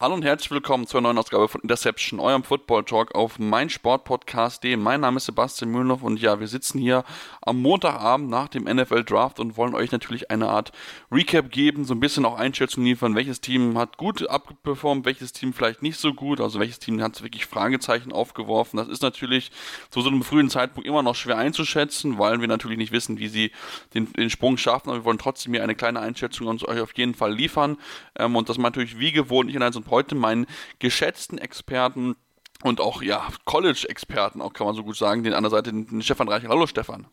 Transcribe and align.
Hallo 0.00 0.14
und 0.14 0.24
herzlich 0.24 0.50
willkommen 0.50 0.88
zur 0.88 1.00
neuen 1.00 1.16
Ausgabe 1.18 1.46
von 1.46 1.60
Interception, 1.60 2.18
eurem 2.18 2.42
Football 2.42 2.82
Talk 2.82 3.14
auf 3.14 3.38
meinsportpodcast.de. 3.38 4.76
Mein 4.76 5.00
Name 5.00 5.18
ist 5.18 5.26
Sebastian 5.26 5.70
Mühlenhoff 5.70 6.02
und 6.02 6.20
ja, 6.20 6.40
wir 6.40 6.48
sitzen 6.48 6.80
hier 6.80 7.04
am 7.40 7.62
Montagabend 7.62 8.28
nach 8.28 8.48
dem 8.48 8.64
NFL 8.64 9.04
Draft 9.04 9.38
und 9.38 9.56
wollen 9.56 9.72
euch 9.72 9.92
natürlich 9.92 10.32
eine 10.32 10.48
Art 10.48 10.72
Recap 11.12 11.48
geben, 11.52 11.84
so 11.84 11.94
ein 11.94 12.00
bisschen 12.00 12.24
auch 12.24 12.36
Einschätzung 12.36 12.82
liefern, 12.82 13.14
welches 13.14 13.40
Team 13.40 13.78
hat 13.78 13.96
gut 13.96 14.28
abgeperformt, 14.28 15.04
welches 15.04 15.32
Team 15.32 15.52
vielleicht 15.52 15.80
nicht 15.80 16.00
so 16.00 16.12
gut, 16.12 16.40
also 16.40 16.58
welches 16.58 16.80
Team 16.80 17.00
hat 17.00 17.22
wirklich 17.22 17.46
Fragezeichen 17.46 18.10
aufgeworfen. 18.10 18.78
Das 18.78 18.88
ist 18.88 19.00
natürlich 19.00 19.52
zu 19.90 20.00
so 20.00 20.08
einem 20.08 20.24
frühen 20.24 20.50
Zeitpunkt 20.50 20.88
immer 20.88 21.04
noch 21.04 21.14
schwer 21.14 21.38
einzuschätzen, 21.38 22.18
weil 22.18 22.40
wir 22.40 22.48
natürlich 22.48 22.78
nicht 22.78 22.90
wissen, 22.90 23.18
wie 23.18 23.28
sie 23.28 23.52
den, 23.94 24.12
den 24.12 24.28
Sprung 24.28 24.56
schaffen, 24.56 24.90
aber 24.90 24.98
wir 24.98 25.04
wollen 25.04 25.18
trotzdem 25.18 25.52
hier 25.52 25.62
eine 25.62 25.76
kleine 25.76 26.00
Einschätzung 26.00 26.48
uns 26.48 26.66
euch 26.66 26.80
auf 26.80 26.92
jeden 26.96 27.14
Fall 27.14 27.32
liefern 27.32 27.78
ähm, 28.18 28.34
und 28.34 28.48
das 28.48 28.58
natürlich 28.58 28.98
wie 28.98 29.12
gewohnt 29.12 29.46
nicht 29.46 29.54
in 29.54 29.62
einem 29.62 29.83
heute 29.90 30.14
meinen 30.14 30.46
geschätzten 30.78 31.38
Experten 31.38 32.16
und 32.62 32.80
auch 32.80 33.02
ja 33.02 33.26
College-Experten, 33.44 34.40
auch 34.40 34.52
kann 34.52 34.66
man 34.66 34.76
so 34.76 34.84
gut 34.84 34.96
sagen, 34.96 35.22
den 35.22 35.34
an 35.34 35.42
der 35.42 35.50
Seite 35.50 35.72
den 35.72 36.02
Stefan 36.02 36.28
Reichel. 36.28 36.48
Hallo 36.48 36.66
Stefan. 36.66 37.06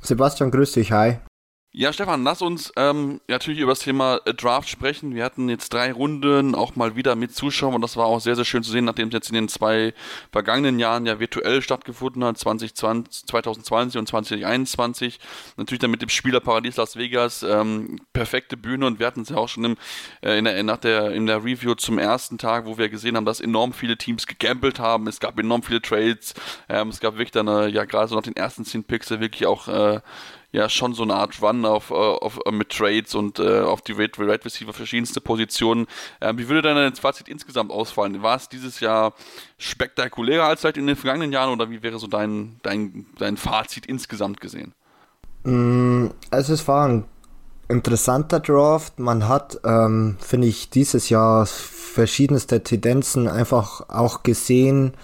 Sebastian, 0.00 0.50
grüß 0.50 0.72
dich, 0.72 0.92
hi. 0.92 1.18
Ja, 1.78 1.92
Stefan, 1.92 2.24
lass 2.24 2.40
uns 2.40 2.72
ähm, 2.76 3.20
natürlich 3.28 3.60
über 3.60 3.72
das 3.72 3.80
Thema 3.80 4.18
äh, 4.24 4.32
Draft 4.32 4.66
sprechen. 4.66 5.14
Wir 5.14 5.22
hatten 5.22 5.50
jetzt 5.50 5.74
drei 5.74 5.92
Runden 5.92 6.54
auch 6.54 6.74
mal 6.74 6.96
wieder 6.96 7.16
mit 7.16 7.34
Zuschauern 7.34 7.74
und 7.74 7.82
das 7.82 7.98
war 7.98 8.06
auch 8.06 8.18
sehr, 8.18 8.34
sehr 8.34 8.46
schön 8.46 8.62
zu 8.62 8.70
sehen, 8.70 8.86
nachdem 8.86 9.08
es 9.08 9.12
jetzt 9.12 9.28
in 9.28 9.34
den 9.34 9.48
zwei 9.50 9.92
vergangenen 10.32 10.78
Jahren 10.78 11.04
ja 11.04 11.20
virtuell 11.20 11.60
stattgefunden 11.60 12.24
hat, 12.24 12.38
2020, 12.38 13.26
2020 13.26 13.98
und 13.98 14.08
2021. 14.08 15.20
Natürlich 15.58 15.80
dann 15.80 15.90
mit 15.90 16.00
dem 16.00 16.08
Spielerparadies 16.08 16.76
Las 16.76 16.96
Vegas, 16.96 17.42
ähm, 17.42 18.00
perfekte 18.14 18.56
Bühne 18.56 18.86
und 18.86 18.98
wir 18.98 19.06
hatten 19.06 19.20
es 19.20 19.28
ja 19.28 19.36
auch 19.36 19.50
schon 19.50 19.64
im, 19.66 19.76
äh, 20.22 20.38
in, 20.38 20.46
der, 20.46 20.62
nach 20.62 20.78
der, 20.78 21.10
in 21.10 21.26
der 21.26 21.44
Review 21.44 21.74
zum 21.74 21.98
ersten 21.98 22.38
Tag, 22.38 22.64
wo 22.64 22.78
wir 22.78 22.88
gesehen 22.88 23.18
haben, 23.18 23.26
dass 23.26 23.38
enorm 23.38 23.74
viele 23.74 23.98
Teams 23.98 24.26
gegambelt 24.26 24.78
haben. 24.80 25.08
Es 25.08 25.20
gab 25.20 25.38
enorm 25.38 25.62
viele 25.62 25.82
Trades. 25.82 26.32
Ähm, 26.70 26.88
es 26.88 27.00
gab 27.00 27.16
wirklich 27.18 27.32
dann, 27.32 27.48
äh, 27.48 27.68
ja, 27.68 27.84
gerade 27.84 28.08
so 28.08 28.16
nach 28.16 28.22
den 28.22 28.34
ersten 28.34 28.64
10 28.64 28.84
Picks 28.84 29.10
wirklich 29.10 29.44
auch 29.44 29.68
äh, 29.68 30.00
ja 30.52 30.68
schon 30.68 30.94
so 30.94 31.02
eine 31.02 31.14
Art 31.14 31.40
Run 31.42 31.64
auf, 31.64 31.90
äh, 31.90 31.94
auf, 31.94 32.38
äh, 32.46 32.50
mit 32.50 32.70
Trades 32.70 33.14
und 33.14 33.38
äh, 33.38 33.60
auf 33.60 33.82
die 33.82 33.92
Red, 33.92 34.18
Red 34.18 34.44
Receiver 34.44 34.72
verschiedenste 34.72 35.20
Positionen. 35.20 35.86
Ähm, 36.20 36.38
wie 36.38 36.48
würde 36.48 36.62
dein 36.62 36.94
Fazit 36.94 37.28
insgesamt 37.28 37.70
ausfallen? 37.70 38.22
War 38.22 38.36
es 38.36 38.48
dieses 38.48 38.80
Jahr 38.80 39.14
spektakulärer 39.58 40.44
als 40.44 40.60
vielleicht 40.60 40.78
in 40.78 40.86
den 40.86 40.96
vergangenen 40.96 41.32
Jahren 41.32 41.50
oder 41.50 41.70
wie 41.70 41.82
wäre 41.82 41.98
so 41.98 42.06
dein, 42.06 42.58
dein, 42.62 43.06
dein 43.18 43.36
Fazit 43.36 43.86
insgesamt 43.86 44.40
gesehen? 44.40 44.72
Mm, 45.44 46.08
also 46.30 46.52
es 46.52 46.66
war 46.66 46.88
ein 46.88 47.04
interessanter 47.68 48.40
Draft. 48.40 48.98
Man 48.98 49.28
hat, 49.28 49.60
ähm, 49.64 50.16
finde 50.20 50.46
ich, 50.46 50.70
dieses 50.70 51.08
Jahr 51.08 51.46
verschiedenste 51.46 52.62
Tendenzen 52.62 53.28
einfach 53.28 53.88
auch 53.88 54.22
gesehen, 54.22 54.94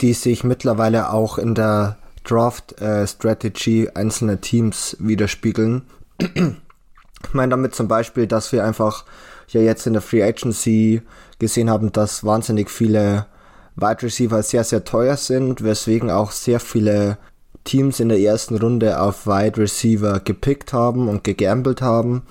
die 0.00 0.12
sich 0.12 0.44
mittlerweile 0.44 1.10
auch 1.10 1.38
in 1.38 1.54
der 1.54 1.98
Draft-Strategy 2.28 3.84
äh, 3.84 3.94
einzelner 3.94 4.40
Teams 4.40 4.96
widerspiegeln. 5.00 5.82
ich 6.18 7.34
meine 7.34 7.50
damit 7.50 7.74
zum 7.74 7.88
Beispiel, 7.88 8.26
dass 8.26 8.52
wir 8.52 8.64
einfach 8.64 9.04
ja 9.48 9.60
jetzt 9.60 9.86
in 9.86 9.94
der 9.94 10.02
Free 10.02 10.22
Agency 10.22 11.02
gesehen 11.38 11.70
haben, 11.70 11.92
dass 11.92 12.24
wahnsinnig 12.24 12.70
viele 12.70 13.26
Wide 13.76 14.02
Receiver 14.02 14.42
sehr, 14.42 14.64
sehr 14.64 14.84
teuer 14.84 15.16
sind, 15.16 15.62
weswegen 15.62 16.10
auch 16.10 16.32
sehr 16.32 16.60
viele 16.60 17.18
Teams 17.64 18.00
in 18.00 18.08
der 18.08 18.18
ersten 18.18 18.56
Runde 18.56 19.00
auf 19.00 19.26
Wide 19.26 19.58
Receiver 19.58 20.20
gepickt 20.20 20.72
haben 20.72 21.08
und 21.08 21.22
gegambelt 21.22 21.82
haben. 21.82 22.22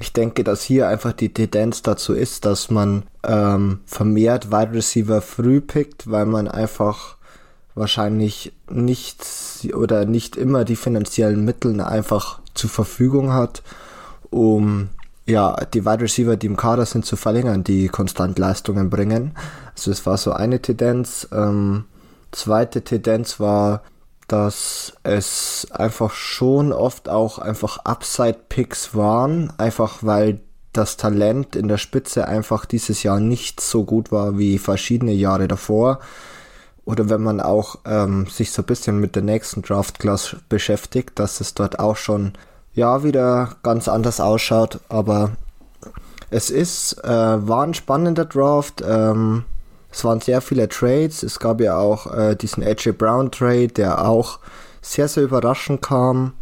Ich 0.00 0.12
denke, 0.12 0.44
dass 0.44 0.62
hier 0.62 0.88
einfach 0.88 1.12
die 1.12 1.32
Tendenz 1.32 1.82
dazu 1.82 2.14
ist, 2.14 2.44
dass 2.44 2.70
man 2.70 3.04
ähm, 3.22 3.80
vermehrt 3.84 4.50
Wide 4.50 4.72
Receiver 4.72 5.20
früh 5.20 5.60
pickt, 5.60 6.10
weil 6.10 6.26
man 6.26 6.48
einfach 6.48 7.16
wahrscheinlich 7.74 8.52
nicht 8.70 9.24
oder 9.74 10.04
nicht 10.04 10.36
immer 10.36 10.64
die 10.64 10.76
finanziellen 10.76 11.44
Mittel 11.44 11.80
einfach 11.80 12.40
zur 12.54 12.70
Verfügung 12.70 13.32
hat, 13.32 13.62
um 14.30 14.88
ja, 15.26 15.56
die 15.72 15.84
Wide 15.84 16.02
Receiver, 16.02 16.36
die 16.36 16.46
im 16.46 16.56
Kader 16.56 16.86
sind, 16.86 17.06
zu 17.06 17.16
verlängern, 17.16 17.62
die 17.62 17.88
konstant 17.88 18.38
Leistungen 18.38 18.90
bringen. 18.90 19.32
Also 19.74 19.90
es 19.90 20.04
war 20.04 20.16
so 20.16 20.32
eine 20.32 20.60
Tendenz. 20.60 21.28
Ähm, 21.32 21.84
zweite 22.32 22.82
Tendenz 22.82 23.38
war, 23.38 23.82
dass 24.26 24.92
es 25.02 25.66
einfach 25.70 26.12
schon 26.12 26.72
oft 26.72 27.08
auch 27.08 27.38
einfach 27.38 27.78
Upside-Picks 27.84 28.94
waren, 28.94 29.52
einfach 29.58 29.98
weil 30.02 30.40
das 30.72 30.96
Talent 30.96 31.56
in 31.56 31.66
der 31.66 31.78
Spitze 31.78 32.28
einfach 32.28 32.64
dieses 32.64 33.02
Jahr 33.02 33.18
nicht 33.18 33.60
so 33.60 33.84
gut 33.84 34.12
war 34.12 34.38
wie 34.38 34.58
verschiedene 34.58 35.12
Jahre 35.12 35.48
davor 35.48 35.98
oder 36.84 37.08
wenn 37.08 37.22
man 37.22 37.40
auch 37.40 37.76
ähm, 37.84 38.26
sich 38.26 38.52
so 38.52 38.62
ein 38.62 38.66
bisschen 38.66 39.00
mit 39.00 39.14
der 39.14 39.22
nächsten 39.22 39.62
Draft 39.62 39.98
Class 39.98 40.36
beschäftigt, 40.48 41.18
dass 41.18 41.40
es 41.40 41.54
dort 41.54 41.78
auch 41.78 41.96
schon 41.96 42.32
ja 42.74 43.02
wieder 43.04 43.56
ganz 43.62 43.88
anders 43.88 44.20
ausschaut. 44.20 44.80
Aber 44.88 45.32
es 46.30 46.50
ist 46.50 47.02
äh, 47.04 47.08
war 47.48 47.64
ein 47.64 47.74
spannender 47.74 48.24
Draft. 48.24 48.82
Ähm, 48.86 49.44
es 49.92 50.04
waren 50.04 50.20
sehr 50.20 50.40
viele 50.40 50.68
Trades. 50.68 51.22
Es 51.22 51.38
gab 51.38 51.60
ja 51.60 51.76
auch 51.76 52.12
äh, 52.14 52.36
diesen 52.36 52.62
AJ 52.62 52.92
Brown 52.92 53.30
Trade, 53.30 53.68
der 53.68 54.06
auch 54.06 54.38
sehr 54.80 55.08
sehr 55.08 55.24
überraschend 55.24 55.82
kam. 55.82 56.32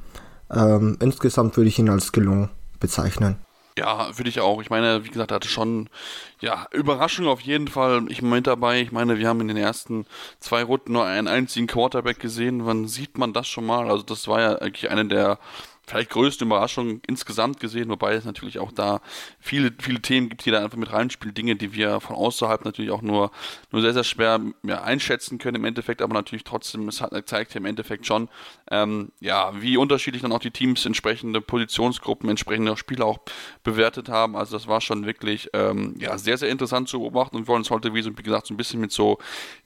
Ähm, 0.51 0.97
insgesamt 1.01 1.57
würde 1.57 1.69
ich 1.69 1.79
ihn 1.79 1.91
als 1.91 2.13
gelungen 2.13 2.51
bezeichnen. 2.81 3.37
Ja, 3.79 4.19
würde 4.19 4.29
ich 4.29 4.41
auch. 4.41 4.61
Ich 4.61 4.71
meine, 4.71 5.05
wie 5.05 5.09
gesagt, 5.09 5.31
hatte 5.31 5.47
schon, 5.49 5.89
ja, 6.41 6.67
Überraschung 6.73 7.29
auf 7.29 7.41
jeden 7.41 7.69
Fall. 7.69 8.05
Ich 8.09 8.23
meine 8.23 8.43
dabei, 8.43 8.81
ich 8.81 8.91
meine, 8.91 9.19
wir 9.19 9.29
haben 9.29 9.41
in 9.41 9.47
den 9.47 9.57
ersten 9.57 10.05
zwei 10.41 10.65
Runden 10.65 10.93
nur 10.93 11.05
einen 11.05 11.29
einzigen 11.29 11.69
Quarterback 11.69 12.19
gesehen. 12.19 12.67
Wann 12.67 12.89
sieht 12.89 13.19
man 13.19 13.33
das 13.33 13.47
schon 13.47 13.67
mal? 13.67 13.89
Also 13.89 14.03
das 14.03 14.27
war 14.27 14.41
ja 14.41 14.57
eigentlich 14.57 14.91
eine 14.91 15.07
der 15.07 15.39
vielleicht 15.89 16.11
größte 16.11 16.45
Überraschung 16.45 17.01
insgesamt 17.07 17.61
gesehen, 17.61 17.89
wobei 17.89 18.15
es 18.15 18.25
natürlich 18.25 18.59
auch 18.59 18.73
da 18.73 19.01
viele, 19.41 19.73
viele 19.81 20.01
Themen 20.01 20.29
gibt, 20.29 20.45
die 20.45 20.51
da 20.51 20.63
einfach 20.63 20.79
mit 20.79 20.93
reinspielen, 20.93 21.35
Dinge, 21.35 21.57
die 21.57 21.73
wir 21.73 22.01
von 22.01 22.17
außerhalb 22.17 22.65
natürlich 22.65 22.91
auch 22.91 23.03
nur, 23.03 23.31
nur 23.71 23.83
sehr, 23.83 23.95
sehr 23.95 24.05
schwer 24.05 24.41
ja, 24.63 24.83
einschätzen 24.83 25.39
können 25.39 25.57
im 25.57 25.65
Endeffekt, 25.65 26.03
aber 26.03 26.15
natürlich 26.15 26.45
trotzdem, 26.45 26.89
es 26.89 27.01
hat 27.01 27.13
zeigt 27.29 27.55
im 27.57 27.65
Endeffekt 27.65 28.07
schon, 28.07 28.29
ähm, 28.71 29.13
ja, 29.21 29.53
wie 29.61 29.77
unterschiedlich 29.77 30.23
dann 30.23 30.33
auch 30.33 30.39
die 30.39 30.51
Teams 30.51 30.85
entsprechende 30.87 31.41
Positionsgruppen, 31.41 32.29
entsprechende 32.29 32.77
Spieler 32.77 33.07
auch 33.07 33.19
bewertet 33.65 34.09
haben. 34.09 34.37
Also 34.37 34.57
das 34.57 34.67
war 34.67 34.81
schon 34.81 35.07
wirklich 35.07 35.51
ähm, 35.53 35.95
ja, 35.99 36.19
sehr, 36.19 36.39
sehr 36.39 36.49
interessant 36.49 36.89
zu 36.89 37.01
beobachten 37.01 37.37
und 37.37 37.43
wir 37.43 37.49
wollen 37.49 37.61
uns 37.61 37.71
heute, 37.71 37.95
wie 37.95 38.03
gesagt, 38.03 38.47
so 38.47 38.55
ein 38.55 38.57
bisschen 38.57 38.81
mit 38.81 38.93
so 38.93 39.19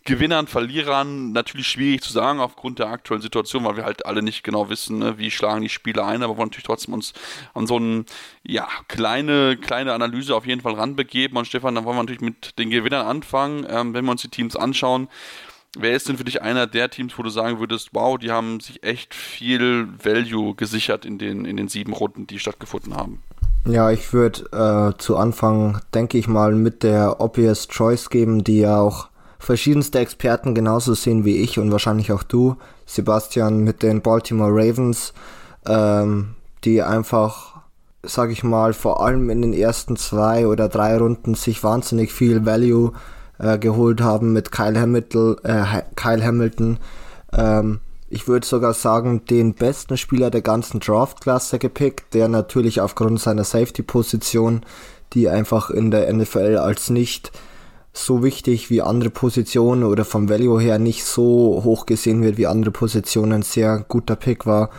Gewinnern, 0.05 0.49
Verlierern 0.49 1.33
natürlich 1.33 1.69
schwierig 1.69 2.03
zu 2.03 2.13
sagen 2.13 2.41
aufgrund 2.41 2.79
der 2.79 2.89
aktuellen 2.89 3.23
Situation, 3.23 3.65
weil 3.65 3.77
wir 3.77 3.85
halt 3.85 4.05
alle 4.05 4.23
nicht 4.23 4.43
genau 4.43 4.69
wissen, 4.69 4.99
ne, 4.99 5.19
wie 5.19 5.31
schlagen 5.31 5.63
die 5.63 5.69
Spieler 5.69 6.05
ein, 6.07 6.12
aber 6.21 6.37
wollen 6.37 6.49
natürlich 6.49 6.67
trotzdem 6.67 6.95
uns 6.95 7.13
an 7.55 7.67
so 7.67 7.77
eine 7.77 8.05
ja, 8.43 8.67
kleine, 8.89 9.57
kleine 9.57 9.93
Analyse 9.93 10.35
auf 10.35 10.47
jeden 10.47 10.61
Fall 10.61 10.75
ranbegeben. 10.75 11.39
Und 11.39 11.47
Stefan, 11.47 11.75
dann 11.75 11.85
wollen 11.85 11.97
wir 11.97 12.03
natürlich 12.03 12.21
mit 12.21 12.59
den 12.59 12.71
Gewinnern 12.71 13.07
anfangen, 13.07 13.65
ähm, 13.69 13.95
wenn 13.95 14.05
wir 14.05 14.11
uns 14.11 14.23
die 14.23 14.29
Teams 14.29 14.57
anschauen. 14.57 15.09
Wer 15.79 15.95
ist 15.95 16.09
denn 16.09 16.19
für 16.19 16.25
dich 16.25 16.43
einer 16.43 16.67
der 16.67 16.91
Teams, 16.91 17.17
wo 17.17 17.23
du 17.23 17.31
sagen 17.31 17.59
würdest, 17.59 17.91
wow, 17.93 18.19
die 18.19 18.31
haben 18.31 18.61
sich 18.61 18.83
echt 18.83 19.15
viel 19.15 19.89
Value 20.03 20.55
gesichert 20.55 21.07
in 21.07 21.17
den, 21.17 21.47
in 21.47 21.57
den 21.57 21.69
sieben 21.69 21.95
Runden, 21.95 22.27
die 22.27 22.39
stattgefunden 22.39 22.95
haben? 22.95 23.23
Ja, 23.65 23.91
ich 23.91 24.13
würde 24.13 24.93
äh, 24.97 24.99
zu 24.99 25.17
Anfang, 25.17 25.81
denke 25.95 26.19
ich 26.19 26.27
mal, 26.27 26.53
mit 26.53 26.83
der 26.83 27.21
Obvious 27.21 27.69
Choice 27.69 28.11
geben, 28.11 28.43
die 28.43 28.59
ja 28.59 28.81
auch 28.81 29.09
verschiedenste 29.39 29.99
Experten 29.99 30.55
genauso 30.55 30.95
sehen 30.95 31.25
wie 31.25 31.37
ich 31.39 31.59
und 31.59 31.73
wahrscheinlich 31.73 32.13
auch 32.13 32.23
du, 32.23 32.57
Sebastian, 32.87 33.61
mit 33.61 33.83
den 33.83 34.03
Baltimore 34.03 34.51
Ravens, 34.53 35.15
ähm, 35.67 36.35
die 36.65 36.83
einfach, 36.83 37.61
sag 38.03 38.31
ich 38.31 38.45
mal, 38.45 38.73
vor 38.73 39.05
allem 39.05 39.31
in 39.31 39.43
den 39.43 39.53
ersten 39.53 39.97
zwei 39.97 40.47
oder 40.47 40.69
drei 40.69 40.97
Runden 40.97 41.35
sich 41.35 41.63
wahnsinnig 41.63 42.13
viel 42.13 42.47
Value 42.47 42.93
äh, 43.39 43.59
geholt 43.59 44.01
haben 44.01 44.33
mit 44.33 44.53
Kyle 44.53 44.79
Hamilton. 44.81 45.37
Äh, 45.45 45.83
Kyle 45.97 46.25
Hamilton. 46.25 46.79
Ähm, 47.33 47.81
ich 48.09 48.29
würde 48.29 48.47
sogar 48.47 48.75
sagen, 48.75 49.25
den 49.25 49.55
besten 49.55 49.97
Spieler 49.97 50.31
der 50.31 50.43
ganzen 50.43 50.81
Draft-Klasse 50.81 51.59
gepickt, 51.59 52.13
der 52.13 52.29
natürlich 52.29 52.81
aufgrund 52.81 53.21
seiner 53.21 53.45
Safety-Position, 53.45 54.61
die 55.15 55.31
einfach 55.31 55.71
in 55.71 55.91
der 55.91 56.13
NFL 56.13 56.59
als 56.59 56.91
nicht 56.91 57.33
so 57.95 58.23
wichtig 58.23 58.71
wie 58.71 58.83
andere 58.83 59.11
Positionen 59.11 59.85
oder 59.85 60.05
vom 60.05 60.29
Value 60.29 60.61
her 60.61 60.79
nicht 60.79 61.05
so 61.05 61.63
hoch 61.65 61.87
gesehen 61.87 62.23
wird 62.23 62.37
wie 62.37 62.47
andere 62.47 62.71
Positionen, 62.71 63.43
sehr 63.43 63.85
guter 63.89 64.17
Pick 64.17 64.47
war. 64.47 64.71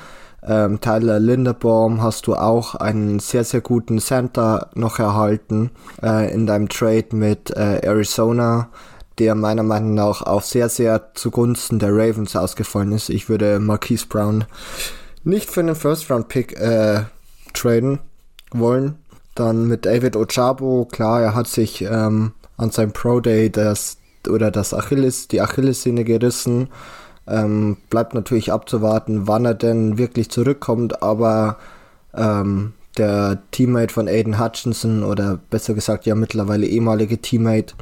Ähm, 0.46 0.82
Tyler 0.82 1.20
Linderbaum 1.20 2.02
hast 2.02 2.28
du 2.28 2.36
auch 2.36 2.76
einen 2.76 3.20
sehr, 3.20 3.44
sehr 3.44 3.62
guten 3.62 4.00
Center 4.00 4.70
noch 4.76 5.00
erhalten 5.00 5.72
äh, 6.02 6.34
in 6.34 6.46
deinem 6.46 6.70
Trade 6.70 7.08
mit 7.12 7.52
äh, 7.52 7.80
Arizona. 7.86 8.70
der 9.20 9.36
meiner 9.36 9.64
Meinung 9.64 9.94
nach 9.94 10.24
auch 10.24 10.42
sehr, 10.42 10.70
sehr 10.70 11.14
zugunsten 11.14 11.80
der 11.80 11.92
Ravens 11.92 12.36
ausgefallen 12.36 12.92
ist. 12.92 13.10
Ich 13.10 13.30
würde 13.30 13.60
Marquise 13.60 14.08
Brown 14.08 14.46
nicht 15.24 15.50
für 15.50 15.62
einen 15.62 15.76
First-Round-Pick 15.76 16.60
äh, 16.60 17.04
traden 17.54 18.00
wollen. 18.52 18.98
Dann 19.36 19.68
mit 19.68 19.86
David 19.86 20.16
Ojabo, 20.16 20.88
klar, 20.92 21.22
er 21.22 21.36
hat 21.36 21.48
sich 21.48 21.82
ähm, 21.82 22.34
an 22.58 22.72
seinem 22.72 22.92
Pro 22.92 23.20
Day 23.20 23.50
das 23.52 23.98
oder 24.28 24.52
das 24.52 24.74
Achilles, 24.74 25.28
die 25.28 25.42
Achillessehne 25.42 26.04
gerissen. 26.04 26.70
Ähm, 27.28 27.78
bleibt 27.90 28.14
natürlich 28.14 28.52
abzuwarten, 28.52 29.28
wann 29.28 29.46
er 29.46 29.54
denn 29.54 29.98
wirklich 29.98 30.30
zurückkommt, 30.30 31.02
aber 31.02 31.58
ähm, 32.14 32.74
der 32.98 33.42
Teammate 33.52 33.94
von 33.94 34.08
Aiden 34.08 34.40
Hutchinson 34.40 35.04
oder 35.04 35.40
besser 35.50 35.74
gesagt 35.74 36.06
ja 36.06 36.16
mittlerweile 36.16 36.68
ehemalige 36.68 37.18
Teammate 37.20 37.76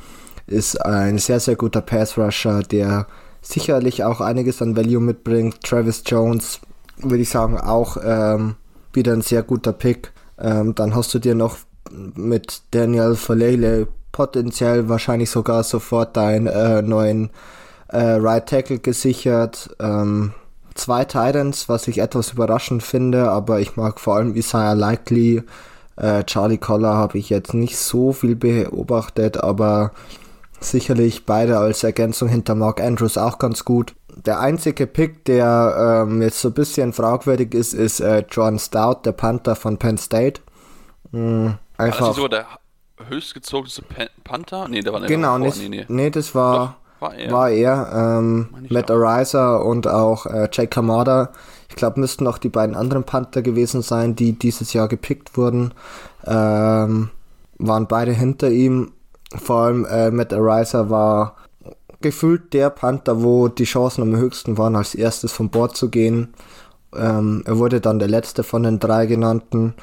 ist 0.47 0.83
ein 0.85 1.17
sehr, 1.17 1.39
sehr 1.39 1.55
guter 1.55 1.81
Pass-Rusher, 1.81 2.61
der 2.63 3.07
sicherlich 3.41 4.03
auch 4.03 4.21
einiges 4.21 4.61
an 4.61 4.75
Value 4.75 5.01
mitbringt. 5.01 5.61
Travis 5.63 6.03
Jones, 6.05 6.59
würde 6.97 7.23
ich 7.23 7.29
sagen, 7.29 7.59
auch 7.59 7.97
ähm, 8.03 8.55
wieder 8.94 9.13
ein 9.13 9.21
sehr 9.21 9.44
guter 9.44 9.73
Pick. 9.73 10.11
Ähm, 10.39 10.75
dann 10.75 10.95
hast 10.95 11.13
du 11.13 11.19
dir 11.19 11.35
noch 11.35 11.57
mit 11.91 12.61
Daniel 12.71 13.15
Falele 13.15 13.87
potenziell 14.11 14.89
wahrscheinlich 14.89 15.29
sogar 15.29 15.63
sofort 15.63 16.15
deinen 16.17 16.47
äh, 16.47 16.81
neuen 16.81 17.31
äh, 17.91 18.13
Right 18.13 18.47
Tackle 18.47 18.79
gesichert. 18.79 19.75
Ähm, 19.79 20.33
zwei 20.75 21.05
Titans, 21.05 21.69
was 21.69 21.88
ich 21.88 21.99
etwas 21.99 22.33
überraschend 22.33 22.83
finde, 22.83 23.29
aber 23.29 23.59
ich 23.59 23.75
mag 23.75 23.99
vor 23.99 24.15
allem 24.15 24.35
Isaiah 24.35 24.73
Likely. 24.73 25.43
Äh, 25.97 26.23
Charlie 26.23 26.57
Collar 26.57 26.95
habe 26.95 27.17
ich 27.17 27.29
jetzt 27.29 27.53
nicht 27.53 27.77
so 27.77 28.13
viel 28.13 28.35
beobachtet, 28.35 29.38
aber 29.38 29.91
sicherlich 30.59 31.25
beide 31.25 31.57
als 31.57 31.83
Ergänzung 31.83 32.29
hinter 32.29 32.55
Mark 32.55 32.81
Andrews 32.81 33.17
auch 33.17 33.39
ganz 33.39 33.65
gut. 33.65 33.94
Der 34.25 34.39
einzige 34.39 34.87
Pick, 34.87 35.25
der 35.25 36.03
ähm, 36.07 36.21
jetzt 36.21 36.41
so 36.41 36.49
ein 36.49 36.53
bisschen 36.53 36.94
fragwürdig 36.94 37.53
ist, 37.53 37.73
ist 37.73 37.99
äh, 37.99 38.23
John 38.29 38.59
Stout, 38.59 39.01
der 39.05 39.13
Panther 39.13 39.55
von 39.55 39.77
Penn 39.77 39.97
State. 39.97 40.41
Mhm, 41.11 41.57
einfach. 41.77 42.09
Also 42.09 42.21
so 42.21 42.27
der 42.27 42.45
höchstgezogenste 43.07 43.83
Panther? 44.23 44.67
Nee, 44.67 44.81
der 44.81 44.94
war 44.94 45.01
Genau, 45.01 45.37
nicht, 45.37 45.57
nee, 45.57 45.69
nee. 45.69 45.85
nee, 45.87 46.09
das 46.09 46.35
war, 46.35 46.57
Doch, 46.57 46.81
war 47.01 47.15
er. 47.15 47.31
War 47.31 47.50
er 47.50 48.19
ähm, 48.19 48.50
Matt 48.69 48.92
Ariza 48.92 49.57
und 49.57 49.88
auch 49.88 50.25
äh, 50.25 50.48
Jake 50.51 50.68
Kamada. 50.68 51.31
Ich 51.69 51.75
glaube, 51.75 52.00
müssten 52.00 52.27
auch 52.27 52.38
die 52.38 52.50
beiden 52.50 52.75
anderen 52.75 53.03
Panther 53.03 53.42
gewesen 53.42 53.81
sein, 53.81 54.15
die 54.15 54.33
dieses 54.33 54.74
Jahr 54.74 54.88
gepickt 54.88 55.38
wurden. 55.38 55.74
Ähm, 56.25 57.09
waren 57.57 57.88
beide 57.88 58.12
hinter 58.12 58.50
ihm. 58.50 58.92
Vor 59.33 59.57
allem 59.62 59.86
äh, 59.86 60.12
Matt 60.12 60.33
Ariza 60.33 60.89
war 60.89 61.36
gefühlt 62.01 62.53
der 62.53 62.69
Panther, 62.69 63.24
wo 63.24 63.47
die 63.47 63.63
Chancen 63.63 64.01
am 64.01 64.15
höchsten 64.15 64.57
waren, 64.57 64.75
als 64.75 64.95
erstes 64.95 65.31
vom 65.31 65.50
Bord 65.50 65.77
zu 65.77 65.89
gehen. 65.89 66.33
Ähm, 66.95 67.44
er 67.45 67.57
wurde 67.57 67.80
dann 67.80 68.00
der 68.00 68.09
letzte 68.09 68.44
von 68.44 68.63
den 68.63 68.80
drei 68.80 69.06
genannten. 69.06 69.75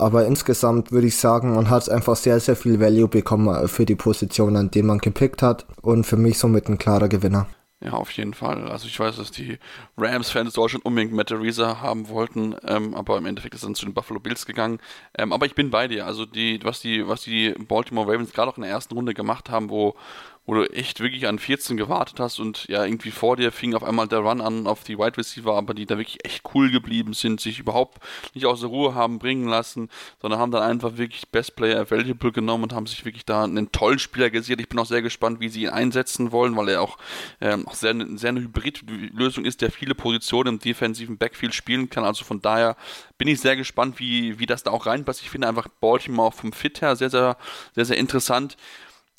Aber 0.00 0.26
insgesamt 0.26 0.92
würde 0.92 1.06
ich 1.06 1.16
sagen, 1.16 1.54
man 1.54 1.70
hat 1.70 1.88
einfach 1.88 2.16
sehr, 2.16 2.40
sehr 2.40 2.56
viel 2.56 2.80
Value 2.80 3.08
bekommen 3.08 3.68
für 3.68 3.86
die 3.86 3.94
Position, 3.94 4.56
an 4.56 4.70
die 4.70 4.82
man 4.82 4.98
gepickt 4.98 5.42
hat. 5.42 5.66
Und 5.82 6.04
für 6.04 6.16
mich 6.16 6.38
somit 6.38 6.68
ein 6.68 6.78
klarer 6.78 7.08
Gewinner. 7.08 7.46
Ja, 7.82 7.92
auf 7.92 8.10
jeden 8.12 8.34
Fall. 8.34 8.68
Also 8.68 8.86
ich 8.86 9.00
weiß, 9.00 9.16
dass 9.16 9.30
die 9.30 9.58
Rams-Fans 9.96 10.52
Deutschland 10.52 10.84
unbedingt 10.84 11.14
Matt 11.14 11.32
Ariza 11.32 11.80
haben 11.80 12.10
wollten, 12.10 12.54
ähm, 12.66 12.94
aber 12.94 13.16
im 13.16 13.24
Endeffekt 13.24 13.54
ist 13.54 13.62
er 13.62 13.68
dann 13.68 13.74
zu 13.74 13.86
den 13.86 13.94
Buffalo 13.94 14.20
Bills 14.20 14.44
gegangen. 14.44 14.80
Ähm, 15.16 15.32
aber 15.32 15.46
ich 15.46 15.54
bin 15.54 15.70
bei 15.70 15.88
dir. 15.88 16.04
Also 16.04 16.26
die, 16.26 16.60
was 16.62 16.80
die, 16.80 17.08
was 17.08 17.22
die 17.22 17.54
Baltimore 17.58 18.06
Ravens 18.06 18.34
gerade 18.34 18.50
auch 18.50 18.58
in 18.58 18.64
der 18.64 18.70
ersten 18.70 18.92
Runde 18.92 19.14
gemacht 19.14 19.48
haben, 19.48 19.70
wo 19.70 19.96
wo 20.46 20.54
du 20.54 20.64
echt 20.72 21.00
wirklich 21.00 21.28
an 21.28 21.38
14 21.38 21.76
gewartet 21.76 22.18
hast 22.18 22.40
und 22.40 22.66
ja, 22.68 22.84
irgendwie 22.84 23.10
vor 23.10 23.36
dir 23.36 23.52
fing 23.52 23.74
auf 23.74 23.84
einmal 23.84 24.08
der 24.08 24.20
Run 24.20 24.40
an 24.40 24.66
auf 24.66 24.82
die 24.82 24.98
Wide 24.98 25.16
Receiver, 25.16 25.54
aber 25.54 25.74
die 25.74 25.86
da 25.86 25.98
wirklich 25.98 26.24
echt 26.24 26.42
cool 26.54 26.70
geblieben 26.70 27.12
sind, 27.12 27.40
sich 27.40 27.58
überhaupt 27.58 27.98
nicht 28.34 28.46
aus 28.46 28.60
der 28.60 28.70
Ruhe 28.70 28.94
haben 28.94 29.18
bringen 29.18 29.46
lassen, 29.46 29.90
sondern 30.20 30.40
haben 30.40 30.50
dann 30.50 30.62
einfach 30.62 30.96
wirklich 30.96 31.28
Best 31.28 31.56
Player 31.56 31.80
Available 31.80 32.32
genommen 32.32 32.64
und 32.64 32.72
haben 32.72 32.86
sich 32.86 33.04
wirklich 33.04 33.24
da 33.24 33.44
einen 33.44 33.70
tollen 33.70 33.98
Spieler 33.98 34.30
gesichert. 34.30 34.60
Ich 34.60 34.68
bin 34.68 34.78
auch 34.78 34.86
sehr 34.86 35.02
gespannt, 35.02 35.40
wie 35.40 35.50
sie 35.50 35.62
ihn 35.62 35.68
einsetzen 35.68 36.32
wollen, 36.32 36.56
weil 36.56 36.70
er 36.70 36.82
auch, 36.82 36.98
ähm, 37.40 37.68
auch 37.68 37.74
sehr, 37.74 37.94
sehr 38.16 38.30
eine 38.30 38.40
Hybrid-Lösung 38.40 39.44
ist, 39.44 39.60
der 39.60 39.70
viele 39.70 39.94
Positionen 39.94 40.54
im 40.54 40.58
defensiven 40.58 41.18
Backfield 41.18 41.54
spielen 41.54 41.90
kann. 41.90 42.04
Also 42.04 42.24
von 42.24 42.40
daher 42.40 42.76
bin 43.18 43.28
ich 43.28 43.40
sehr 43.40 43.56
gespannt, 43.56 44.00
wie, 44.00 44.38
wie 44.38 44.46
das 44.46 44.62
da 44.62 44.70
auch 44.70 44.86
reinpasst. 44.86 45.20
Ich 45.20 45.30
finde 45.30 45.46
einfach 45.46 45.68
Baltimore 45.68 46.32
vom 46.32 46.52
Fit 46.52 46.80
her 46.80 46.96
sehr, 46.96 47.10
sehr, 47.10 47.36
sehr, 47.74 47.84
sehr 47.84 47.98
interessant. 47.98 48.56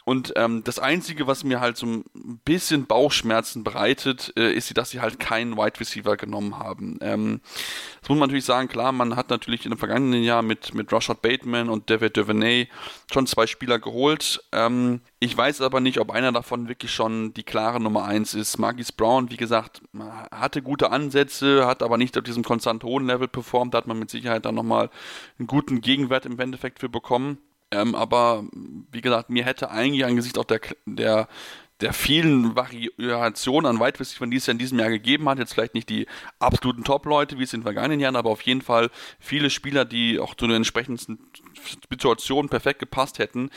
Und 0.04 0.34
ähm, 0.36 0.64
das 0.64 0.80
Einzige, 0.80 1.28
was 1.28 1.44
mir 1.44 1.60
halt 1.60 1.78
so 1.78 1.86
ein 1.86 2.04
bisschen 2.44 2.86
Bauchschmerzen 2.86 3.64
bereitet, 3.64 4.34
äh, 4.38 4.54
ist, 4.54 4.76
dass 4.78 4.90
sie 4.90 5.02
halt 5.02 5.20
keinen 5.20 5.58
Wide 5.58 5.80
Receiver 5.80 6.18
genommen 6.18 6.58
haben. 6.58 6.98
Ähm, 7.02 7.42
das 8.00 8.10
muss 8.10 8.18
man 8.18 8.28
natürlich 8.28 8.46
sagen, 8.46 8.68
klar, 8.68 8.92
man 8.92 9.16
hat 9.16 9.30
natürlich 9.30 9.66
in 9.66 9.72
dem 9.72 9.78
vergangenen 9.78 10.24
Jahr 10.24 10.42
mit, 10.42 10.74
mit 10.74 10.92
Rashad 10.92 11.22
Bateman 11.22 11.70
und 11.70 11.90
David 11.90 12.18
Devaney 12.18 12.68
schon 13.12 13.28
zwei 13.28 13.46
Spieler 13.46 13.80
geholt. 13.80 14.44
Ähm, 14.52 15.02
ich 15.20 15.38
weiß 15.38 15.62
aber 15.62 15.80
nicht, 15.82 16.00
ob 16.00 16.12
einer 16.12 16.32
davon 16.32 16.68
wirklich 16.68 16.92
schon 16.92 17.34
die 17.36 17.44
klare 17.44 17.80
Nummer 17.80 18.06
1 18.06 18.34
ist. 18.34 18.58
Marquis 18.58 18.92
Brown, 18.92 19.30
wie 19.30 19.38
gesagt, 19.38 19.82
hatte 20.32 20.64
gute 20.64 20.92
Ansätze, 20.92 21.68
hat 21.68 21.84
aber 21.84 21.98
nicht 21.98 22.18
auf 22.18 22.24
diesem 22.24 22.44
konstant 22.44 22.84
hohen 22.84 23.06
Level 23.06 23.28
performt. 23.28 23.74
Da 23.74 23.80
hat 23.80 23.88
man 23.88 24.00
mit 24.00 24.10
Sicherheit 24.10 24.46
dann 24.46 24.56
nochmal 24.56 24.90
einen 25.38 25.48
guten 25.48 25.82
Gegenwert 25.82 26.26
im 26.26 26.40
Endeffekt 26.40 26.80
für 26.80 26.90
bekommen. 26.90 27.38
Ähm, 27.72 27.96
aber 27.96 28.46
wie 28.92 29.02
gesagt, 29.02 29.30
mir 29.30 29.46
hätte 29.46 29.72
eigentlich 29.72 30.06
angesichts 30.06 30.38
auch 30.38 30.46
der, 30.46 30.60
der, 30.86 31.28
der 31.80 31.94
vielen 31.94 32.56
Variationen 32.56 33.66
an 33.66 33.82
Receivers, 33.82 34.16
die 34.20 34.36
es 34.36 34.46
ja 34.46 34.52
in 34.52 34.60
diesem 34.60 34.80
Jahr 34.80 34.90
gegeben 34.90 35.28
hat, 35.30 35.40
jetzt 35.40 35.54
vielleicht 35.54 35.74
nicht 35.74 35.90
die 35.90 36.06
absoluten 36.40 36.84
Top-Leute, 36.84 37.40
wie 37.40 37.44
es 37.44 37.54
in 37.54 37.62
den 37.62 37.66
vergangenen 37.66 38.00
Jahren, 38.00 38.16
aber 38.16 38.30
auf 38.30 38.42
jeden 38.42 38.62
Fall 38.62 38.90
viele 39.20 39.50
Spieler, 39.50 39.86
die 39.86 40.20
auch 40.20 40.36
zu 40.36 40.48
den 40.48 40.58
entsprechenden 40.58 41.20
Situationen 41.90 42.50
perfekt 42.50 42.80
gepasst 42.80 43.20
hätten, 43.20 43.50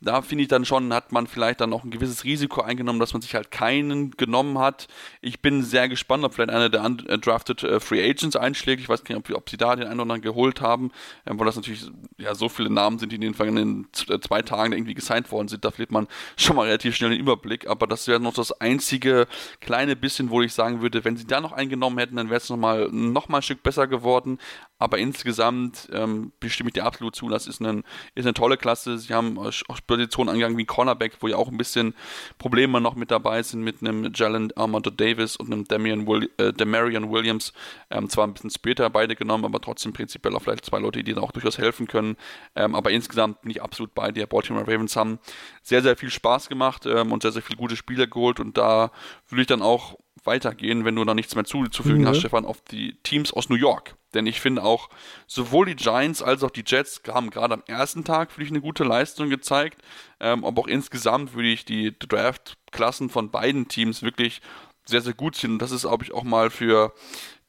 da 0.00 0.22
finde 0.22 0.42
ich 0.42 0.48
dann 0.48 0.64
schon, 0.64 0.92
hat 0.94 1.12
man 1.12 1.26
vielleicht 1.26 1.60
dann 1.60 1.72
auch 1.72 1.84
ein 1.84 1.90
gewisses 1.90 2.24
Risiko 2.24 2.62
eingenommen, 2.62 3.00
dass 3.00 3.12
man 3.12 3.20
sich 3.20 3.34
halt 3.34 3.50
keinen 3.50 4.12
genommen 4.12 4.58
hat. 4.58 4.88
Ich 5.20 5.42
bin 5.42 5.62
sehr 5.62 5.88
gespannt, 5.90 6.24
ob 6.24 6.34
vielleicht 6.34 6.50
einer 6.50 6.70
der 6.70 6.82
undrafted 6.82 7.62
äh, 7.62 7.80
Free 7.80 8.02
Agents 8.02 8.34
einschlägt. 8.34 8.80
Ich 8.80 8.88
weiß 8.88 9.04
nicht, 9.04 9.16
ob, 9.16 9.28
ob 9.30 9.50
sie 9.50 9.58
da 9.58 9.76
den 9.76 9.86
einen 9.86 10.00
oder 10.00 10.02
anderen 10.02 10.22
geholt 10.22 10.62
haben, 10.62 10.90
ähm, 11.26 11.38
weil 11.38 11.44
das 11.44 11.56
natürlich 11.56 11.86
ja 12.16 12.34
so 12.34 12.48
viele 12.48 12.70
Namen 12.70 12.98
sind, 12.98 13.12
die 13.12 13.16
in 13.16 13.20
den 13.20 13.34
vergangenen 13.34 13.88
äh, 14.08 14.18
zwei 14.20 14.40
Tagen 14.40 14.72
irgendwie 14.72 14.94
gesigned 14.94 15.30
worden 15.30 15.48
sind. 15.48 15.64
Da 15.64 15.70
verliert 15.70 15.92
man 15.92 16.08
schon 16.36 16.56
mal 16.56 16.64
relativ 16.64 16.96
schnell 16.96 17.10
den 17.10 17.20
Überblick. 17.20 17.68
Aber 17.68 17.86
das 17.86 18.08
wäre 18.08 18.20
noch 18.20 18.34
das 18.34 18.52
einzige 18.52 19.26
kleine 19.60 19.96
bisschen, 19.96 20.30
wo 20.30 20.40
ich 20.40 20.54
sagen 20.54 20.80
würde, 20.80 21.04
wenn 21.04 21.18
sie 21.18 21.26
da 21.26 21.42
noch 21.42 21.52
eingenommen 21.52 21.98
hätten, 21.98 22.16
dann 22.16 22.30
wäre 22.30 22.38
es 22.38 22.48
nochmal 22.48 22.88
noch 22.90 23.28
mal 23.28 23.38
ein 23.38 23.42
Stück 23.42 23.62
besser 23.62 23.86
geworden. 23.86 24.38
Aber 24.80 24.98
insgesamt 24.98 25.88
ähm, 25.92 26.32
bestimme 26.40 26.70
ich 26.70 26.74
dir 26.74 26.86
absolut 26.86 27.14
zu, 27.14 27.28
das 27.28 27.46
ist, 27.46 27.60
ein, 27.60 27.84
ist 28.14 28.24
eine 28.24 28.32
tolle 28.32 28.56
Klasse. 28.56 28.98
Sie 28.98 29.12
haben 29.12 29.38
auch 29.38 29.78
Positionen 29.86 30.30
angegangen 30.30 30.56
wie 30.56 30.64
Cornerback, 30.64 31.18
wo 31.20 31.28
ja 31.28 31.36
auch 31.36 31.48
ein 31.48 31.58
bisschen 31.58 31.94
Probleme 32.38 32.80
noch 32.80 32.94
mit 32.94 33.10
dabei 33.10 33.42
sind 33.42 33.62
mit 33.62 33.82
einem 33.82 34.10
Jalen 34.14 34.56
Armando 34.56 34.88
Davis 34.88 35.36
und 35.36 35.52
einem 35.52 35.64
Damian 35.64 36.06
Will 36.06 36.30
äh, 36.38 36.54
Demarion 36.54 37.12
Williams. 37.12 37.52
Ähm, 37.90 38.08
zwar 38.08 38.26
ein 38.26 38.32
bisschen 38.32 38.48
später 38.48 38.88
beide 38.88 39.14
genommen, 39.16 39.44
aber 39.44 39.60
trotzdem 39.60 39.92
prinzipiell 39.92 40.34
auch 40.34 40.40
vielleicht 40.40 40.64
zwei 40.64 40.78
Leute, 40.78 41.04
die 41.04 41.12
da 41.12 41.20
auch 41.20 41.32
durchaus 41.32 41.58
helfen 41.58 41.86
können. 41.86 42.16
Ähm, 42.56 42.74
aber 42.74 42.90
insgesamt 42.90 43.42
bin 43.42 43.50
ich 43.50 43.62
absolut 43.62 43.94
bei 43.94 44.10
dir. 44.10 44.26
Baltimore 44.26 44.66
Ravens 44.66 44.96
haben 44.96 45.18
sehr, 45.62 45.82
sehr 45.82 45.96
viel 45.96 46.10
Spaß 46.10 46.48
gemacht 46.48 46.86
ähm, 46.86 47.12
und 47.12 47.20
sehr, 47.20 47.32
sehr 47.32 47.42
viele 47.42 47.58
gute 47.58 47.76
Spieler 47.76 48.06
geholt 48.06 48.40
und 48.40 48.56
da 48.56 48.92
würde 49.28 49.42
ich 49.42 49.46
dann 49.46 49.60
auch 49.60 49.98
weitergehen, 50.24 50.86
wenn 50.86 50.96
du 50.96 51.04
noch 51.04 51.14
nichts 51.14 51.34
mehr 51.34 51.44
zuzufügen 51.44 52.02
mhm. 52.02 52.08
hast, 52.08 52.18
Stefan, 52.20 52.46
auf 52.46 52.62
die 52.62 52.96
Teams 53.02 53.32
aus 53.32 53.50
New 53.50 53.56
York. 53.56 53.94
Denn 54.14 54.26
ich 54.26 54.40
finde 54.40 54.62
auch, 54.64 54.88
sowohl 55.26 55.66
die 55.66 55.76
Giants 55.76 56.22
als 56.22 56.42
auch 56.42 56.50
die 56.50 56.64
Jets 56.66 57.02
haben 57.08 57.30
gerade 57.30 57.54
am 57.54 57.62
ersten 57.66 58.04
Tag, 58.04 58.32
für 58.32 58.42
ich, 58.42 58.50
eine 58.50 58.60
gute 58.60 58.84
Leistung 58.84 59.30
gezeigt. 59.30 59.82
Ähm, 60.18 60.44
aber 60.44 60.62
auch 60.62 60.66
insgesamt 60.66 61.34
würde 61.34 61.48
ich 61.48 61.64
die 61.64 61.96
Draft-Klassen 61.98 63.10
von 63.10 63.30
beiden 63.30 63.68
Teams 63.68 64.02
wirklich 64.02 64.40
sehr, 64.84 65.00
sehr 65.00 65.14
gut 65.14 65.36
sind. 65.36 65.52
Und 65.52 65.62
das 65.62 65.70
ist, 65.70 65.82
glaube 65.82 66.04
ich, 66.04 66.12
auch 66.12 66.24
mal 66.24 66.50
für 66.50 66.92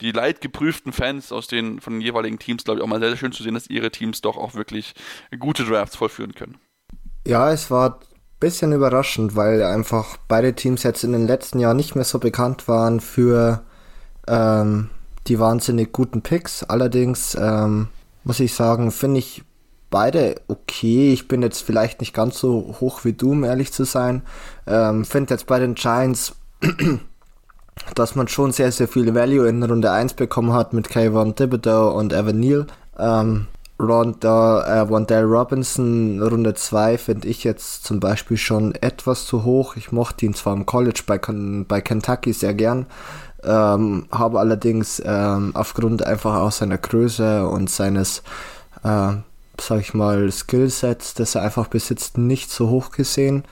die 0.02 0.12
leidgeprüften 0.12 0.94
Fans 0.94 1.32
aus 1.32 1.48
den, 1.48 1.82
von 1.82 1.94
den 1.94 2.02
jeweiligen 2.02 2.40
Teams, 2.40 2.64
glaube 2.64 2.80
ich, 2.80 2.84
auch 2.84 2.90
mal 2.90 3.00
sehr, 3.00 3.10
sehr 3.10 3.18
schön 3.18 3.32
zu 3.32 3.44
sehen, 3.44 3.54
dass 3.54 3.68
ihre 3.68 3.92
Teams 3.92 4.22
doch 4.22 4.38
auch 4.38 4.54
wirklich 4.54 4.94
gute 5.40 5.66
Drafts 5.66 5.96
vollführen 5.96 6.36
können. 6.36 6.58
Ja, 7.26 7.52
es 7.52 7.70
war 7.70 8.00
bisschen 8.42 8.74
überraschend, 8.74 9.36
weil 9.36 9.64
einfach 9.64 10.18
beide 10.28 10.54
Teams 10.54 10.84
jetzt 10.84 11.04
in 11.04 11.14
den 11.14 11.28
letzten 11.28 11.60
Jahren 11.60 11.78
nicht 11.78 11.96
mehr 11.96 12.04
so 12.04 12.20
bekannt 12.20 12.68
waren 12.68 13.00
für 13.00 13.64
ähm, 14.28 14.90
die 15.28 15.40
wahnsinnig 15.40 15.92
guten 15.92 16.22
Picks. 16.22 16.64
Allerdings 16.64 17.36
ähm, 17.40 17.88
muss 18.24 18.40
ich 18.40 18.54
sagen, 18.54 18.92
finde 18.92 19.20
ich 19.20 19.44
beide 19.90 20.36
okay. 20.48 21.14
Ich 21.14 21.28
bin 21.28 21.42
jetzt 21.42 21.62
vielleicht 21.62 22.00
nicht 22.00 22.14
ganz 22.14 22.40
so 22.40 22.76
hoch 22.80 23.04
wie 23.04 23.14
du, 23.14 23.32
um 23.32 23.44
ehrlich 23.44 23.72
zu 23.72 23.84
sein. 23.84 24.24
Ähm, 24.66 25.06
finde 25.06 25.34
jetzt 25.34 25.48
bei 25.48 25.60
den 25.60 25.76
Giants, 25.76 26.36
dass 27.96 28.16
man 28.16 28.28
schon 28.28 28.52
sehr, 28.52 28.72
sehr 28.72 28.88
viel 28.88 29.14
Value 29.14 29.48
in 29.48 29.62
Runde 29.62 29.92
1 29.92 30.14
bekommen 30.16 30.54
hat 30.54 30.74
mit 30.74 30.90
Kayvon 30.90 31.36
Thibodeau 31.36 31.92
und 31.98 32.14
Evan 32.14 32.40
Neal. 32.40 32.68
Ähm, 32.98 33.48
Ronda, 33.82 34.84
äh, 34.84 34.90
Wandale 34.90 35.26
Robinson, 35.26 36.22
Runde 36.22 36.54
2 36.54 36.98
finde 37.00 37.28
ich 37.28 37.44
jetzt 37.44 37.84
zum 37.84 38.00
Beispiel 38.00 38.38
schon 38.38 38.76
etwas 38.76 39.26
zu 39.26 39.44
hoch. 39.44 39.76
Ich 39.76 39.92
mochte 39.92 40.26
ihn 40.26 40.36
zwar 40.36 40.54
im 40.54 40.66
College 40.68 41.02
bei, 41.08 41.20
bei 41.68 41.82
Kentucky 41.82 42.32
sehr 42.32 42.54
gern, 42.54 42.86
ähm, 43.44 44.08
habe 44.12 44.40
allerdings 44.40 45.02
ähm, 45.06 45.52
aufgrund 45.54 46.06
einfach 46.06 46.36
auch 46.36 46.52
seiner 46.52 46.78
Größe 46.78 47.48
und 47.48 47.70
seines, 47.70 48.20
äh, 48.84 49.14
sag 49.60 49.80
ich 49.80 49.94
mal, 49.94 50.32
Skillsets, 50.32 51.14
das 51.14 51.36
er 51.36 51.44
einfach 51.44 51.68
besitzt, 51.68 52.18
nicht 52.18 52.52
so 52.52 52.70
hoch 52.70 52.92
gesehen. 52.92 53.44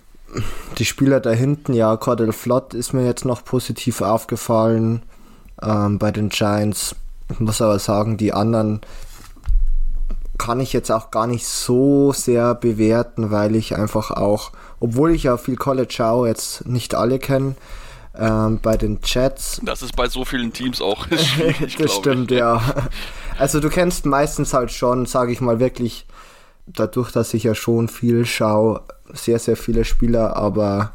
Die 0.77 0.85
Spieler 0.85 1.19
da 1.19 1.31
hinten, 1.31 1.73
ja, 1.73 1.97
Cordell 1.97 2.33
Flott 2.33 2.73
ist 2.73 2.93
mir 2.93 3.05
jetzt 3.05 3.25
noch 3.25 3.43
positiv 3.43 4.01
aufgefallen 4.01 5.01
ähm, 5.61 5.97
bei 5.97 6.11
den 6.11 6.29
Giants. 6.29 6.95
Ich 7.31 7.39
muss 7.39 7.61
aber 7.61 7.79
sagen, 7.79 8.17
die 8.17 8.33
anderen 8.33 8.81
kann 10.37 10.59
ich 10.59 10.71
jetzt 10.73 10.91
auch 10.91 11.11
gar 11.11 11.27
nicht 11.27 11.45
so 11.45 12.13
sehr 12.13 12.55
bewerten, 12.55 13.29
weil 13.29 13.55
ich 13.55 13.75
einfach 13.75 14.11
auch, 14.11 14.51
obwohl 14.79 15.11
ich 15.11 15.23
ja 15.23 15.37
viel 15.37 15.57
College 15.57 15.93
schaue, 15.93 16.27
jetzt 16.27 16.65
nicht 16.65 16.95
alle 16.95 17.19
kenne. 17.19 17.55
Ähm, 18.19 18.59
bei 18.61 18.75
den 18.75 19.01
Chats. 19.01 19.61
Das 19.63 19.81
ist 19.81 19.95
bei 19.95 20.09
so 20.09 20.25
vielen 20.25 20.51
Teams 20.51 20.81
auch 20.81 21.07
schwierig. 21.17 21.77
das 21.77 21.93
stimmt, 21.93 22.31
ich. 22.31 22.39
ja. 22.39 22.61
Also 23.37 23.59
du 23.59 23.69
kennst 23.69 24.05
meistens 24.05 24.53
halt 24.53 24.71
schon, 24.71 25.05
sage 25.05 25.31
ich 25.31 25.39
mal 25.39 25.59
wirklich, 25.59 26.05
dadurch, 26.67 27.11
dass 27.11 27.33
ich 27.33 27.43
ja 27.43 27.55
schon 27.55 27.87
viel 27.87 28.25
schaue, 28.25 28.81
sehr, 29.13 29.39
sehr 29.39 29.55
viele 29.55 29.85
Spieler, 29.85 30.35
aber 30.35 30.91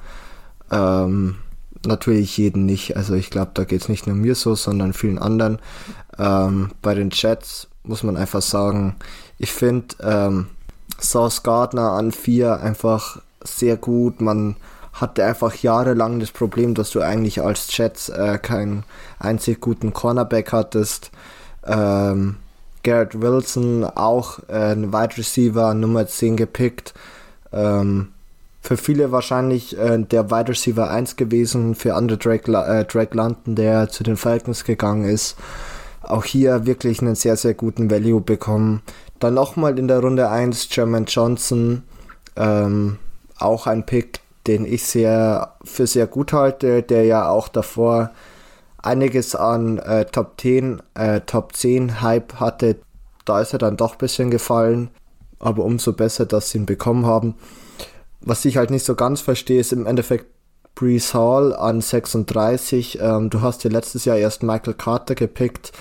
ähm, 0.71 1.37
natürlich 1.87 2.37
jeden 2.37 2.67
nicht. 2.67 2.97
Also 2.97 3.15
ich 3.15 3.31
glaube, 3.31 3.53
da 3.55 3.65
geht 3.65 3.83
es 3.83 3.89
nicht 3.89 4.07
nur 4.07 4.17
mir 4.17 4.35
so, 4.35 4.55
sondern 4.55 4.93
vielen 4.93 5.19
anderen. 5.19 5.59
Ähm, 6.19 6.71
bei 6.83 6.95
den 6.95 7.11
Chats 7.11 7.69
muss 7.83 8.03
man 8.03 8.17
einfach 8.17 8.43
sagen, 8.43 8.97
ich 9.39 9.53
finde 9.53 9.95
ähm, 10.01 10.47
Sauce 11.01 11.43
Gardner 11.43 11.93
an 11.93 12.13
4 12.13 12.61
einfach 12.61 13.21
sehr 13.43 13.77
gut. 13.77 14.21
Man 14.21 14.57
hatte 14.95 15.25
einfach 15.25 15.55
jahrelang 15.57 16.21
das 16.21 16.31
Problem, 16.31 16.75
dass 16.75 16.91
du 16.91 17.01
eigentlich 17.01 17.43
als 17.43 17.77
Jets 17.77 18.09
äh, 18.09 18.39
keinen 18.39 18.85
einzig 19.19 19.61
guten 19.61 19.93
Cornerback 19.93 20.53
hattest. 20.53 21.11
Ähm, 21.67 22.37
Garrett 22.85 23.21
Wilson 23.21 23.85
auch 23.85 24.39
äh, 24.49 24.73
ein 24.73 24.93
Wide 24.93 25.17
Receiver 25.17 25.75
Nummer 25.75 26.07
10 26.07 26.37
gepickt. 26.37 26.95
Ähm, 27.53 28.09
für 28.61 28.77
viele 28.77 29.11
wahrscheinlich 29.11 29.77
äh, 29.79 29.99
der 29.99 30.31
Wide 30.31 30.51
Receiver 30.51 30.89
1 30.91 31.17
gewesen, 31.17 31.75
für 31.75 31.95
andere 31.95 32.17
Drake, 32.17 32.51
äh, 32.53 32.85
Drake 32.85 33.17
London, 33.17 33.57
der 33.57 33.89
zu 33.89 34.05
den 34.05 34.17
Falcons 34.17 34.65
gegangen 34.65 35.05
ist. 35.05 35.37
Auch 36.03 36.25
hier 36.25 36.67
wirklich 36.67 37.01
einen 37.01 37.15
sehr, 37.15 37.37
sehr 37.37 37.55
guten 37.55 37.91
Value 37.91 38.21
bekommen. 38.21 38.83
Dann 39.19 39.35
nochmal 39.35 39.79
in 39.79 39.89
der 39.89 40.01
Runde 40.01 40.31
1 40.31 40.69
German 40.69 41.07
Johnson, 41.07 41.83
ähm, 42.37 42.99
auch 43.39 43.67
ein 43.67 43.87
Pick, 43.87 44.21
den 44.47 44.65
ich 44.65 44.85
sehr 44.85 45.55
für 45.65 45.87
sehr 45.87 46.07
gut 46.07 46.33
halte, 46.33 46.83
der 46.83 47.05
ja 47.05 47.29
auch 47.29 47.49
davor 47.49 48.11
einiges 48.79 49.35
an 49.35 49.79
äh, 49.79 50.05
Top 50.05 50.35
10, 50.39 50.83
äh, 50.95 51.21
Top 51.23 51.55
10 51.55 52.03
Hype 52.03 52.35
hatte. 52.41 52.77
Da 53.25 53.41
ist 53.41 53.53
er 53.53 53.59
dann 53.59 53.77
doch 53.77 53.93
ein 53.93 53.99
bisschen 53.99 54.31
gefallen, 54.31 54.91
aber 55.39 55.65
umso 55.65 55.93
besser, 55.93 56.27
dass 56.27 56.51
sie 56.51 56.59
ihn 56.59 56.67
bekommen 56.67 57.07
haben. 57.07 57.35
Was 58.21 58.45
ich 58.45 58.57
halt 58.57 58.71
nicht 58.71 58.85
so 58.85 58.95
ganz 58.95 59.21
verstehe, 59.21 59.61
ist 59.61 59.73
im 59.73 59.87
Endeffekt 59.87 60.27
Brees 60.75 61.15
Hall 61.15 61.55
an 61.55 61.81
36. 61.81 62.99
Ähm, 63.01 63.31
du 63.31 63.41
hast 63.41 63.65
ja 63.65 63.71
letztes 63.71 64.05
Jahr 64.05 64.17
erst 64.17 64.43
Michael 64.43 64.75
Carter 64.75 65.15
gepickt. 65.15 65.73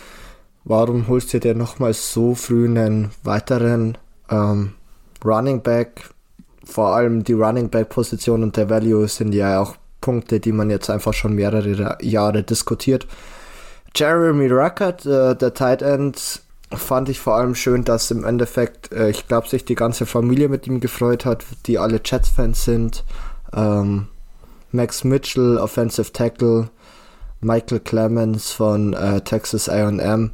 Warum 0.64 1.08
holst 1.08 1.34
du 1.34 1.40
dir 1.40 1.56
nochmal 1.56 1.94
so 1.94 2.36
früh 2.36 2.66
einen 2.66 3.12
weiteren 3.24 3.98
ähm, 4.30 4.74
Running 5.24 5.62
Back? 5.62 6.13
Vor 6.64 6.96
allem 6.96 7.24
die 7.24 7.34
Running 7.34 7.70
Back 7.70 7.90
Position 7.90 8.44
und 8.44 8.58
der 8.58 8.70
Value 8.70 9.08
sind 9.08 9.34
ja 9.34 9.60
auch 9.60 9.76
Punkte, 10.02 10.40
die 10.40 10.52
man 10.52 10.70
jetzt 10.70 10.90
einfach 10.90 11.14
schon 11.14 11.34
mehrere 11.34 11.98
Jahre 12.02 12.44
diskutiert. 12.44 13.08
Jeremy 13.96 14.48
Ruckert, 14.48 15.06
äh, 15.06 15.36
der 15.36 15.54
Tight 15.54 15.82
End, 15.82 16.42
fand 16.72 17.10
ich 17.10 17.20
vor 17.20 17.36
allem 17.36 17.56
schön, 17.56 17.84
dass 17.84 18.12
im 18.12 18.24
Endeffekt, 18.24 18.92
äh, 18.92 19.10
ich 19.10 19.28
glaube, 19.28 19.48
sich 19.48 19.66
die 19.66 19.76
ganze 19.76 20.06
Familie 20.06 20.50
mit 20.50 20.68
ihm 20.68 20.80
gefreut 20.80 21.26
hat, 21.26 21.46
die 21.68 21.78
alle 21.78 22.02
Jets-Fans 22.04 22.66
sind. 22.66 23.04
Ähm, 23.54 24.08
Max 24.72 25.04
Mitchell, 25.04 25.58
Offensive 25.58 26.12
Tackle, 26.12 26.70
Michael 27.42 27.80
Clemens 27.80 28.52
von 28.52 28.94
äh, 28.94 29.22
Texas 29.22 29.70
AM. 29.70 30.32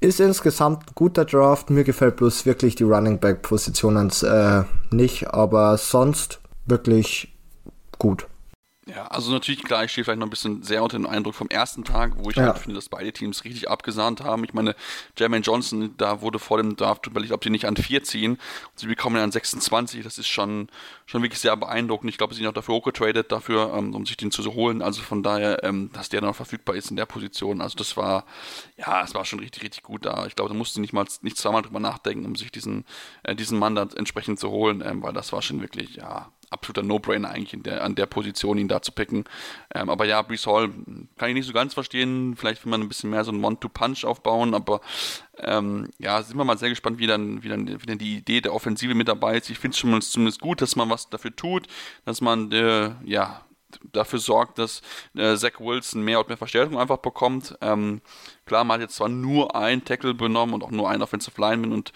Ist 0.00 0.20
insgesamt 0.20 0.82
ein 0.82 0.92
guter 0.94 1.24
Draft. 1.24 1.70
Mir 1.70 1.84
gefällt 1.84 2.16
bloß 2.16 2.44
wirklich 2.44 2.74
die 2.74 2.84
Running 2.84 3.18
Back 3.18 3.42
Position 3.42 4.10
äh, 4.22 4.62
nicht, 4.90 5.28
aber 5.28 5.76
sonst 5.78 6.40
wirklich 6.66 7.34
gut. 7.98 8.26
Ja, 8.88 9.08
also 9.08 9.32
natürlich, 9.32 9.64
klar, 9.64 9.82
ich 9.82 9.90
stehe 9.90 10.04
vielleicht 10.04 10.20
noch 10.20 10.28
ein 10.28 10.30
bisschen 10.30 10.62
sehr 10.62 10.80
unter 10.80 10.96
dem 10.96 11.06
Eindruck 11.06 11.34
vom 11.34 11.48
ersten 11.48 11.82
Tag, 11.82 12.12
wo 12.18 12.30
ich 12.30 12.36
ja. 12.36 12.44
halt 12.44 12.58
finde, 12.58 12.76
dass 12.76 12.88
beide 12.88 13.12
Teams 13.12 13.42
richtig 13.42 13.68
abgesahnt 13.68 14.20
haben. 14.22 14.44
Ich 14.44 14.54
meine, 14.54 14.76
Jermaine 15.18 15.42
Johnson, 15.42 15.94
da 15.96 16.20
wurde 16.20 16.38
vor 16.38 16.58
dem 16.58 16.76
Draft 16.76 17.04
überlegt, 17.08 17.32
ob 17.32 17.42
sie 17.42 17.50
nicht 17.50 17.64
an 17.64 17.76
4 17.76 18.04
ziehen. 18.04 18.32
Und 18.34 18.78
sie 18.78 18.86
bekommen 18.86 19.16
ja 19.16 19.24
an 19.24 19.32
26. 19.32 20.04
Das 20.04 20.18
ist 20.18 20.28
schon, 20.28 20.68
schon 21.04 21.20
wirklich 21.20 21.40
sehr 21.40 21.56
beeindruckend. 21.56 22.10
Ich 22.10 22.16
glaube, 22.16 22.34
sie 22.34 22.38
sind 22.38 22.48
auch 22.48 22.52
dafür 22.52 22.76
hochgetradet, 22.76 23.32
dafür, 23.32 23.74
ähm, 23.74 23.92
um 23.92 24.06
sich 24.06 24.16
den 24.16 24.30
zu 24.30 24.44
holen. 24.54 24.82
Also 24.82 25.02
von 25.02 25.24
daher, 25.24 25.64
ähm, 25.64 25.90
dass 25.92 26.08
der 26.08 26.20
noch 26.20 26.36
verfügbar 26.36 26.76
ist 26.76 26.88
in 26.88 26.96
der 26.96 27.06
Position. 27.06 27.60
Also 27.60 27.76
das 27.76 27.96
war, 27.96 28.24
ja, 28.76 29.02
es 29.02 29.14
war 29.14 29.24
schon 29.24 29.40
richtig, 29.40 29.64
richtig 29.64 29.82
gut 29.82 30.06
da. 30.06 30.26
Ich 30.26 30.36
glaube, 30.36 30.50
da 30.50 30.56
mussten 30.56 30.76
sie 30.76 30.80
nicht 30.82 30.92
mal 30.92 31.06
nicht 31.22 31.38
zweimal 31.38 31.62
drüber 31.62 31.80
nachdenken, 31.80 32.24
um 32.24 32.36
sich 32.36 32.52
diesen, 32.52 32.84
äh, 33.24 33.34
diesen 33.34 33.58
Mann 33.58 33.74
dann 33.74 33.90
entsprechend 33.96 34.38
zu 34.38 34.50
holen, 34.50 34.80
ähm, 34.86 35.02
weil 35.02 35.12
das 35.12 35.32
war 35.32 35.42
schon 35.42 35.60
wirklich, 35.60 35.96
ja, 35.96 36.30
absoluter 36.56 36.82
No-Brainer 36.82 37.30
eigentlich 37.30 37.62
der, 37.62 37.84
an 37.84 37.94
der 37.94 38.06
Position, 38.06 38.58
ihn 38.58 38.68
da 38.68 38.82
zu 38.82 38.92
picken. 38.92 39.24
Ähm, 39.74 39.90
aber 39.90 40.04
ja, 40.04 40.22
Brees 40.22 40.46
Hall 40.46 40.70
kann 41.18 41.28
ich 41.28 41.34
nicht 41.34 41.46
so 41.46 41.52
ganz 41.52 41.74
verstehen. 41.74 42.36
Vielleicht 42.36 42.64
will 42.64 42.70
man 42.70 42.80
ein 42.80 42.88
bisschen 42.88 43.10
mehr 43.10 43.24
so 43.24 43.32
ein 43.32 43.44
One-to-Punch 43.44 44.04
aufbauen, 44.04 44.54
aber 44.54 44.80
ähm, 45.38 45.88
ja, 45.98 46.22
sind 46.22 46.36
wir 46.36 46.44
mal 46.44 46.58
sehr 46.58 46.70
gespannt, 46.70 46.98
wie 46.98 47.06
dann, 47.06 47.42
wie 47.42 47.48
dann, 47.48 47.66
wie 47.68 47.86
dann 47.86 47.98
die 47.98 48.16
Idee 48.16 48.40
der 48.40 48.54
Offensive 48.54 48.94
mit 48.94 49.08
dabei 49.08 49.36
ist. 49.36 49.50
Ich 49.50 49.58
finde 49.58 49.74
es 49.74 49.78
schon 49.78 49.90
mal 49.90 50.02
zumindest 50.02 50.40
gut, 50.40 50.60
dass 50.60 50.76
man 50.76 50.90
was 50.90 51.10
dafür 51.10 51.34
tut, 51.34 51.66
dass 52.04 52.20
man, 52.20 52.50
äh, 52.52 52.90
ja, 53.04 53.42
dafür 53.92 54.18
sorgt, 54.18 54.58
dass 54.58 54.80
äh, 55.14 55.36
Zach 55.36 55.58
Wilson 55.58 56.02
mehr 56.02 56.20
und 56.20 56.28
mehr 56.28 56.36
Verstärkung 56.36 56.78
einfach 56.78 56.98
bekommt. 56.98 57.56
Ähm, 57.60 58.00
klar, 58.46 58.64
man 58.64 58.74
hat 58.74 58.82
jetzt 58.82 58.96
zwar 58.96 59.08
nur 59.08 59.54
ein 59.54 59.84
Tackle 59.84 60.14
benommen 60.14 60.54
und 60.54 60.62
auch 60.62 60.70
nur 60.70 60.88
ein 60.88 61.02
Offensive 61.02 61.38
Lineman 61.40 61.72
und 61.72 61.92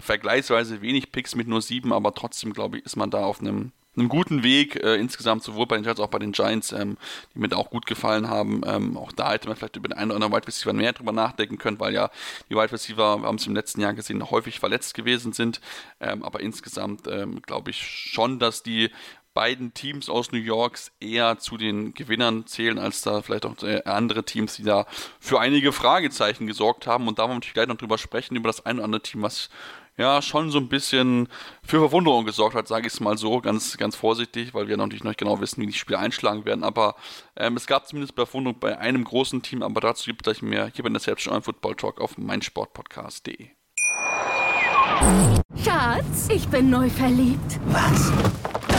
vergleichsweise 0.00 0.82
wenig 0.82 1.12
Picks 1.12 1.34
mit 1.34 1.48
nur 1.48 1.62
sieben, 1.62 1.92
aber 1.92 2.14
trotzdem, 2.14 2.52
glaube 2.52 2.78
ich, 2.78 2.84
ist 2.84 2.96
man 2.96 3.10
da 3.10 3.24
auf 3.24 3.40
einem 3.40 3.72
einem 3.96 4.08
guten 4.08 4.42
Weg, 4.42 4.76
äh, 4.76 4.96
insgesamt 4.96 5.42
sowohl 5.42 5.66
bei 5.66 5.76
den 5.76 5.84
Jets 5.84 6.00
als 6.00 6.06
auch 6.08 6.10
bei 6.10 6.18
den 6.18 6.32
Giants, 6.32 6.72
ähm, 6.72 6.96
die 7.34 7.38
mir 7.38 7.48
da 7.48 7.56
auch 7.56 7.70
gut 7.70 7.86
gefallen 7.86 8.28
haben. 8.28 8.62
Ähm, 8.66 8.96
auch 8.96 9.12
da 9.12 9.32
hätte 9.32 9.48
man 9.48 9.56
vielleicht 9.56 9.76
über 9.76 9.88
den 9.88 9.96
einen 9.96 10.10
oder 10.10 10.16
anderen 10.16 10.34
Wide 10.34 10.46
Receiver 10.46 10.72
mehr 10.72 10.92
drüber 10.92 11.12
nachdenken 11.12 11.58
können, 11.58 11.78
weil 11.80 11.94
ja 11.94 12.10
die 12.50 12.54
Wide 12.54 12.72
Receiver, 12.72 13.18
wir 13.18 13.26
haben 13.26 13.36
es 13.36 13.46
im 13.46 13.54
letzten 13.54 13.80
Jahr 13.80 13.94
gesehen, 13.94 14.30
häufig 14.30 14.60
verletzt 14.60 14.94
gewesen 14.94 15.32
sind. 15.32 15.60
Ähm, 16.00 16.22
aber 16.22 16.40
insgesamt 16.40 17.06
ähm, 17.06 17.42
glaube 17.42 17.70
ich 17.70 17.82
schon, 17.82 18.38
dass 18.38 18.62
die 18.62 18.90
beiden 19.34 19.74
Teams 19.74 20.08
aus 20.08 20.30
New 20.30 20.38
Yorks 20.38 20.92
eher 21.00 21.38
zu 21.38 21.56
den 21.56 21.92
Gewinnern 21.92 22.46
zählen, 22.46 22.78
als 22.78 23.02
da 23.02 23.20
vielleicht 23.20 23.44
auch 23.44 23.60
äh, 23.62 23.82
andere 23.84 24.24
Teams, 24.24 24.54
die 24.54 24.62
da 24.62 24.86
für 25.18 25.40
einige 25.40 25.72
Fragezeichen 25.72 26.46
gesorgt 26.46 26.86
haben. 26.86 27.08
Und 27.08 27.18
da 27.18 27.24
wollen 27.24 27.32
wir 27.32 27.34
natürlich 27.36 27.54
gleich 27.54 27.66
noch 27.66 27.76
drüber 27.76 27.98
sprechen, 27.98 28.36
über 28.36 28.48
das 28.48 28.64
eine 28.64 28.76
oder 28.76 28.84
andere 28.84 29.02
Team, 29.02 29.22
was 29.22 29.50
ja 29.96 30.22
schon 30.22 30.50
so 30.50 30.58
ein 30.58 30.68
bisschen 30.68 31.28
für 31.62 31.78
Verwunderung 31.78 32.24
gesorgt 32.24 32.54
hat, 32.54 32.68
sage 32.68 32.86
ich 32.86 32.92
es 32.92 33.00
mal 33.00 33.16
so, 33.16 33.40
ganz, 33.40 33.76
ganz 33.76 33.96
vorsichtig, 33.96 34.54
weil 34.54 34.68
wir 34.68 34.76
natürlich 34.76 35.04
noch 35.04 35.10
nicht 35.10 35.20
genau 35.20 35.40
wissen, 35.40 35.60
wie 35.62 35.66
die 35.66 35.72
Spiele 35.72 35.98
einschlagen 35.98 36.44
werden. 36.44 36.64
Aber 36.64 36.96
ähm, 37.36 37.56
es 37.56 37.66
gab 37.66 37.86
zumindest 37.86 38.14
Verwunderung 38.14 38.58
bei 38.58 38.78
einem 38.78 39.04
großen 39.04 39.42
Team, 39.42 39.62
aber 39.62 39.80
dazu 39.80 40.06
gibt 40.06 40.26
es 40.26 40.38
gleich 40.38 40.42
mehr 40.42 40.70
hier 40.74 40.82
bei 40.84 40.90
der 40.90 41.00
Selbstständigen 41.00 41.44
Football 41.44 41.76
Talk 41.76 42.00
auf 42.00 42.18
meinsportpodcast.de. 42.18 43.48
Schatz, 45.62 46.28
ich 46.28 46.48
bin 46.48 46.70
neu 46.70 46.88
verliebt. 46.88 47.60
Was? 47.66 48.12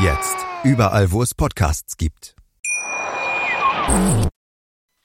Jetzt 0.00 0.46
überall, 0.62 1.10
wo 1.10 1.22
es 1.22 1.34
Podcasts 1.34 1.96
gibt. 1.96 2.36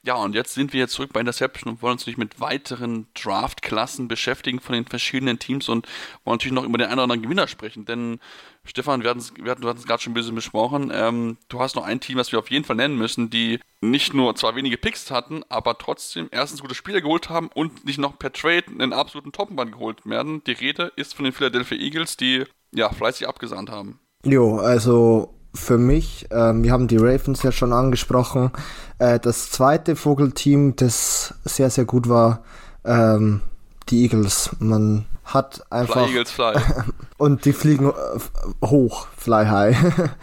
Ja, 0.05 0.15
und 0.15 0.35
jetzt 0.35 0.53
sind 0.53 0.71
wir 0.71 0.81
jetzt 0.81 0.93
zurück 0.93 1.11
bei 1.11 1.19
Interception 1.19 1.73
und 1.73 1.81
wollen 1.81 1.93
uns 1.93 2.01
natürlich 2.01 2.19
mit 2.19 2.39
weiteren 2.39 3.07
Draft-Klassen 3.15 4.07
beschäftigen 4.07 4.59
von 4.59 4.73
den 4.73 4.85
verschiedenen 4.85 5.39
Teams 5.39 5.67
und 5.67 5.87
wollen 6.25 6.35
natürlich 6.35 6.53
noch 6.53 6.65
über 6.65 6.77
den 6.77 6.85
einen 6.85 6.95
oder 6.95 7.03
anderen 7.03 7.23
Gewinner 7.23 7.47
sprechen. 7.47 7.85
Denn, 7.85 8.19
Stefan, 8.65 9.01
wir 9.01 9.15
wir 9.15 9.51
hatten, 9.51 9.65
es 9.65 9.85
gerade 9.85 10.03
schon 10.03 10.13
bisschen 10.13 10.35
besprochen. 10.35 10.91
Ähm, 10.93 11.37
du 11.47 11.59
hast 11.59 11.75
noch 11.75 11.85
ein 11.85 11.99
Team, 11.99 12.17
was 12.17 12.31
wir 12.31 12.37
auf 12.37 12.51
jeden 12.51 12.65
Fall 12.65 12.75
nennen 12.75 12.95
müssen, 12.95 13.31
die 13.31 13.61
nicht 13.81 14.13
nur 14.13 14.35
zwar 14.35 14.55
wenige 14.55 14.77
Picks 14.77 15.09
hatten, 15.09 15.41
aber 15.49 15.79
trotzdem 15.79 16.27
erstens 16.29 16.61
gute 16.61 16.75
Spieler 16.75 17.01
geholt 17.01 17.29
haben 17.29 17.47
und 17.47 17.83
nicht 17.83 17.97
noch 17.97 18.19
per 18.19 18.31
Trade 18.31 18.65
einen 18.67 18.93
absoluten 18.93 19.31
Topmann 19.31 19.71
geholt 19.71 20.05
werden. 20.05 20.43
Die 20.43 20.51
Rede 20.51 20.91
ist 20.97 21.15
von 21.15 21.23
den 21.23 21.33
Philadelphia 21.33 21.79
Eagles, 21.79 22.15
die 22.15 22.43
ja 22.71 22.91
fleißig 22.91 23.27
abgesandt 23.27 23.71
haben. 23.71 23.99
Jo, 24.25 24.57
also 24.57 25.33
für 25.53 25.77
mich, 25.77 26.27
ähm, 26.31 26.63
wir 26.63 26.71
haben 26.71 26.87
die 26.87 26.97
Ravens 26.97 27.43
ja 27.43 27.51
schon 27.51 27.73
angesprochen, 27.73 28.51
äh, 28.97 29.19
das 29.19 29.51
zweite 29.51 29.95
Vogelteam, 29.95 30.75
das 30.75 31.35
sehr, 31.43 31.69
sehr 31.69 31.85
gut 31.85 32.09
war, 32.09 32.43
ähm, 32.85 33.41
die 33.89 34.03
Eagles. 34.03 34.55
Man 34.59 35.05
hat 35.25 35.63
einfach... 35.69 36.05
Fly 36.05 36.15
Eagles 36.15 36.31
Fly. 36.31 36.53
und 37.17 37.45
die 37.45 37.53
fliegen 37.53 37.89
äh, 37.89 38.65
hoch, 38.65 39.07
fly 39.17 39.45
high. 39.45 39.77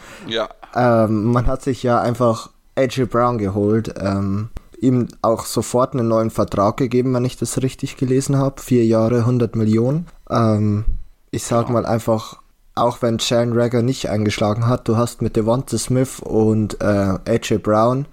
ja. 0.26 0.48
Ähm, 0.74 1.24
man 1.32 1.46
hat 1.46 1.62
sich 1.62 1.82
ja 1.82 2.00
einfach 2.00 2.50
AJ 2.76 3.04
Brown 3.06 3.38
geholt, 3.38 3.94
ähm, 4.00 4.48
ihm 4.80 5.08
auch 5.22 5.44
sofort 5.44 5.92
einen 5.92 6.08
neuen 6.08 6.30
Vertrag 6.30 6.76
gegeben, 6.76 7.12
wenn 7.14 7.24
ich 7.24 7.36
das 7.36 7.62
richtig 7.62 7.96
gelesen 7.96 8.38
habe. 8.38 8.62
Vier 8.62 8.84
Jahre, 8.86 9.18
100 9.18 9.56
Millionen. 9.56 10.06
Ähm, 10.28 10.84
ich 11.30 11.44
sag 11.44 11.66
ja. 11.66 11.72
mal 11.72 11.86
einfach, 11.86 12.40
auch 12.80 13.02
wenn 13.02 13.18
Sharon 13.18 13.52
Rager 13.52 13.82
nicht 13.82 14.08
eingeschlagen 14.08 14.66
hat, 14.66 14.88
du 14.88 14.96
hast 14.96 15.22
mit 15.22 15.36
Devonta 15.36 15.78
Smith 15.78 16.20
und 16.20 16.80
äh, 16.80 17.18
AJ 17.24 17.58
Brown 17.58 18.06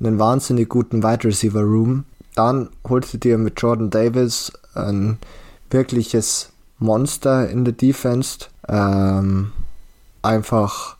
einen 0.00 0.18
wahnsinnig 0.18 0.68
guten 0.68 1.02
Wide 1.02 1.24
Receiver 1.24 1.60
Room. 1.60 2.04
Dann 2.34 2.70
holst 2.88 3.14
du 3.14 3.18
dir 3.18 3.38
mit 3.38 3.60
Jordan 3.60 3.90
Davis 3.90 4.52
ein 4.74 5.18
wirkliches 5.70 6.50
Monster 6.78 7.48
in 7.48 7.64
der 7.64 7.74
Defense. 7.74 8.46
Ähm, 8.68 9.52
einfach 10.22 10.96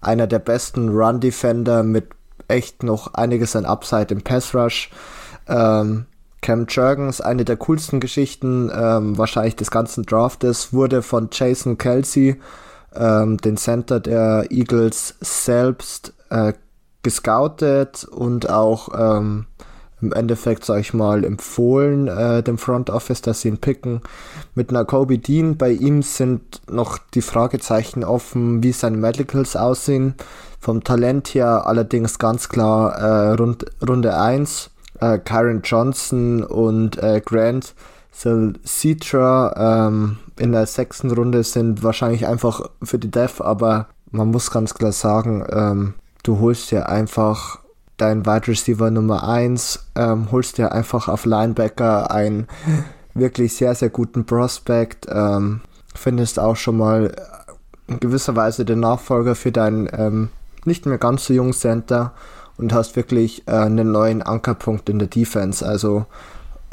einer 0.00 0.26
der 0.26 0.38
besten 0.38 0.90
Run 0.90 1.20
Defender 1.20 1.82
mit 1.82 2.10
echt 2.48 2.82
noch 2.82 3.14
einiges 3.14 3.56
an 3.56 3.64
Upside 3.64 4.14
im 4.14 4.22
Pass 4.22 4.54
Rush. 4.54 4.90
Ähm, 5.48 6.06
Cam 6.42 6.66
Jurgens, 6.66 7.20
eine 7.20 7.44
der 7.44 7.56
coolsten 7.56 8.00
Geschichten 8.00 8.70
ähm, 8.74 9.16
wahrscheinlich 9.16 9.56
des 9.56 9.70
ganzen 9.70 10.04
Draftes, 10.04 10.72
wurde 10.72 11.00
von 11.02 11.28
Jason 11.32 11.78
Kelsey, 11.78 12.40
ähm, 12.94 13.38
den 13.38 13.56
Center 13.56 14.00
der 14.00 14.46
Eagles, 14.50 15.14
selbst 15.20 16.12
äh, 16.30 16.52
gescoutet 17.04 18.04
und 18.04 18.50
auch 18.50 18.88
ähm, 18.98 19.46
im 20.00 20.12
Endeffekt, 20.12 20.64
sag 20.64 20.80
ich 20.80 20.92
mal, 20.92 21.24
empfohlen 21.24 22.08
äh, 22.08 22.42
dem 22.42 22.58
Front 22.58 22.90
Office, 22.90 23.22
dass 23.22 23.42
sie 23.42 23.48
ihn 23.48 23.58
picken. 23.58 24.00
Mit 24.56 24.70
einer 24.70 24.84
Kobe 24.84 25.18
Dean, 25.18 25.56
bei 25.56 25.70
ihm 25.70 26.02
sind 26.02 26.60
noch 26.68 26.98
die 27.14 27.22
Fragezeichen 27.22 28.02
offen, 28.02 28.64
wie 28.64 28.72
seine 28.72 28.96
Medicals 28.96 29.54
aussehen. 29.54 30.14
Vom 30.58 30.82
Talent 30.82 31.28
her 31.28 31.66
allerdings 31.66 32.18
ganz 32.18 32.48
klar 32.48 32.96
äh, 32.96 33.32
Rund, 33.34 33.64
Runde 33.86 34.16
1 34.16 34.71
äh, 35.02 35.18
Kyron 35.18 35.62
Johnson 35.62 36.42
und 36.44 37.02
äh, 37.02 37.20
Grant 37.24 37.74
Citra 38.14 39.88
ähm, 39.88 40.18
in 40.38 40.52
der 40.52 40.66
sechsten 40.66 41.10
Runde 41.10 41.42
sind 41.44 41.82
wahrscheinlich 41.82 42.26
einfach 42.26 42.68
für 42.82 42.98
die 42.98 43.10
Dev, 43.10 43.42
aber 43.42 43.88
man 44.10 44.30
muss 44.30 44.50
ganz 44.50 44.74
klar 44.74 44.92
sagen, 44.92 45.44
ähm, 45.50 45.94
du 46.22 46.38
holst 46.38 46.70
dir 46.70 46.88
einfach 46.88 47.58
deinen 47.96 48.26
Wide 48.26 48.48
Receiver 48.48 48.90
Nummer 48.90 49.26
1, 49.26 49.86
ähm, 49.94 50.30
holst 50.30 50.58
dir 50.58 50.72
einfach 50.72 51.08
auf 51.08 51.24
Linebacker 51.24 52.10
einen 52.10 52.48
wirklich 53.14 53.56
sehr, 53.56 53.74
sehr 53.74 53.88
guten 53.88 54.26
Prospect, 54.26 55.06
ähm, 55.10 55.62
findest 55.94 56.38
auch 56.38 56.56
schon 56.56 56.76
mal 56.76 57.14
in 57.88 57.98
gewisser 57.98 58.36
Weise 58.36 58.64
den 58.64 58.80
Nachfolger 58.80 59.34
für 59.34 59.52
deinen 59.52 59.88
ähm, 59.92 60.28
nicht 60.64 60.86
mehr 60.86 60.98
ganz 60.98 61.24
so 61.24 61.32
jungen 61.32 61.54
Center 61.54 62.12
und 62.62 62.72
hast 62.72 62.96
wirklich 62.96 63.46
äh, 63.46 63.52
einen 63.52 63.92
neuen 63.92 64.22
Ankerpunkt 64.22 64.88
in 64.88 64.98
der 64.98 65.08
Defense. 65.08 65.66
Also 65.66 66.06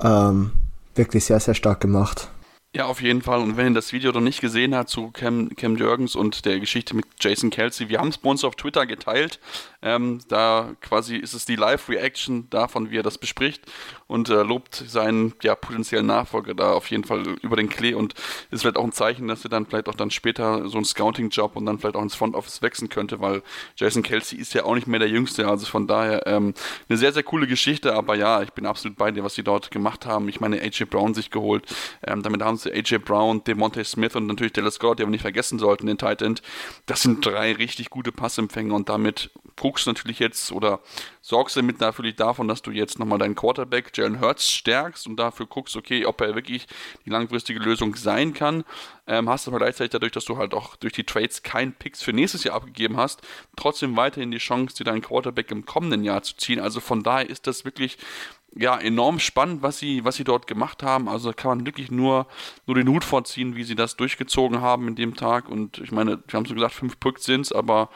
ähm, 0.02 0.52
wirklich 0.95 1.25
sehr, 1.25 1.39
sehr 1.39 1.56
stark 1.56 1.82
gemacht. 1.82 2.30
Ja, 2.75 2.86
auf 2.86 3.02
jeden 3.02 3.23
Fall. 3.23 3.39
Und 3.39 3.58
wenn 3.58 3.73
ihr 3.73 3.73
das 3.73 3.93
Video 3.93 4.12
noch 4.12 4.21
nicht 4.21 4.41
gesehen 4.41 4.75
habt 4.75 4.89
zu 4.89 5.10
Cam, 5.10 5.49
Cam 5.56 5.75
Jürgens 5.75 6.15
und 6.15 6.45
der 6.45 6.60
Geschichte 6.60 6.95
mit 6.95 7.06
Jason 7.19 7.49
Kelsey, 7.49 7.89
wir 7.89 7.99
haben 7.99 8.10
es 8.10 8.19
bei 8.19 8.30
uns 8.30 8.43
auf 8.43 8.56
Twitter 8.56 8.86
geteilt. 8.86 9.39
Ähm, 9.82 10.19
da 10.28 10.75
quasi 10.80 11.15
ist 11.15 11.34
es 11.34 11.45
die 11.45 11.56
Live-Reaction 11.56 12.47
davon, 12.52 12.91
wie 12.91 12.99
er 12.99 13.04
das 13.04 13.17
bespricht 13.17 13.63
und 14.10 14.28
äh, 14.30 14.41
lobt 14.41 14.76
seinen 14.76 15.34
ja, 15.43 15.54
potenziellen 15.54 16.08
Nachfolger 16.08 16.56
da 16.56 16.74
auf 16.74 16.89
jeden 16.89 17.04
Fall 17.04 17.28
über 17.41 17.56
den 17.56 17.69
Klee 17.69 17.93
und 17.93 18.15
ist 18.50 18.62
vielleicht 18.62 18.78
auch 18.78 18.84
ein 18.84 18.91
Zeichen, 18.91 19.28
dass 19.28 19.43
er 19.43 19.52
dann 19.52 19.67
vielleicht 19.67 19.88
auch 19.88 19.93
dann 19.93 20.10
später 20.10 20.67
so 20.67 20.78
einen 20.78 20.86
Scouting-Job 20.86 21.56
und 21.56 21.67
dann 21.67 21.78
vielleicht 21.78 21.95
auch 21.95 22.02
ins 22.02 22.15
Front 22.15 22.36
Office 22.36 22.63
wechseln 22.63 22.89
könnte, 22.89 23.22
weil 23.22 23.43
Jason 23.76 24.02
Kelsey 24.02 24.39
ist 24.39 24.56
ja 24.56 24.65
auch 24.65 24.74
nicht 24.74 24.88
mehr 24.88 25.00
der 25.00 25.10
Jüngste. 25.10 25.48
Also 25.48 25.67
von 25.67 25.86
daher 25.86 26.26
ähm, 26.26 26.56
eine 26.89 26.98
sehr, 26.98 27.13
sehr 27.13 27.22
coole 27.22 27.45
Geschichte. 27.45 27.93
Aber 27.93 28.15
ja, 28.15 28.41
ich 28.41 28.52
bin 28.52 28.65
absolut 28.65 28.98
bei 28.98 29.12
dir, 29.12 29.24
was 29.24 29.36
sie 29.36 29.43
dort 29.43 29.69
gemacht 29.69 30.08
haben. 30.08 30.28
Ich 30.28 30.39
meine, 30.39 30.60
AJ 30.60 30.86
Brown 30.86 31.13
sich 31.13 31.30
geholt. 31.30 31.65
Ähm, 32.06 32.24
damit 32.24 32.41
haben 32.41 32.58
sie 32.58 32.74
AJ 32.74 32.98
Brown, 33.00 33.43
Demonte 33.43 33.84
Smith 33.84 34.15
und 34.15 34.26
natürlich 34.26 34.54
Dallas 34.54 34.76
Scott, 34.76 34.98
den 34.98 35.06
wir 35.06 35.12
nicht 35.12 35.22
vergessen 35.22 35.60
sollten, 35.60 35.86
den 35.86 36.00
Tight 36.00 36.24
End. 36.24 36.41
Das 36.88 37.04
sind 37.04 37.24
drei 37.24 37.54
richtig 37.54 37.91
gute 37.91 38.12
Passempfänger 38.12 38.74
und 38.74 38.89
damit 38.89 39.30
guckst 39.56 39.86
du 39.86 39.91
natürlich 39.91 40.19
jetzt 40.19 40.52
oder 40.52 40.80
sorgst 41.22 41.56
du 41.56 41.62
mit 41.62 41.80
natürlich 41.80 42.15
davon, 42.15 42.48
dass 42.48 42.62
du 42.62 42.72
jetzt 42.72 42.98
nochmal 42.98 43.19
deinen 43.19 43.36
Quarterback 43.36 43.93
Jalen 43.99 44.19
Hurts 44.19 44.49
stärkst 44.49 45.07
und 45.07 45.17
dafür 45.17 45.45
guckst, 45.45 45.75
okay, 45.75 46.05
ob 46.05 46.21
er 46.21 46.35
wirklich 46.35 46.67
die 47.05 47.09
langfristige 47.09 47.59
Lösung 47.59 47.95
sein 47.95 48.33
kann. 48.33 48.63
Ähm, 49.07 49.29
hast 49.29 49.47
aber 49.47 49.57
gleichzeitig 49.57 49.91
dadurch, 49.91 50.12
dass 50.12 50.25
du 50.25 50.38
halt 50.38 50.53
auch 50.53 50.75
durch 50.75 50.93
die 50.93 51.03
Trades 51.03 51.43
keinen 51.43 51.73
Picks 51.73 52.01
für 52.01 52.13
nächstes 52.13 52.43
Jahr 52.43 52.55
abgegeben 52.55 52.97
hast, 52.97 53.21
trotzdem 53.55 53.95
weiterhin 53.95 54.31
die 54.31 54.38
Chance, 54.38 54.75
dir 54.75 54.83
deinen 54.83 55.01
Quarterback 55.01 55.51
im 55.51 55.65
kommenden 55.65 56.03
Jahr 56.03 56.21
zu 56.23 56.35
ziehen. 56.35 56.59
Also 56.59 56.79
von 56.79 57.03
daher 57.03 57.29
ist 57.29 57.47
das 57.47 57.65
wirklich 57.65 57.97
ja, 58.55 58.77
enorm 58.77 59.19
spannend, 59.19 59.62
was 59.62 59.77
sie, 59.77 60.03
was 60.03 60.15
sie 60.15 60.23
dort 60.23 60.47
gemacht 60.47 60.81
haben. 60.83 61.07
Also 61.07 61.33
kann 61.33 61.57
man 61.57 61.65
wirklich 61.65 61.91
nur, 61.91 62.27
nur 62.65 62.75
den 62.75 62.88
Hut 62.88 63.03
vorziehen, 63.03 63.55
wie 63.55 63.63
sie 63.63 63.75
das 63.75 63.95
durchgezogen 63.95 64.62
haben 64.62 64.88
in 64.88 64.95
dem 64.95 65.15
Tag. 65.15 65.49
Und 65.49 65.77
ich 65.79 65.91
meine, 65.91 66.19
wir 66.27 66.38
haben 66.38 66.45
so 66.45 66.55
gesagt, 66.55 66.73
fünf 66.73 66.99
Picks 66.99 67.23
sind 67.23 67.41
es, 67.41 67.51
aber 67.51 67.89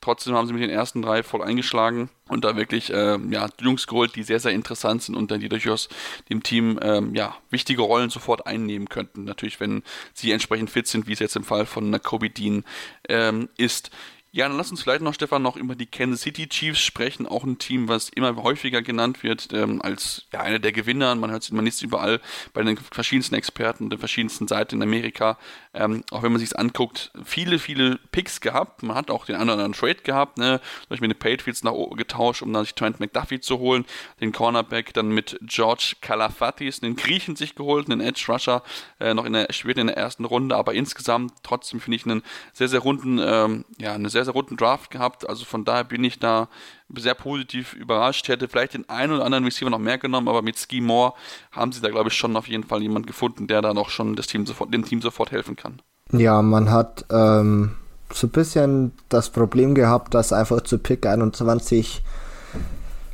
Trotzdem 0.00 0.34
haben 0.34 0.46
sie 0.46 0.52
mit 0.52 0.62
den 0.62 0.70
ersten 0.70 1.02
drei 1.02 1.22
voll 1.22 1.42
eingeschlagen 1.42 2.10
und 2.28 2.44
da 2.44 2.56
wirklich 2.56 2.92
äh, 2.92 3.18
ja, 3.30 3.48
Jungs 3.60 3.86
geholt, 3.86 4.14
die 4.14 4.22
sehr, 4.22 4.40
sehr 4.40 4.52
interessant 4.52 5.02
sind 5.02 5.14
und 5.14 5.30
dann 5.30 5.40
die 5.40 5.48
durchaus 5.48 5.88
dem 6.28 6.42
Team 6.42 6.78
ähm, 6.82 7.14
ja, 7.14 7.36
wichtige 7.50 7.82
Rollen 7.82 8.10
sofort 8.10 8.46
einnehmen 8.46 8.88
könnten. 8.88 9.24
Natürlich, 9.24 9.58
wenn 9.58 9.82
sie 10.12 10.32
entsprechend 10.32 10.70
fit 10.70 10.86
sind, 10.86 11.06
wie 11.06 11.12
es 11.12 11.18
jetzt 11.18 11.36
im 11.36 11.44
Fall 11.44 11.66
von 11.66 12.00
Kobe 12.02 12.30
Dean 12.30 12.64
ähm, 13.08 13.48
ist. 13.56 13.90
Ja, 14.36 14.46
dann 14.46 14.58
lass 14.58 14.70
uns 14.70 14.82
vielleicht 14.82 15.00
noch, 15.00 15.14
Stefan, 15.14 15.40
noch 15.40 15.56
über 15.56 15.74
die 15.74 15.86
Kansas 15.86 16.20
City 16.20 16.46
Chiefs 16.46 16.80
sprechen. 16.80 17.26
Auch 17.26 17.44
ein 17.44 17.56
Team, 17.56 17.88
was 17.88 18.10
immer 18.10 18.36
häufiger 18.36 18.82
genannt 18.82 19.22
wird 19.22 19.48
ähm, 19.54 19.80
als 19.80 20.26
ja, 20.30 20.40
einer 20.40 20.58
der 20.58 20.72
Gewinner. 20.72 21.14
Man 21.14 21.30
hört 21.30 21.42
es 21.42 21.50
man 21.52 21.64
liest 21.64 21.82
überall 21.82 22.20
bei 22.52 22.62
den 22.62 22.76
verschiedensten 22.76 23.34
Experten 23.34 23.88
der 23.88 23.98
verschiedensten 23.98 24.46
Seiten 24.46 24.74
in 24.74 24.82
Amerika. 24.82 25.38
Ähm, 25.72 26.04
auch 26.10 26.22
wenn 26.22 26.32
man 26.32 26.40
sich 26.40 26.54
anguckt, 26.58 27.12
viele, 27.24 27.58
viele 27.58 27.98
Picks 28.12 28.42
gehabt. 28.42 28.82
Man 28.82 28.94
hat 28.94 29.10
auch 29.10 29.24
den 29.24 29.36
einen 29.36 29.44
oder 29.44 29.52
anderen 29.54 29.72
Trade 29.72 30.02
gehabt. 30.02 30.36
Ne? 30.36 30.60
Zum 30.80 30.88
Beispiel 30.90 31.08
mit 31.08 31.16
den 31.16 31.36
Patriots 31.36 31.64
nach 31.64 31.72
getauscht, 31.96 32.42
um 32.42 32.52
dann 32.52 32.64
sich 32.64 32.74
Trent 32.74 33.00
McDuffie 33.00 33.40
zu 33.40 33.58
holen. 33.58 33.86
Den 34.20 34.32
Cornerback 34.32 34.92
dann 34.92 35.08
mit 35.08 35.38
George 35.40 35.94
Kalafatis, 36.02 36.80
den 36.80 36.96
Griechen 36.96 37.36
sich 37.36 37.54
geholt, 37.54 37.90
einen 37.90 38.02
Edge 38.02 38.26
Rusher, 38.28 38.62
äh, 39.00 39.14
noch 39.14 39.24
in 39.24 39.32
der, 39.32 39.50
später 39.54 39.80
in 39.80 39.86
der 39.86 39.96
ersten 39.96 40.26
Runde. 40.26 40.56
Aber 40.56 40.74
insgesamt 40.74 41.32
trotzdem 41.42 41.80
finde 41.80 41.96
ich 41.96 42.04
einen 42.04 42.22
sehr, 42.52 42.68
sehr 42.68 42.80
runden, 42.80 43.18
ähm, 43.18 43.64
ja, 43.78 43.94
eine 43.94 44.10
sehr, 44.10 44.25
sehr 44.26 44.34
runden 44.34 44.56
Draft 44.56 44.90
gehabt. 44.90 45.28
Also 45.28 45.44
von 45.44 45.64
daher 45.64 45.84
bin 45.84 46.04
ich 46.04 46.18
da 46.18 46.48
sehr 46.94 47.14
positiv 47.14 47.72
überrascht. 47.72 48.28
Hätte 48.28 48.48
vielleicht 48.48 48.74
den 48.74 48.88
einen 48.88 49.12
oder 49.12 49.24
anderen 49.24 49.44
Receiver 49.44 49.70
noch 49.70 49.78
mehr 49.78 49.98
genommen, 49.98 50.28
aber 50.28 50.42
mit 50.42 50.58
Ski 50.58 50.80
Moore 50.80 51.14
haben 51.50 51.72
sie 51.72 51.80
da, 51.80 51.88
glaube 51.88 52.10
ich, 52.10 52.14
schon 52.14 52.36
auf 52.36 52.48
jeden 52.48 52.64
Fall 52.64 52.82
jemanden 52.82 53.06
gefunden, 53.06 53.46
der 53.46 53.62
da 53.62 53.72
noch 53.72 53.88
schon 53.88 54.14
das 54.14 54.26
Team 54.26 54.46
sofort, 54.46 54.72
dem 54.72 54.84
Team 54.84 55.00
sofort 55.00 55.32
helfen 55.32 55.56
kann. 55.56 55.80
Ja, 56.12 56.42
man 56.42 56.70
hat 56.70 57.04
ähm, 57.10 57.76
so 58.12 58.26
ein 58.26 58.30
bisschen 58.30 58.92
das 59.08 59.30
Problem 59.30 59.74
gehabt, 59.74 60.14
dass 60.14 60.32
einfach 60.32 60.60
zu 60.60 60.78
Pick 60.78 61.06
21 61.06 62.02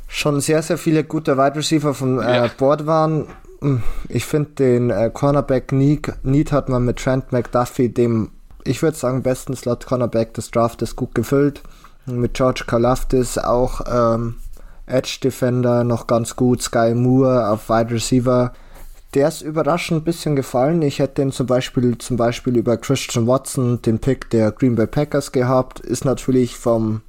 schon 0.07 0.41
sehr, 0.41 0.61
sehr 0.61 0.77
viele 0.77 1.03
gute 1.03 1.37
Wide 1.37 1.55
Receiver 1.55 1.93
vom 1.93 2.19
äh, 2.19 2.35
ja. 2.35 2.47
Board 2.57 2.85
waren. 2.85 3.27
Ich 4.09 4.25
finde 4.25 4.51
den 4.51 4.89
äh, 4.89 5.09
Cornerback 5.11 5.71
Need, 5.71 6.13
Need 6.23 6.51
hat 6.51 6.69
man 6.69 6.85
mit 6.85 6.97
Trent 6.97 7.31
McDuffie, 7.31 7.89
dem 7.89 8.31
ich 8.65 8.81
würde 8.81 8.97
sagen, 8.97 9.23
besten 9.23 9.55
Slot 9.55 9.85
Cornerback 9.85 10.33
des 10.33 10.51
Draftes 10.51 10.95
gut 10.95 11.15
gefüllt. 11.15 11.61
Mit 12.05 12.33
George 12.33 12.63
Kalafdis 12.67 13.37
auch 13.37 13.81
ähm, 13.87 14.35
Edge 14.85 15.19
Defender 15.23 15.83
noch 15.83 16.07
ganz 16.07 16.35
gut. 16.35 16.61
Sky 16.61 16.93
Moore 16.93 17.49
auf 17.49 17.69
Wide 17.69 17.93
Receiver. 17.93 18.53
der 19.13 19.27
ist 19.27 19.41
überraschend 19.41 20.01
ein 20.01 20.03
bisschen 20.03 20.35
gefallen. 20.35 20.81
Ich 20.81 20.99
hätte 20.99 21.21
den 21.21 21.31
zum 21.31 21.47
Beispiel, 21.47 21.97
zum 21.97 22.17
Beispiel 22.17 22.57
über 22.57 22.77
Christian 22.77 23.27
Watson, 23.27 23.81
den 23.81 23.99
Pick 23.99 24.29
der 24.31 24.51
Green 24.51 24.75
Bay 24.75 24.87
Packers 24.87 25.31
gehabt. 25.31 25.79
Ist 25.79 26.03
natürlich 26.03 26.57
vom 26.57 27.01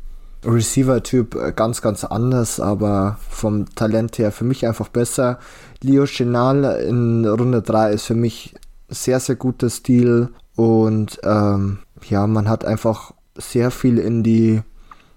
Receiver-Typ 0.45 1.35
äh, 1.35 1.53
ganz, 1.53 1.81
ganz 1.81 2.05
anders, 2.05 2.61
aber 2.61 3.19
vom 3.31 3.75
Talent 3.75 4.19
her 4.19 4.31
für 4.31 4.45
mich 4.45 4.67
einfach 4.67 4.88
besser. 4.88 5.38
Leo 5.83 6.05
Chenal 6.05 6.64
in 6.83 7.27
Runde 7.27 7.62
3 7.62 7.93
ist 7.93 8.05
für 8.05 8.14
mich 8.14 8.55
sehr, 8.88 9.21
sehr 9.21 9.37
guter 9.37 9.71
Stil 9.71 10.29
und 10.57 11.21
ähm, 11.25 11.79
ja, 12.09 12.27
man 12.27 12.49
hat 12.49 12.64
einfach 12.64 13.12
sehr 13.37 13.71
viel 13.71 13.99
in 13.99 14.23
die 14.23 14.62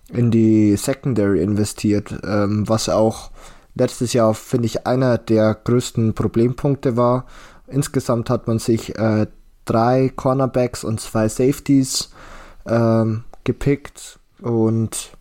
in 0.10 0.32
die 0.32 0.78
Secondary 0.78 1.42
investiert, 1.42 2.18
ähm, 2.24 2.68
was 2.68 2.88
auch 2.88 3.32
letztes 3.76 4.14
Jahr, 4.14 4.34
finde 4.34 4.68
ich, 4.68 4.88
einer 4.88 5.18
der 5.18 5.54
größten 5.54 6.14
Problempunkte 6.14 6.96
war. 6.96 7.26
Insgesamt 7.68 8.30
hat 8.30 8.48
man 8.48 8.60
sich 8.60 8.98
äh, 8.98 9.28
drei 9.66 10.10
Cornerbacks 10.16 10.86
und 10.86 11.02
zwei 11.02 11.28
Safeties 11.28 12.10
ähm, 12.66 13.26
gepickt 13.44 14.20
und 14.42 15.12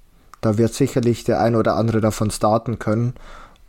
da 0.41 0.59
wird 0.59 0.75
sicherlich 0.75 1.25
der 1.25 1.41
ein 1.41 1.57
oder 1.57 1.75
andere 1.75 2.01
davon 2.01 2.31
starten 2.31 2.79
können. 2.79 3.15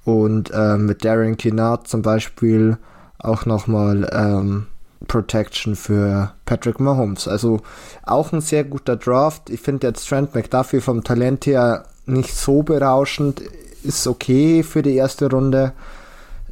Und 0.06 0.52
äh, 0.52 0.78
mit 0.78 1.04
Darren 1.04 1.36
Kinnard 1.36 1.88
zum 1.88 2.02
Beispiel 2.02 2.78
auch 3.20 3.46
nochmal 3.46 4.08
ähm, 4.14 4.68
Protection 5.08 5.76
für 5.76 6.34
Patrick 6.46 6.80
Mahomes. 6.80 7.28
Also 7.28 7.62
auch 8.04 8.32
ein 8.34 8.42
sehr 8.42 8.64
guter 8.64 8.96
Draft. 8.96 9.50
Ich 9.50 9.62
finde 9.62 9.88
jetzt 9.88 10.08
Trent 10.08 10.34
McDuffie 10.34 10.82
vom 10.82 11.04
Talent 11.04 11.46
her 11.46 11.86
nicht 12.06 12.36
so 12.36 12.64
berauschend. 12.64 13.42
Ist 13.84 14.08
okay 14.08 14.64
für 14.64 14.82
die 14.82 14.96
erste 14.96 15.30
Runde. 15.30 15.74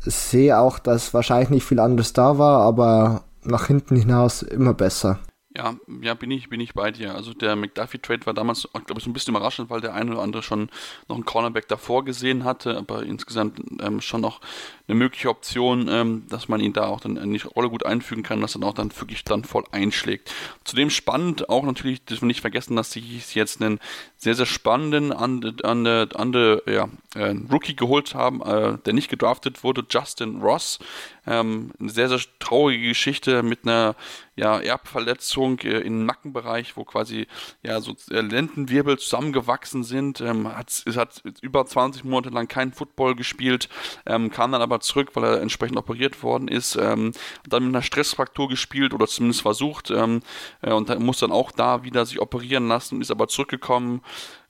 Sehe 0.01 0.59
auch, 0.59 0.77
dass 0.79 1.13
wahrscheinlich 1.13 1.49
nicht 1.49 1.65
viel 1.65 1.79
anderes 1.79 2.13
da 2.13 2.37
war, 2.37 2.61
aber 2.61 3.23
nach 3.43 3.67
hinten 3.67 3.95
hinaus 3.95 4.43
immer 4.43 4.73
besser. 4.73 5.19
Ja, 5.57 5.75
ja, 6.01 6.13
bin 6.15 6.31
ich, 6.31 6.49
bin 6.49 6.59
ich 6.59 6.73
bei 6.73 6.91
dir. 6.91 7.15
Also 7.15 7.33
der 7.33 7.55
McDuffie-Trade 7.55 8.25
war 8.25 8.33
damals, 8.33 8.67
glaube 8.73 8.95
ich, 8.97 9.05
so 9.05 9.09
ein 9.09 9.13
bisschen 9.13 9.33
überraschend, 9.33 9.69
weil 9.69 9.79
der 9.79 9.93
eine 9.93 10.11
oder 10.11 10.21
andere 10.21 10.43
schon 10.43 10.69
noch 11.07 11.15
einen 11.15 11.23
Cornerback 11.23 11.69
davor 11.69 12.03
gesehen 12.03 12.43
hatte, 12.43 12.77
aber 12.77 13.03
insgesamt 13.03 13.61
ähm, 13.81 14.01
schon 14.01 14.19
noch 14.19 14.41
eine 14.87 14.95
mögliche 14.95 15.29
Option, 15.29 15.87
ähm, 15.87 16.25
dass 16.27 16.49
man 16.49 16.59
ihn 16.59 16.73
da 16.73 16.87
auch 16.87 16.99
dann 16.99 17.15
in 17.15 17.31
die 17.31 17.39
Rolle 17.39 17.69
gut 17.69 17.85
einfügen 17.85 18.21
kann, 18.21 18.41
dass 18.41 18.55
er 18.55 18.59
dann 18.59 18.69
auch 18.69 18.73
dann 18.73 18.91
wirklich 18.99 19.23
dann 19.23 19.45
voll 19.45 19.63
einschlägt. 19.71 20.33
Zudem 20.65 20.89
spannend 20.89 21.47
auch 21.47 21.63
natürlich, 21.63 22.03
dürfen 22.03 22.23
wir 22.23 22.27
nicht 22.27 22.41
vergessen, 22.41 22.75
dass 22.75 22.91
sie 22.91 23.21
jetzt 23.33 23.61
einen 23.61 23.79
sehr, 24.17 24.35
sehr 24.35 24.45
spannenden 24.45 25.13
an, 25.13 25.55
an, 25.63 25.87
an, 25.87 26.33
ja, 26.67 26.89
äh, 27.15 27.33
Rookie 27.49 27.77
geholt 27.77 28.13
haben, 28.13 28.41
äh, 28.41 28.77
der 28.85 28.93
nicht 28.93 29.09
gedraftet 29.09 29.63
wurde, 29.63 29.85
Justin 29.89 30.41
Ross. 30.41 30.79
Ähm, 31.27 31.71
eine 31.79 31.89
sehr, 31.89 32.09
sehr 32.09 32.19
traurige 32.39 32.89
Geschichte 32.89 33.43
mit 33.43 33.63
einer 33.63 33.95
ja, 34.35 34.59
Erbverletzung 34.59 35.59
äh, 35.59 35.79
im 35.79 36.05
Nackenbereich, 36.05 36.75
wo 36.75 36.83
quasi 36.83 37.27
ja 37.63 37.79
so 37.79 37.95
äh, 38.11 38.21
Lendenwirbel 38.21 38.99
zusammengewachsen 38.99 39.83
sind. 39.83 40.21
Ähm, 40.21 40.55
hat, 40.55 40.83
hat 40.95 41.23
über 41.41 41.65
20 41.65 42.03
Monate 42.03 42.33
lang 42.33 42.47
keinen 42.47 42.73
Football 42.73 43.15
gespielt, 43.15 43.69
ähm, 44.05 44.29
kam 44.29 44.51
dann 44.51 44.61
aber 44.61 44.81
zurück, 44.81 45.11
weil 45.13 45.23
er 45.23 45.41
entsprechend 45.41 45.77
operiert 45.77 46.21
worden 46.21 46.47
ist. 46.47 46.75
Ähm, 46.75 47.13
dann 47.47 47.65
mit 47.65 47.75
einer 47.75 47.83
Stressfraktur 47.83 48.49
gespielt 48.49 48.93
oder 48.93 49.07
zumindest 49.07 49.41
versucht 49.41 49.91
ähm, 49.91 50.21
äh, 50.61 50.71
und 50.71 50.97
muss 50.99 51.19
dann 51.19 51.31
auch 51.31 51.51
da 51.51 51.83
wieder 51.83 52.05
sich 52.05 52.19
operieren 52.19 52.67
lassen, 52.67 53.01
ist 53.01 53.11
aber 53.11 53.27
zurückgekommen. 53.27 54.01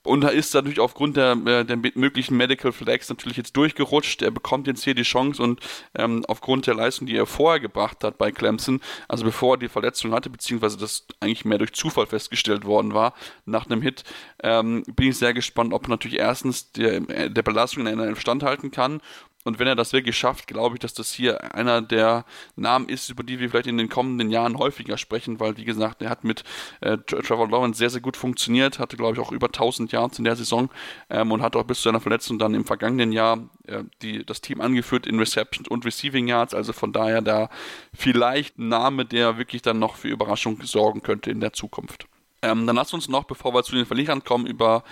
Und 0.06 0.24
er 0.24 0.32
ist 0.32 0.54
natürlich 0.54 0.80
aufgrund 0.80 1.18
der, 1.18 1.32
äh, 1.46 1.66
der 1.66 1.78
möglichen 1.96 2.38
Medical 2.38 2.72
Flags 2.72 3.10
natürlich 3.10 3.38
jetzt 3.38 3.58
durchgerutscht. 3.58 4.22
Er 4.22 4.32
bekommt 4.32 4.68
jetzt 4.68 4.84
hier 4.84 4.96
die 4.96 5.04
Chance 5.04 5.42
und 5.42 5.60
ähm, 5.96 6.24
aufgrund 6.28 6.68
der 6.68 6.76
Leistung, 6.76 7.08
die 7.08 7.18
er 7.18 7.26
vorher 7.26 7.60
gebracht 7.60 8.04
hat 8.04 8.18
bei 8.18 8.32
Clemson, 8.32 8.82
also 9.08 9.26
bevor 9.26 9.56
er 9.56 9.58
die 9.58 9.70
Verletzung 9.70 10.14
hatte, 10.14 10.30
beziehungsweise 10.30 10.78
das 10.78 11.06
eigentlich 11.20 11.46
mehr 11.46 11.58
durch 11.58 11.74
Zufall 11.74 12.06
festgestellt 12.06 12.66
worden 12.66 12.94
war, 12.94 13.14
nach 13.46 13.66
einem 13.66 13.82
Hit, 13.82 14.04
ähm, 14.44 14.84
bin 14.96 15.10
ich 15.10 15.18
sehr 15.18 15.34
gespannt, 15.34 15.74
ob 15.74 15.86
er 15.88 15.90
natürlich 15.90 16.20
erstens 16.20 16.72
der, 16.72 17.00
der 17.30 17.44
Belastung 17.44 17.88
in 17.88 18.00
einer 18.00 18.16
standhalten 18.16 18.72
kann 18.72 19.02
und 19.46 19.60
wenn 19.60 19.68
er 19.68 19.76
das 19.76 19.94
wirklich 19.94 20.18
schafft, 20.18 20.48
glaube 20.48 20.76
ich, 20.76 20.80
dass 20.80 20.96
das 20.96 21.14
hier 21.14 21.54
einer 21.54 21.82
der 21.82 22.26
Namen 22.56 22.90
ist, 22.90 23.10
über 23.10 23.24
die 23.24 23.40
wir 23.40 23.50
vielleicht 23.52 23.68
in 23.68 23.78
den 23.78 23.90
kommenden 23.90 24.32
Jahren 24.32 24.58
häufiger 24.58 24.98
sprechen, 24.98 25.40
weil, 25.40 25.56
wie 25.58 25.66
gesagt, 25.66 26.02
er 26.02 26.10
hat 26.10 26.24
mit 26.24 26.44
äh, 26.82 26.98
Trevor 26.98 27.48
Lawrence 27.48 27.78
sehr, 27.78 27.92
sehr 27.92 28.02
gut 28.02 28.18
funktioniert, 28.18 28.80
hatte, 28.80 28.98
glaube 28.98 29.14
ich, 29.14 29.20
auch 29.20 29.32
über 29.32 29.46
1000 29.46 29.92
Yards 29.92 30.18
in 30.18 30.26
der 30.26 30.36
Saison 30.36 30.70
ähm, 31.12 31.32
und 31.32 31.44
hat 31.44 31.56
auch 31.56 31.64
bis 31.64 31.78
zu 31.78 31.84
seiner 31.84 32.02
Verletzung 32.02 32.40
dann 32.40 32.56
im 32.56 32.66
vergangenen 32.66 33.12
Jahr 33.12 33.48
äh, 33.68 33.84
die, 34.02 34.26
das 34.26 34.42
Team 34.42 34.62
angeführt 34.62 35.06
in 35.06 35.20
Reception 35.20 35.68
und 35.68 35.86
Receiving 35.86 36.28
Yards. 36.28 36.56
Also 36.56 36.74
von 36.74 36.92
daher 36.92 37.22
da 37.22 37.50
vielleicht 37.94 38.58
ein 38.58 38.68
Name, 38.70 39.06
der 39.06 39.38
wirklich 39.38 39.62
dann 39.62 39.78
noch 39.78 39.96
für 39.96 40.08
Überraschung 40.08 40.60
sorgen 40.64 41.04
könnte 41.04 41.30
in 41.30 41.40
der 41.40 41.54
Zukunft. 41.54 42.08
Ähm, 42.42 42.66
dann 42.66 42.76
lasst 42.76 42.96
uns 42.96 43.10
noch, 43.10 43.26
bevor 43.26 43.54
wir 43.54 43.64
zu 43.64 43.76
den 43.76 43.86
Verlierern 43.86 44.24
kommen, 44.24 44.48
über 44.48 44.84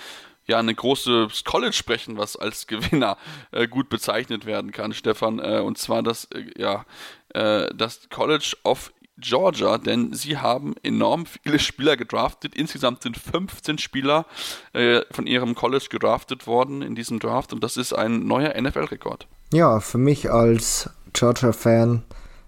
ja 0.45 0.59
eine 0.59 0.75
große 0.75 1.27
College 1.45 1.73
sprechen, 1.73 2.17
was 2.17 2.35
als 2.35 2.67
Gewinner 2.67 3.17
äh, 3.51 3.67
gut 3.67 3.89
bezeichnet 3.89 4.45
werden 4.45 4.71
kann, 4.71 4.93
Stefan. 4.93 5.39
Äh, 5.39 5.59
und 5.59 5.77
zwar 5.77 6.03
das, 6.03 6.25
äh, 6.25 6.45
ja, 6.57 6.85
äh, 7.29 7.73
das 7.75 8.09
College 8.09 8.55
of 8.63 8.91
Georgia, 9.17 9.77
denn 9.77 10.13
sie 10.13 10.37
haben 10.37 10.75
enorm 10.81 11.25
viele 11.25 11.59
Spieler 11.59 11.97
gedraftet. 11.97 12.55
Insgesamt 12.55 13.03
sind 13.03 13.15
15 13.17 13.77
Spieler 13.77 14.25
äh, 14.73 15.01
von 15.11 15.27
ihrem 15.27 15.53
College 15.55 15.85
gedraftet 15.89 16.47
worden 16.47 16.81
in 16.81 16.95
diesem 16.95 17.19
Draft 17.19 17.53
und 17.53 17.63
das 17.63 17.77
ist 17.77 17.93
ein 17.93 18.25
neuer 18.25 18.59
NFL-Rekord. 18.59 19.27
Ja, 19.53 19.79
für 19.79 19.99
mich 19.99 20.31
als 20.31 20.89
Georgia-Fan 21.13 22.03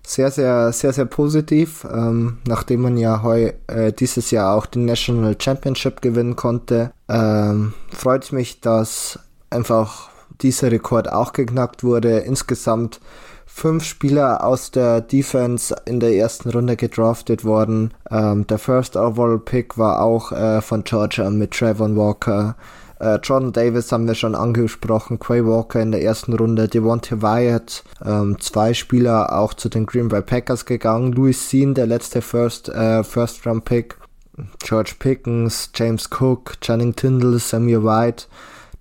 sehr, 0.06 0.32
sehr, 0.32 0.72
sehr, 0.72 0.94
sehr 0.94 1.06
positiv. 1.06 1.86
Ähm, 1.92 2.38
nachdem 2.48 2.82
man 2.82 2.98
ja 2.98 3.24
heu, 3.24 3.52
äh, 3.68 3.92
dieses 3.94 4.32
Jahr 4.32 4.56
auch 4.56 4.66
den 4.66 4.86
National 4.86 5.36
Championship 5.40 6.02
gewinnen 6.02 6.36
konnte, 6.36 6.92
ähm, 7.10 7.74
freut 7.92 8.32
mich, 8.32 8.62
dass 8.62 9.20
einfach 9.50 10.10
dieser 10.42 10.72
Rekord 10.72 11.12
auch 11.12 11.34
geknackt 11.34 11.84
wurde. 11.84 12.20
Insgesamt 12.20 13.00
fünf 13.46 13.86
Spieler 13.86 14.44
aus 14.44 14.72
der 14.72 15.02
Defense 15.02 15.74
in 15.86 16.00
der 16.00 16.14
ersten 16.14 16.50
Runde 16.50 16.76
gedraftet 16.76 17.46
worden. 17.46 17.94
Ähm, 18.12 18.46
der 18.48 18.60
First 18.60 18.98
Overall 18.98 19.40
Pick 19.40 19.78
war 19.78 20.02
auch 20.02 20.32
äh, 20.32 20.62
von 20.62 20.84
Georgia 20.84 21.30
mit 21.30 21.52
Trayvon 21.52 21.96
Walker. 21.96 22.56
Äh, 23.00 23.20
Jordan 23.22 23.52
Davis 23.52 23.92
haben 23.92 24.08
wir 24.08 24.16
schon 24.16 24.36
angesprochen, 24.36 25.20
Quay 25.20 25.46
Walker 25.46 25.82
in 25.82 25.92
der 25.92 26.02
ersten 26.02 26.34
Runde, 26.34 26.68
Devontae 26.68 27.22
Wyatt, 27.22 27.84
ähm, 28.06 28.38
zwei 28.40 28.74
Spieler 28.74 29.38
auch 29.38 29.54
zu 29.54 29.70
den 29.70 29.86
Green 29.86 30.08
Bay 30.08 30.22
Packers 30.22 30.66
gegangen, 30.66 31.12
Louis 31.12 31.50
Sean, 31.50 31.74
der 31.74 31.88
letzte 31.88 32.22
First, 32.22 32.70
äh, 32.70 33.04
First 33.04 33.46
Round 33.46 33.66
Pick, 33.66 33.98
George 34.64 34.96
Pickens, 35.00 35.72
James 35.74 36.10
Cook, 36.10 36.60
Channing 36.62 36.96
Tindall, 36.96 37.40
Samuel 37.40 37.84
White, 37.84 38.26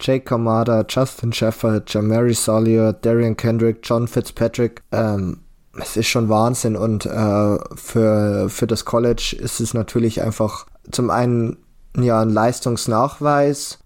Jake 0.01 0.25
Kamada, 0.25 0.85
Justin 0.89 1.33
Shepard, 1.33 1.89
Jamari 1.93 2.35
Solier, 2.35 2.93
Darian 2.93 3.37
Kendrick, 3.37 3.79
John 3.83 4.09
Fitzpatrick. 4.09 4.83
Ähm, 4.93 5.39
es 5.81 5.97
ist 5.97 6.09
schon 6.09 6.29
Wahnsinn 6.29 6.77
und 6.77 7.07
äh, 7.07 7.59
für, 7.75 8.49
für 8.49 8.67
das 8.67 8.85
College 8.85 9.37
ist 9.39 9.61
es 9.61 9.75
natürlich 9.75 10.23
einfach 10.23 10.67
zum 10.91 11.11
einen 11.11 11.57
ja 11.97 12.21
ein 12.21 12.31
Leistungsnachweis 12.31 13.79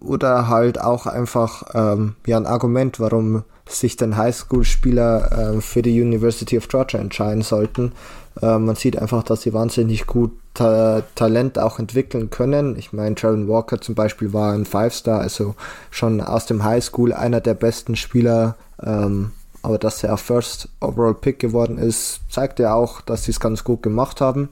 oder 0.00 0.48
halt 0.48 0.80
auch 0.80 1.06
einfach 1.06 1.62
ähm, 1.74 2.16
ja 2.26 2.36
ein 2.36 2.46
Argument, 2.46 2.98
warum 2.98 3.44
sich 3.68 3.96
dann 3.96 4.16
Highschool-Spieler 4.16 5.54
äh, 5.56 5.60
für 5.60 5.82
die 5.82 6.00
University 6.00 6.58
of 6.58 6.68
Georgia 6.68 7.00
entscheiden 7.00 7.42
sollten. 7.42 7.92
Äh, 8.40 8.58
man 8.58 8.74
sieht 8.74 8.98
einfach, 8.98 9.22
dass 9.22 9.42
sie 9.42 9.52
wahnsinnig 9.52 10.06
gut 10.06 10.32
Ta 10.54 11.02
Talent 11.14 11.58
auch 11.58 11.78
entwickeln 11.78 12.28
können. 12.28 12.76
Ich 12.76 12.92
meine, 12.92 13.14
Trevor 13.14 13.48
Walker 13.48 13.80
zum 13.80 13.94
Beispiel 13.94 14.32
war 14.32 14.52
ein 14.52 14.66
Five-Star, 14.66 15.20
also 15.20 15.54
schon 15.90 16.20
aus 16.20 16.44
dem 16.46 16.64
Highschool 16.64 17.12
einer 17.14 17.40
der 17.40 17.54
besten 17.54 17.96
Spieler. 17.96 18.56
Ähm, 18.82 19.30
aber 19.62 19.78
dass 19.78 20.02
er 20.02 20.16
First 20.16 20.68
Overall 20.80 21.14
Pick 21.14 21.38
geworden 21.38 21.78
ist, 21.78 22.20
zeigt 22.28 22.58
ja 22.58 22.74
auch, 22.74 23.00
dass 23.00 23.24
sie 23.24 23.30
es 23.30 23.38
ganz 23.38 23.62
gut 23.62 23.82
gemacht 23.82 24.20
haben 24.20 24.48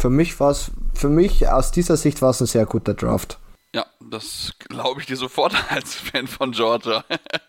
für 0.00 0.08
mich 0.10 0.40
war 0.40 0.50
es, 0.50 0.70
für 0.94 1.10
mich 1.10 1.48
aus 1.48 1.72
dieser 1.72 1.98
Sicht 1.98 2.22
war 2.22 2.30
es 2.30 2.40
ein 2.40 2.46
sehr 2.46 2.64
guter 2.64 2.94
Draft. 2.94 3.38
Ja, 3.72 3.86
das 4.00 4.54
glaube 4.58 5.00
ich 5.00 5.06
dir 5.06 5.16
sofort 5.16 5.54
als 5.70 5.94
Fan 5.94 6.26
von 6.26 6.50
Georgia. 6.50 7.04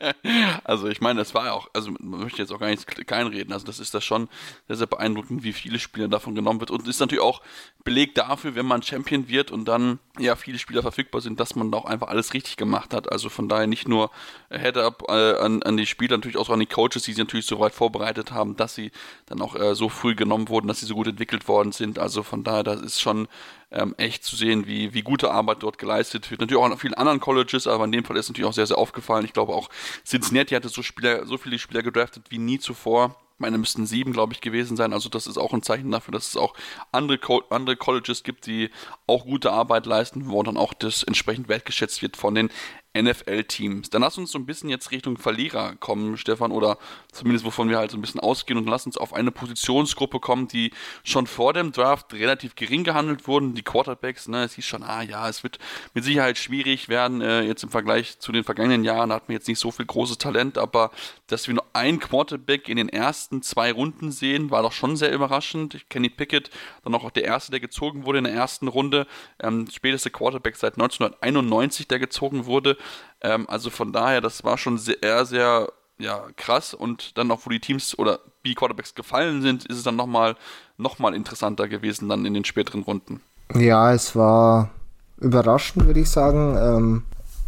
also 0.64 0.88
ich 0.88 1.02
meine, 1.02 1.18
das 1.20 1.34
war 1.34 1.46
ja 1.46 1.54
auch, 1.54 1.68
also 1.74 1.90
man 2.00 2.20
möchte 2.22 2.44
jetzt 2.44 2.52
auch 2.52 2.60
gar 2.60 2.68
nicht 2.68 2.86
kleinreden, 3.08 3.52
also 3.52 3.66
das 3.66 3.80
ist 3.80 3.96
das 3.96 4.06
schon 4.06 4.30
sehr, 4.68 4.78
sehr 4.78 4.86
beeindruckend, 4.86 5.42
wie 5.42 5.54
viele 5.54 5.80
Spieler 5.80 6.08
davon 6.08 6.36
genommen 6.36 6.60
wird 6.60 6.70
und 6.70 6.88
ist 6.88 7.00
natürlich 7.00 7.24
auch 7.24 7.42
Beleg 7.84 8.14
dafür, 8.14 8.54
wenn 8.54 8.68
man 8.68 8.84
Champion 8.84 9.30
wird 9.30 9.50
und 9.50 9.66
dann 9.66 9.98
ja 10.20 10.36
viele 10.36 10.60
Spieler 10.60 10.84
verfügbar 10.84 11.22
sind, 11.22 11.40
dass 11.40 11.56
man 11.56 11.74
auch 11.74 11.86
einfach 11.86 12.10
alles 12.10 12.36
richtig 12.36 12.56
gemacht 12.56 12.94
hat. 12.94 13.12
Also 13.12 13.30
von 13.30 13.50
daher 13.50 13.66
nicht 13.66 13.88
nur 13.88 14.12
Head-up 14.52 15.06
äh, 15.10 15.40
an, 15.40 15.64
an 15.64 15.78
die 15.78 15.88
Spieler, 15.88 16.18
natürlich 16.18 16.38
auch 16.38 16.50
an 16.50 16.60
die 16.60 16.68
Coaches, 16.68 17.02
die 17.02 17.14
sie 17.14 17.22
natürlich 17.22 17.48
so 17.48 17.60
weit 17.60 17.74
vorbereitet 17.74 18.32
haben, 18.32 18.56
dass 18.56 18.76
sie 18.76 18.92
dann 19.26 19.42
auch 19.42 19.56
äh, 19.56 19.74
so 19.74 19.90
früh 19.90 20.14
genommen 20.14 20.50
wurden, 20.50 20.68
dass 20.68 20.82
sie 20.82 20.86
so 20.86 20.94
gut 20.94 21.08
entwickelt 21.08 21.48
worden 21.48 21.72
sind. 21.72 21.98
Also 21.98 22.22
von 22.22 22.44
daher, 22.44 22.62
das 22.62 22.82
ist 22.82 23.02
schon 23.02 23.28
ähm, 23.72 23.96
echt 23.98 24.24
zu 24.24 24.36
sehen, 24.36 24.68
wie, 24.68 24.94
wie 24.94 25.02
gute 25.02 25.32
Arbeit 25.32 25.64
dort 25.64 25.78
geleistet 25.78 26.30
wird. 26.30 26.42
Natürlich 26.42 26.62
auch 26.62 26.70
an 26.70 26.78
vielen 26.78 26.94
anderen 26.94 27.20
Colleges, 27.20 27.68
aber 27.68 27.86
in 27.86 27.92
dem 27.92 28.06
Fall 28.06 28.18
ist 28.18 28.30
natürlich 28.30 28.50
auch 28.50 28.54
sehr, 28.54 28.68
sehr 28.68 28.78
aufgefallen. 28.78 29.26
Ich 29.26 29.34
glaube 29.34 29.54
auch 29.54 29.70
Cincinnati 30.06 30.56
hatte 30.56 30.70
so 30.70 30.84
Spieler, 30.84 31.26
so 31.26 31.38
viele 31.38 31.60
Spieler 31.60 31.84
gedraftet 31.84 32.26
wie 32.30 32.38
nie 32.38 32.60
zuvor 32.60 33.16
meine, 33.42 33.58
müssten 33.58 33.86
sieben, 33.86 34.14
glaube 34.14 34.34
ich, 34.34 34.40
gewesen 34.40 34.78
sein. 34.78 34.94
Also 34.94 35.10
das 35.10 35.28
ist 35.28 35.38
auch 35.38 35.52
ein 35.54 35.64
Zeichen 35.64 35.92
dafür, 35.92 36.14
dass 36.14 36.28
es 36.28 36.38
auch 36.38 36.54
andere, 36.92 37.18
Co 37.18 37.44
andere 37.50 37.76
Colleges 37.76 38.24
gibt, 38.24 38.46
die 38.46 38.70
auch 39.08 39.26
gute 39.26 39.52
Arbeit 39.52 39.86
leisten, 39.86 40.30
wo 40.30 40.42
dann 40.44 40.56
auch 40.56 40.74
das 40.74 41.04
entsprechend 41.04 41.50
wertgeschätzt 41.50 42.02
wird 42.02 42.16
von 42.16 42.36
den 42.36 42.50
NFL-Teams. 42.94 43.90
Dann 43.90 44.02
lass 44.02 44.18
uns 44.18 44.32
so 44.32 44.40
ein 44.40 44.46
bisschen 44.46 44.70
jetzt 44.70 44.92
Richtung 44.92 45.18
Verlierer 45.18 45.76
kommen, 45.76 46.18
Stefan, 46.18 46.52
oder 46.52 46.78
zumindest 47.12 47.46
wovon 47.46 47.70
wir 47.70 47.78
halt 47.78 47.92
so 47.92 47.98
ein 47.98 48.02
bisschen 48.02 48.20
ausgehen 48.20 48.58
und 48.58 48.68
lass 48.68 48.86
uns 48.86 48.98
auf 48.98 49.14
eine 49.14 49.32
Positionsgruppe 49.32 50.20
kommen, 50.20 50.48
die 50.48 50.72
schon 51.04 51.28
vor 51.28 51.54
dem 51.54 51.72
Draft 51.72 52.14
relativ 52.14 52.56
gering 52.56 52.84
gehandelt 52.84 53.28
wurden. 53.28 53.56
Die 53.56 53.64
Quarterbacks, 53.64 54.28
ne, 54.28 54.44
es 54.44 54.56
hieß 54.56 54.66
schon, 54.66 54.84
ah 54.84 55.02
ja, 55.02 55.30
es 55.30 55.44
wird 55.44 55.60
mit 55.94 56.04
Sicherheit 56.04 56.38
schwierig 56.38 56.90
werden, 56.90 57.22
äh, 57.22 57.42
jetzt 57.44 57.64
im 57.64 57.70
Vergleich 57.70 58.20
zu 58.20 58.32
den 58.32 58.44
vergangenen 58.44 58.84
Jahren 58.84 59.14
hat 59.14 59.30
man 59.30 59.34
jetzt 59.34 59.48
nicht 59.48 59.60
so 59.60 59.72
viel 59.72 59.86
großes 59.86 60.18
Talent, 60.18 60.58
aber 60.58 60.92
dass 61.28 61.48
wir 61.48 61.54
nur 61.54 61.66
ein 61.74 62.00
Quarterback 62.00 62.68
in 62.68 62.76
den 62.76 62.90
ersten 62.90 63.42
zwei 63.42 63.72
Runden 63.72 64.12
sehen, 64.12 64.52
war 64.52 64.64
doch 64.64 64.74
schon 64.74 64.98
sehr 64.98 65.14
überraschend. 65.14 65.86
Kenny 65.90 66.10
Pickett, 66.10 66.50
dann 66.84 66.94
auch 66.94 67.10
der 67.12 67.24
erste, 67.24 67.52
der 67.52 67.62
gezogen 67.62 68.06
wurde 68.06 68.20
in 68.20 68.26
der 68.26 68.34
ersten 68.34 68.68
Runde, 68.68 69.08
ähm, 69.40 69.68
späteste 69.72 70.10
Quarterback 70.10 70.58
seit 70.58 70.74
1991, 70.74 71.88
der 71.88 72.00
gezogen 72.00 72.46
wurde. 72.46 72.78
Ähm, 73.22 73.48
also 73.50 73.70
von 73.70 73.92
daher, 73.92 74.22
das 74.22 74.44
war 74.44 74.58
schon 74.58 74.78
sehr, 74.78 75.26
sehr 75.26 75.72
ja, 75.98 76.26
krass 76.36 76.74
und 76.74 77.18
dann 77.18 77.28
noch, 77.28 77.46
wo 77.46 77.50
die 77.50 77.60
Teams 77.60 77.98
oder 77.98 78.20
die 78.46 78.56
Quarterbacks 78.56 78.96
gefallen 78.96 79.42
sind, 79.42 79.66
ist 79.66 79.78
es 79.78 79.84
dann 79.84 79.96
nochmal 79.96 80.36
noch 80.78 81.00
mal 81.00 81.14
interessanter 81.14 81.68
gewesen 81.68 82.10
dann 82.10 82.26
in 82.26 82.34
den 82.34 82.44
späteren 82.46 82.82
Runden. 82.82 83.22
Ja, 83.54 83.94
es 83.94 84.16
war 84.16 84.72
überraschend, 85.20 85.86
würde 85.86 86.00
ich 86.00 86.10
sagen. 86.10 86.58
Ähm, 86.60 87.04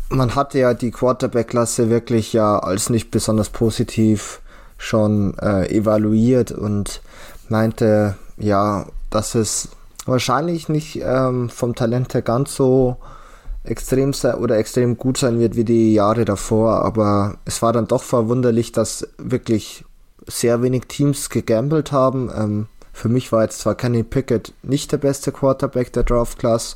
man 0.10 0.36
hatte 0.36 0.60
ja 0.60 0.74
die 0.74 0.91
Quarterback-Klasse 0.91 1.89
wirklich 1.89 2.34
ja 2.34 2.60
als 2.60 2.89
nicht 2.89 3.10
besonders 3.10 3.50
positiv 3.50 4.41
schon 4.78 5.38
äh, 5.39 5.67
evaluiert 5.76 6.52
und 6.52 7.02
meinte, 7.50 8.15
ja, 8.38 8.86
dass 9.10 9.34
es 9.34 9.69
wahrscheinlich 10.06 10.69
nicht 10.69 11.00
ähm, 11.02 11.50
vom 11.50 11.76
Talent 11.76 12.13
her 12.13 12.22
ganz 12.22 12.56
so 12.56 12.98
extrem 13.63 14.13
sein 14.13 14.36
oder 14.36 14.58
extrem 14.58 14.97
gut 14.97 15.17
sein 15.17 15.39
wird 15.39 15.56
wie 15.56 15.63
die 15.63 15.93
Jahre 15.93 16.26
davor, 16.26 16.84
aber 16.84 17.38
es 17.45 17.62
war 17.62 17.73
dann 17.73 17.88
doch 17.88 18.04
verwunderlich, 18.04 18.71
dass 18.71 19.08
wirklich 19.17 19.86
sehr 20.28 20.62
wenig 20.62 20.84
Teams 20.88 21.30
gegambelt 21.30 21.91
haben. 21.91 22.30
Ähm, 22.36 22.67
für 22.91 23.10
mich 23.10 23.32
war 23.32 23.43
jetzt 23.43 23.60
zwar 23.60 23.76
Kenny 23.76 24.04
Pickett 24.04 24.54
nicht 24.63 24.91
der 24.91 24.97
beste 24.97 25.32
Quarterback 25.32 25.91
der 25.93 26.04
Draft 26.04 26.39
Class, 26.39 26.76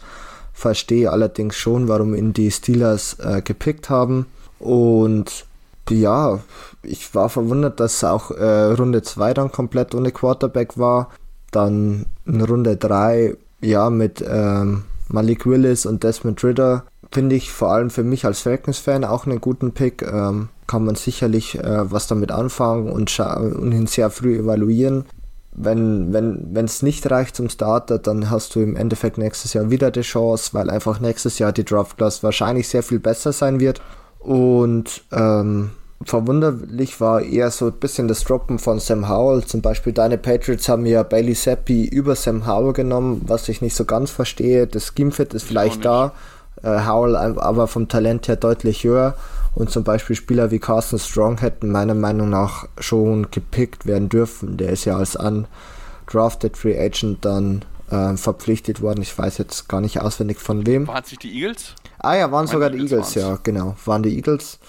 verstehe 0.54 1.12
allerdings 1.12 1.56
schon, 1.56 1.88
warum 1.88 2.16
ihn 2.16 2.34
die 2.34 2.52
Steelers 2.52 3.18
äh, 3.20 3.42
gepickt 3.42 3.90
haben. 3.90 4.26
Und 4.60 5.46
ja, 5.90 6.40
ich 6.84 7.14
war 7.14 7.30
verwundert, 7.30 7.80
dass 7.80 8.04
auch 8.04 8.32
äh, 8.32 8.64
Runde 8.74 9.04
2 9.04 9.34
dann 9.34 9.52
komplett 9.52 9.94
ohne 9.94 10.12
Quarterback 10.12 10.78
war. 10.78 11.12
Dann 11.52 12.08
in 12.26 12.42
Runde 12.42 12.76
3, 12.76 13.36
ja, 13.62 13.90
mit 13.90 14.24
ähm, 14.28 14.84
Malik 15.10 15.46
Willis 15.46 15.86
und 15.86 16.04
Desmond 16.04 16.44
Ritter 16.44 16.86
finde 17.12 17.36
ich 17.36 17.52
vor 17.52 17.72
allem 17.72 17.90
für 17.90 18.04
mich 18.04 18.26
als 18.26 18.42
Falcons-Fan 18.42 19.04
auch 19.04 19.26
einen 19.26 19.42
guten 19.42 19.72
Pick. 19.72 20.02
Ähm, 20.02 20.50
kann 20.68 20.84
man 20.84 20.96
sicherlich 20.96 21.58
äh, 21.58 21.92
was 21.92 22.08
damit 22.08 22.32
anfangen 22.32 22.92
und, 22.92 23.18
und 23.20 23.72
ihn 23.72 23.88
sehr 23.88 24.10
früh 24.10 24.38
evaluieren. 24.38 25.06
Wenn 25.54 26.54
es 26.56 26.84
nicht 26.84 27.10
reicht 27.10 27.36
zum 27.36 27.50
Starter, 27.50 27.98
dann 27.98 28.30
hast 28.30 28.54
du 28.54 28.60
im 28.60 28.76
Endeffekt 28.76 29.18
nächstes 29.18 29.54
Jahr 29.54 29.72
wieder 29.72 29.90
die 29.90 30.02
Chance, 30.02 30.50
weil 30.54 30.70
einfach 30.70 31.00
nächstes 31.00 31.40
Jahr 31.40 31.52
die 31.52 31.66
Draft 31.66 31.98
Class 31.98 32.22
wahrscheinlich 32.22 32.68
sehr 32.68 32.84
viel 32.84 33.00
besser 33.00 33.32
sein 33.32 33.60
wird. 33.60 33.82
Und 34.20 35.04
ähm, 35.12 35.72
verwunderlich 36.04 37.02
war 37.02 37.22
eher 37.22 37.52
so 37.52 37.68
ein 37.68 37.74
bisschen 37.74 38.08
das 38.08 38.24
Droppen 38.24 38.60
von 38.60 38.80
Sam 38.80 39.10
Howell. 39.10 39.44
Zum 39.44 39.62
Beispiel 39.62 39.94
deine 39.94 40.18
Patriots 40.18 40.70
haben 40.70 40.86
ja 40.86 41.04
Bailey 41.04 41.34
Seppi 41.34 41.86
über 41.86 42.16
Sam 42.16 42.46
Howell 42.46 42.74
genommen, 42.74 43.24
was 43.26 43.50
ich 43.50 43.62
nicht 43.62 43.76
so 43.76 43.86
ganz 43.86 44.12
verstehe. 44.12 44.68
Das 44.68 44.94
Schemefit 44.96 45.34
ist 45.34 45.44
vielleicht 45.44 45.84
da, 45.86 46.14
äh, 46.62 46.86
Howell 46.86 47.16
aber 47.16 47.68
vom 47.68 47.88
Talent 47.88 48.28
her 48.28 48.36
deutlich 48.36 48.84
höher. 48.84 49.16
Und 49.56 49.72
zum 49.72 49.84
Beispiel 49.84 50.16
Spieler 50.16 50.52
wie 50.52 50.60
Carson 50.60 51.00
Strong 51.00 51.40
hätten 51.40 51.72
meiner 51.72 51.96
Meinung 51.96 52.30
nach 52.30 52.68
schon 52.80 53.32
gepickt 53.32 53.88
werden 53.88 54.08
dürfen. 54.08 54.58
Der 54.58 54.70
ist 54.70 54.86
ja 54.86 54.98
als 54.98 55.16
undrafted 55.16 56.56
Free 56.58 56.80
Agent 56.80 57.26
dann 57.26 57.66
äh, 57.90 58.16
verpflichtet 58.18 58.84
worden. 58.84 59.02
Ich 59.02 59.18
weiß 59.18 59.40
jetzt 59.40 59.68
gar 59.68 59.82
nicht 59.82 60.00
auswendig 60.00 60.38
von 60.38 60.68
wem. 60.68 60.88
Waren 60.88 61.04
es 61.04 61.10
nicht 61.10 61.24
die 61.24 61.34
Eagles? 61.34 61.74
Ah 61.98 62.16
ja, 62.16 62.32
waren 62.32 62.46
sogar 62.46 62.70
die 62.70 62.78
Eagles, 62.78 63.16
Eagles 63.16 63.16
ja, 63.16 63.40
genau. 63.42 63.76
Waren 63.86 64.04
die 64.04 64.16
Eagles. 64.16 64.60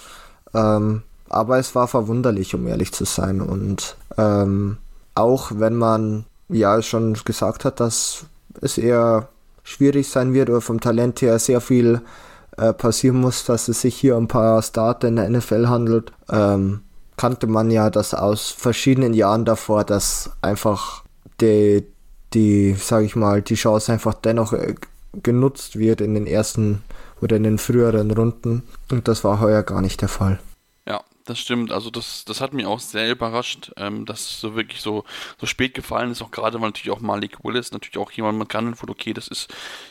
Ähm, 0.55 1.03
aber 1.29 1.59
es 1.59 1.75
war 1.75 1.89
verwunderlich, 1.89 2.55
um 2.55 2.67
ehrlich 2.67 2.93
zu 2.93 3.05
sein. 3.05 3.41
Und 3.41 3.97
ähm, 4.17 4.79
auch 5.15 5.53
wenn 5.55 5.77
man 5.77 6.25
ja 6.49 6.81
schon 6.83 7.15
gesagt 7.25 7.65
hat, 7.65 7.81
dass 7.81 8.27
es 8.61 8.79
eher 8.79 9.29
schwierig 9.63 10.09
sein 10.09 10.33
wird 10.33 10.49
oder 10.49 10.61
vom 10.61 10.81
Talent 10.81 11.21
her 11.21 11.39
sehr 11.39 11.61
viel 11.61 12.01
äh, 12.57 12.73
passieren 12.73 13.21
muss, 13.21 13.45
dass 13.45 13.69
es 13.69 13.83
sich 13.83 13.97
hier 13.97 14.17
um 14.17 14.25
ein 14.25 14.29
paar 14.29 14.63
Starter 14.63 15.09
in 15.09 15.17
der 15.17 15.29
NFL 15.29 15.69
handelt, 15.69 16.13
ähm, 16.31 16.81
kannte 17.17 17.47
man 17.47 17.71
ja 17.71 17.91
das 17.91 18.15
aus 18.15 18.51
verschiedenen 18.51 19.13
Jahren 19.13 19.45
davor, 19.45 19.85
dass 19.85 20.31
einfach 20.41 21.03
die, 21.41 21.85
die 22.33 22.75
sage 22.75 23.05
ich 23.05 23.17
mal, 23.17 23.43
die 23.43 23.57
Chance 23.57 23.93
einfach 23.93 24.15
dennoch 24.15 24.53
äh, 24.53 24.75
genutzt 25.23 25.79
wird 25.79 26.01
in 26.01 26.15
den 26.15 26.27
ersten 26.27 26.83
oder 27.21 27.37
in 27.37 27.43
den 27.43 27.59
früheren 27.59 28.11
Runden. 28.11 28.63
Und 28.91 29.09
das 29.09 29.25
war 29.25 29.41
heuer 29.41 29.63
gar 29.63 29.83
nicht 29.83 30.01
der 30.01 30.09
Fall 30.09 30.39
das 31.29 31.39
stimmt. 31.39 31.71
Also 31.73 31.91
das, 31.91 32.25
das 32.25 32.41
hat 32.41 32.55
mich 32.55 32.67
auch 32.67 32.81
sehr 32.81 33.11
überrascht, 33.11 33.73
ähm, 33.77 34.07
dass 34.07 34.41
so 34.41 34.55
wirklich 34.57 34.81
so, 34.81 35.05
so 35.39 35.47
spät 35.47 35.75
gefallen 35.75 36.11
ist. 36.11 36.23
Auch 36.23 36.31
gerade, 36.31 36.61
weil 36.61 36.69
natürlich 36.69 36.91
auch 36.91 37.01
Malik 37.01 37.45
Willis 37.45 37.73
natürlich 37.73 37.99
auch 37.99 38.11
jemand 38.11 38.39
man 38.39 38.49
kann, 38.49 38.75
okay, 38.89 39.13
das 39.13 39.29
ist 39.29 39.49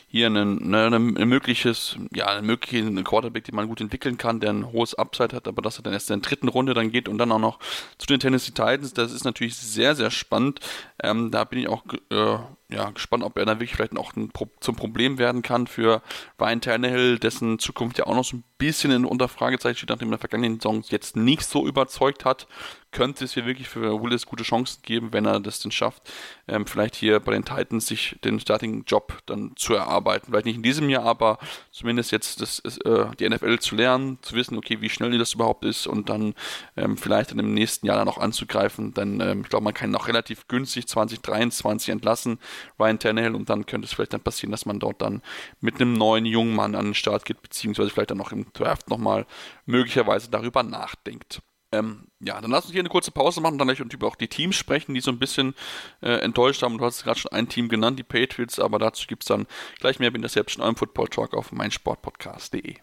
hier 0.10 0.28
ein, 0.28 0.70
ne, 0.70 0.86
ein, 0.86 1.28
mögliches, 1.28 1.98
ja, 2.14 2.28
ein 2.28 2.46
möglicher 2.46 2.90
Quarterback, 3.04 3.44
den 3.44 3.56
man 3.56 3.68
gut 3.68 3.82
entwickeln 3.82 4.18
kann, 4.18 4.40
der 4.40 4.52
ein 4.52 4.72
hohes 4.72 4.96
Upside 4.96 5.36
hat, 5.36 5.50
aber 5.50 5.62
dass 5.62 5.80
er 5.80 5.84
dann 5.84 5.92
erst 5.92 6.10
in 6.10 6.22
der 6.22 6.30
dritten 6.30 6.48
Runde 6.48 6.74
dann 6.74 6.92
geht 6.92 7.10
und 7.10 7.18
dann 7.18 7.32
auch 7.32 7.40
noch 7.40 7.60
zu 7.98 8.08
den 8.08 8.22
Tennessee 8.22 8.52
Titans, 8.52 8.94
das 8.94 9.12
ist 9.12 9.26
natürlich 9.26 9.58
sehr, 9.58 9.96
sehr 9.96 10.10
spannend. 10.10 10.62
Ähm, 11.04 11.30
da 11.30 11.44
bin 11.44 11.60
ich 11.60 11.68
auch 11.68 11.84
äh, 12.10 12.38
ja, 12.70 12.90
gespannt, 12.92 13.24
ob 13.24 13.38
er 13.38 13.46
dann 13.46 13.60
wirklich 13.60 13.76
vielleicht 13.76 13.98
auch 13.98 14.16
ein 14.16 14.32
zum 14.62 14.76
Problem 14.76 15.18
werden 15.18 15.42
kann 15.42 15.68
für 15.68 16.02
Ryan 16.40 16.62
Tannehill, 16.62 17.20
dessen 17.20 17.60
Zukunft 17.60 17.98
ja 17.98 18.08
auch 18.08 18.16
noch 18.16 18.26
so 18.26 18.38
ein 18.38 18.44
bisschen 18.58 18.92
in 18.92 19.06
Unterfragezeichen 19.06 19.78
steht, 19.78 19.90
nachdem 19.90 20.08
er 20.08 20.10
in 20.10 20.12
der 20.12 20.20
vergangenen 20.20 20.60
Saison 20.60 20.84
jetzt 20.88 21.18
nicht 21.18 21.44
so 21.44 21.68
überzeugt 21.68 22.24
hat 22.24 22.48
könnte 22.92 23.26
es 23.26 23.34
hier 23.34 23.46
wirklich 23.46 23.68
für 23.68 24.02
Willis 24.02 24.26
gute 24.26 24.44
Chancen 24.44 24.82
geben, 24.84 25.14
wenn 25.14 25.26
er 25.26 25.40
das 25.40 25.60
denn 25.60 25.72
schafft, 25.72 26.12
ähm, 26.48 26.66
vielleicht 26.66 26.96
hier 26.96 27.20
bei 27.20 27.34
den 27.34 27.46
Titans 27.46 27.88
sich 27.88 28.18
den 28.24 28.40
Starting-Job 28.40 29.20
dann 29.26 29.52
zu 29.56 29.74
erarbeiten. 29.74 30.28
Vielleicht 30.28 30.46
nicht 30.46 30.56
in 30.56 30.64
diesem 30.64 30.90
Jahr, 30.90 31.04
aber 31.04 31.38
zumindest 31.72 32.12
jetzt 32.12 32.42
das, 32.42 32.60
äh, 32.60 33.06
die 33.20 33.30
NFL 33.30 33.60
zu 33.60 33.76
lernen, 33.76 34.20
zu 34.22 34.36
wissen, 34.36 34.58
okay, 34.58 34.82
wie 34.82 34.90
schnell 34.90 35.18
das 35.18 35.34
überhaupt 35.34 35.66
ist 35.66 35.88
und 35.88 36.10
dann 36.10 36.34
ähm, 36.76 36.98
vielleicht 36.98 37.32
dann 37.32 37.40
im 37.40 37.54
nächsten 37.54 37.86
Jahr 37.86 37.98
dann 37.98 38.10
auch 38.10 38.18
anzugreifen. 38.18 38.94
Dann, 38.94 39.20
ähm, 39.20 39.42
ich 39.42 39.50
glaube, 39.50 39.64
man 39.64 39.74
kann 39.74 39.92
ihn 39.92 39.96
auch 39.96 40.08
relativ 40.08 40.48
günstig 40.48 40.88
2023 40.88 41.90
entlassen, 41.90 42.40
Ryan 42.80 43.00
Tannehill, 43.00 43.36
und 43.36 43.50
dann 43.50 43.66
könnte 43.66 43.86
es 43.86 43.94
vielleicht 43.94 44.14
dann 44.14 44.22
passieren, 44.22 44.52
dass 44.52 44.66
man 44.66 44.80
dort 44.80 45.02
dann 45.02 45.22
mit 45.60 45.76
einem 45.76 45.94
neuen 45.94 46.26
jungen 46.26 46.56
Mann 46.56 46.76
an 46.76 46.86
den 46.86 46.94
Start 46.94 47.26
geht, 47.26 47.42
beziehungsweise 47.42 47.90
vielleicht 47.90 48.12
dann 48.12 48.18
noch 48.18 48.32
im 48.32 48.52
Draft 48.54 48.90
nochmal 48.90 49.26
möglicherweise 49.66 50.30
darüber 50.30 50.64
nachdenkt. 50.64 51.42
Ähm, 51.72 52.08
ja, 52.20 52.40
dann 52.40 52.52
lass 52.52 52.66
uns 52.66 52.74
hier 52.74 52.82
eine 52.82 52.90
kurze 52.90 53.12
Pause 53.12 53.42
machen 53.42 53.58
dann 53.58 53.68
gleich 53.68 53.80
über 53.80 54.08
auch 54.08 54.16
die 54.16 54.30
Teams 54.30 54.56
sprechen, 54.56 54.94
die 54.94 55.02
so 55.02 55.12
ein 55.12 55.20
bisschen 55.20 55.54
äh, 56.02 56.20
enttäuscht 56.20 56.64
haben. 56.64 56.78
Du 56.78 56.86
hast 56.86 57.04
gerade 57.04 57.20
schon 57.20 57.32
ein 57.32 57.50
Team 57.50 57.68
genannt, 57.68 58.00
die 58.00 58.04
Patriots, 58.04 58.60
aber 58.60 58.80
dazu 58.80 59.06
gibt 59.08 59.24
es 59.24 59.28
dann 59.28 59.48
gleich 59.80 60.00
mehr 60.00 60.14
Interception 60.16 60.64
eurem 60.64 60.78
Football 60.78 61.10
Talk 61.10 61.34
auf 61.34 61.52
meinsportpodcast.de. 61.52 62.76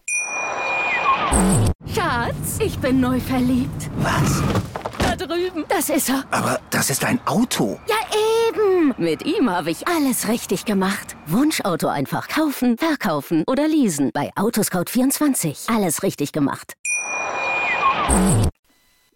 Schatz, 1.93 2.59
ich 2.59 2.77
bin 2.79 2.99
neu 2.99 3.19
verliebt. 3.19 3.89
Was? 3.97 4.43
Da 4.99 5.15
drüben. 5.15 5.65
Das 5.67 5.89
ist 5.89 6.09
er. 6.09 6.23
Aber 6.31 6.59
das 6.69 6.89
ist 6.89 7.03
ein 7.03 7.19
Auto. 7.25 7.79
Ja, 7.87 7.95
eben. 8.49 8.93
Mit 8.97 9.25
ihm 9.25 9.49
habe 9.49 9.71
ich 9.71 9.87
alles 9.87 10.27
richtig 10.27 10.65
gemacht. 10.65 11.15
Wunschauto 11.25 11.87
einfach 11.87 12.27
kaufen, 12.27 12.77
verkaufen 12.77 13.43
oder 13.47 13.67
leasen. 13.67 14.11
Bei 14.13 14.31
Autoscout24. 14.35 15.73
Alles 15.73 16.03
richtig 16.03 16.31
gemacht. 16.31 16.73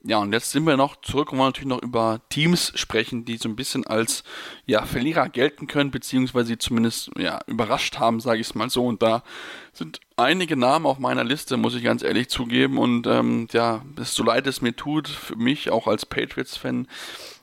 Ja, 0.04 0.20
und 0.20 0.32
jetzt 0.32 0.52
sind 0.52 0.64
wir 0.64 0.78
noch 0.78 1.02
zurück 1.02 1.34
und 1.34 1.40
wollen 1.40 1.50
natürlich 1.50 1.68
noch 1.68 1.82
über 1.82 2.22
Teams 2.30 2.72
sprechen, 2.76 3.26
die 3.26 3.36
so 3.36 3.50
ein 3.50 3.58
bisschen 3.58 3.86
als 3.86 4.24
ja, 4.66 4.86
Verlierer 4.86 5.28
gelten 5.28 5.68
können, 5.68 5.92
beziehungsweise 5.92 6.58
zumindest 6.58 7.12
ja, 7.18 7.40
überrascht 7.48 8.00
haben, 8.00 8.22
sage 8.22 8.40
ich 8.40 8.48
es 8.48 8.56
mal 8.56 8.70
so. 8.70 8.86
Und 8.86 9.02
da 9.02 9.24
sind 9.74 10.00
einige 10.16 10.56
Namen 10.56 10.86
auf 10.86 11.00
meiner 11.00 11.26
Liste, 11.26 11.58
muss 11.58 11.76
ich 11.76 11.84
ganz 11.84 12.02
ehrlich 12.02 12.30
zugeben. 12.30 12.78
Und 12.78 13.08
ähm, 13.08 13.50
ja, 13.52 13.84
so 14.02 14.24
leid 14.24 14.48
es 14.48 14.62
mir 14.62 14.74
tut, 14.74 15.10
für 15.10 15.36
mich 15.36 15.70
auch 15.70 15.86
als 15.86 16.06
Patriots-Fan, 16.06 16.88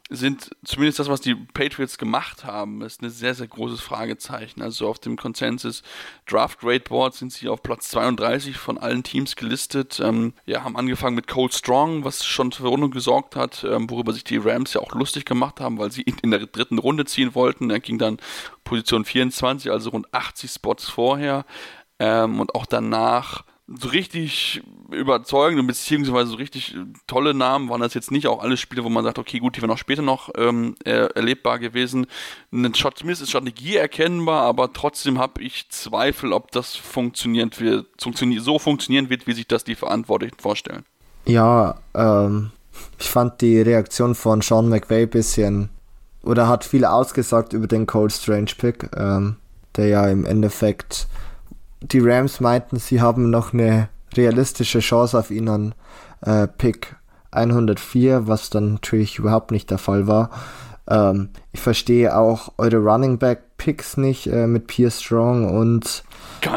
sind 0.09 0.51
zumindest 0.65 1.01
das, 1.01 1.09
was 1.09 1.21
die 1.21 1.35
Patriots 1.35 1.99
gemacht 1.99 2.45
haben, 2.45 2.81
ist 2.83 3.03
ein 3.03 3.11
sehr, 3.11 3.35
sehr 3.35 3.49
großes 3.49 3.81
Fragezeichen. 3.81 4.63
Also 4.63 4.89
auf 4.89 5.01
dem 5.01 5.17
Consensus 5.17 5.83
Draft 6.27 6.61
Grade 6.61 6.81
Board 6.81 7.15
sind 7.15 7.33
sie 7.33 7.49
auf 7.49 7.63
Platz 7.63 7.89
32 7.91 8.57
von 8.57 8.79
allen 8.79 9.03
Teams 9.03 9.35
gelistet. 9.35 9.99
Ähm, 9.99 10.33
ja, 10.45 10.63
haben 10.63 10.77
angefangen 10.77 11.17
mit 11.17 11.27
Cold 11.27 11.55
Strong, 11.55 12.05
was 12.05 12.25
schon 12.25 12.53
für 12.53 12.63
Verwundung 12.63 12.93
gesorgt 12.93 13.35
hat, 13.35 13.65
ähm, 13.65 13.91
worüber 13.91 14.13
sich 14.13 14.23
die 14.23 14.37
Rams 14.37 14.75
ja 14.75 14.81
auch 14.81 14.95
lustig 14.95 15.25
gemacht 15.25 15.61
haben, 15.61 15.79
weil 15.79 15.91
sie 15.91 16.03
ihn 16.03 16.19
in 16.23 16.31
der 16.31 16.47
dritten 16.47 16.79
Runde 16.79 17.05
ziehen 17.05 17.35
wollten. 17.35 17.71
Er 17.71 17.81
ging 17.81 17.99
dann 17.99 18.19
Position 18.63 19.05
24, 19.05 19.73
also 19.73 19.91
rund 19.91 20.13
80 20.15 20.53
Spots 20.53 20.89
vorher. 20.89 21.45
Ähm, 21.99 22.39
und 22.39 22.55
auch 22.55 22.67
danach 22.67 23.45
so 23.69 23.89
richtig 23.89 24.63
überzeugende 24.93 25.65
beziehungsweise 25.65 26.31
so 26.31 26.37
richtig 26.37 26.77
tolle 27.09 27.35
Namen 27.35 27.69
waren 27.69 27.81
das 27.81 27.95
jetzt 27.95 28.13
nicht. 28.13 28.29
Auch 28.29 28.43
alle 28.43 28.57
Spiele, 28.57 28.85
wo 28.85 28.89
man 28.89 29.03
sagt, 29.03 29.19
okay, 29.19 29.41
gut, 29.41 29.57
die 29.57 29.63
wären 29.63 29.73
auch 29.73 29.79
später 29.79 30.03
noch 30.03 30.31
ähm, 30.37 30.77
erlebbar 30.85 31.59
gewesen. 31.59 32.07
Eine 32.53 32.75
Shot 32.75 32.99
Smith 32.99 33.21
ist 33.21 33.31
Strategie 33.31 33.77
erkennbar, 33.77 34.43
aber 34.43 34.73
trotzdem 34.73 35.19
habe 35.19 35.43
ich 35.43 35.69
Zweifel, 35.71 36.33
ob 36.33 36.53
das 36.53 36.77
funktioniert 36.77 37.61
wird, 37.61 37.87
funktioniert, 38.01 38.45
so 38.45 38.59
funktionieren 38.59 39.11
wird, 39.11 39.27
wie 39.27 39.33
sich 39.33 39.49
das 39.49 39.65
die 39.65 39.75
Verantwortlichen 39.75 40.39
vorstellen. 40.39 40.85
Ja, 41.25 41.77
ähm, 41.95 42.53
ich 43.01 43.11
fand 43.11 43.41
die 43.41 43.61
Reaktion 43.61 44.15
von 44.15 44.43
Sean 44.43 44.69
McVay 44.69 45.03
ein 45.03 45.11
bisschen 45.11 45.71
oder 46.23 46.49
hat 46.49 46.65
viel 46.65 46.85
ausgesagt 46.85 47.53
über 47.53 47.67
den 47.67 47.87
Cold 47.87 48.13
Strange 48.13 48.53
Pick, 48.57 48.91
ähm, 48.97 49.37
der 49.77 49.89
ja 49.89 50.09
im 50.09 50.25
Endeffekt 50.25 51.09
die 51.93 52.01
Rams 52.01 52.41
meinten, 52.41 52.79
sie 52.79 53.01
haben 53.01 53.31
noch 53.31 53.53
eine 53.53 53.89
realistische 54.15 54.81
Chance 54.81 55.19
auf 55.19 55.31
ihn 55.31 55.49
an 55.49 55.75
äh, 56.23 56.47
Pick 56.47 56.97
104, 57.31 58.27
was 58.27 58.51
dann 58.51 58.75
natürlich 58.75 59.19
überhaupt 59.19 59.51
nicht 59.51 59.71
der 59.71 59.79
Fall 59.79 60.07
war. 60.07 60.31
Ähm, 60.89 61.31
ich 61.53 61.61
verstehe 61.61 62.17
auch 62.17 62.53
eure 62.59 62.79
Running 62.79 63.19
Back 63.19 63.57
Picks 63.59 63.97
nicht 63.97 64.27
äh, 64.27 64.47
mit 64.47 64.67
Pierre 64.67 64.91
Strong 64.91 65.51
und 65.51 66.05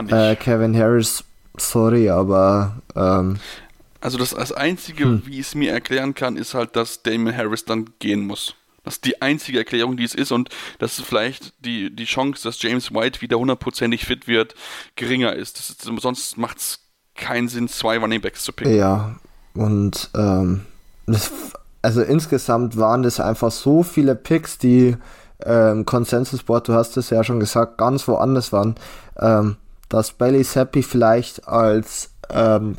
äh, 0.09 0.35
Kevin 0.35 0.77
Harris. 0.77 1.23
Sorry, 1.57 2.09
aber 2.09 2.77
ähm, 2.95 3.37
also 4.01 4.17
das, 4.17 4.31
das 4.31 4.53
Einzige, 4.53 5.05
hm. 5.05 5.23
wie 5.25 5.39
ich 5.39 5.47
es 5.47 5.55
mir 5.55 5.71
erklären 5.73 6.13
kann, 6.13 6.37
ist 6.37 6.53
halt, 6.53 6.75
dass 6.75 7.03
Damon 7.03 7.35
Harris 7.35 7.65
dann 7.65 7.89
gehen 7.99 8.25
muss. 8.25 8.55
Das 8.83 8.95
ist 8.95 9.05
die 9.05 9.21
einzige 9.21 9.59
Erklärung, 9.59 9.97
die 9.97 10.03
es 10.03 10.15
ist 10.15 10.31
und 10.31 10.49
dass 10.79 10.99
vielleicht 10.99 11.53
die, 11.63 11.95
die 11.95 12.05
Chance, 12.05 12.43
dass 12.43 12.61
James 12.61 12.93
White 12.93 13.21
wieder 13.21 13.37
hundertprozentig 13.37 14.05
fit 14.05 14.27
wird, 14.27 14.55
geringer 14.95 15.33
ist. 15.33 15.59
ist 15.59 15.81
sonst 15.81 16.37
macht 16.37 16.57
es 16.57 16.79
keinen 17.15 17.47
Sinn, 17.47 17.67
zwei 17.67 17.97
Running 17.97 18.21
Backs 18.21 18.43
zu 18.43 18.53
picken. 18.53 18.75
Ja, 18.75 19.15
und 19.53 20.09
ähm, 20.15 20.65
das, 21.05 21.31
also 21.81 22.01
insgesamt 22.01 22.77
waren 22.77 23.03
das 23.03 23.19
einfach 23.19 23.51
so 23.51 23.83
viele 23.83 24.15
Picks, 24.15 24.57
die 24.57 24.95
ähm, 25.43 25.85
Consensus 25.85 26.43
Board, 26.43 26.67
du 26.67 26.73
hast 26.73 26.97
es 26.97 27.09
ja 27.09 27.23
schon 27.23 27.39
gesagt, 27.39 27.77
ganz 27.77 28.07
woanders 28.07 28.51
waren. 28.51 28.75
Ähm, 29.17 29.57
dass 29.87 30.11
Bailey 30.11 30.43
Seppi 30.43 30.83
vielleicht 30.83 31.47
als 31.47 32.11
ähm, 32.29 32.77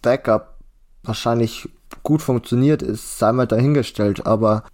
Backup 0.00 0.58
wahrscheinlich 1.02 1.68
gut 2.02 2.22
funktioniert 2.22 2.82
ist, 2.82 3.18
sei 3.18 3.32
mal 3.32 3.46
dahingestellt, 3.46 4.26
aber 4.26 4.64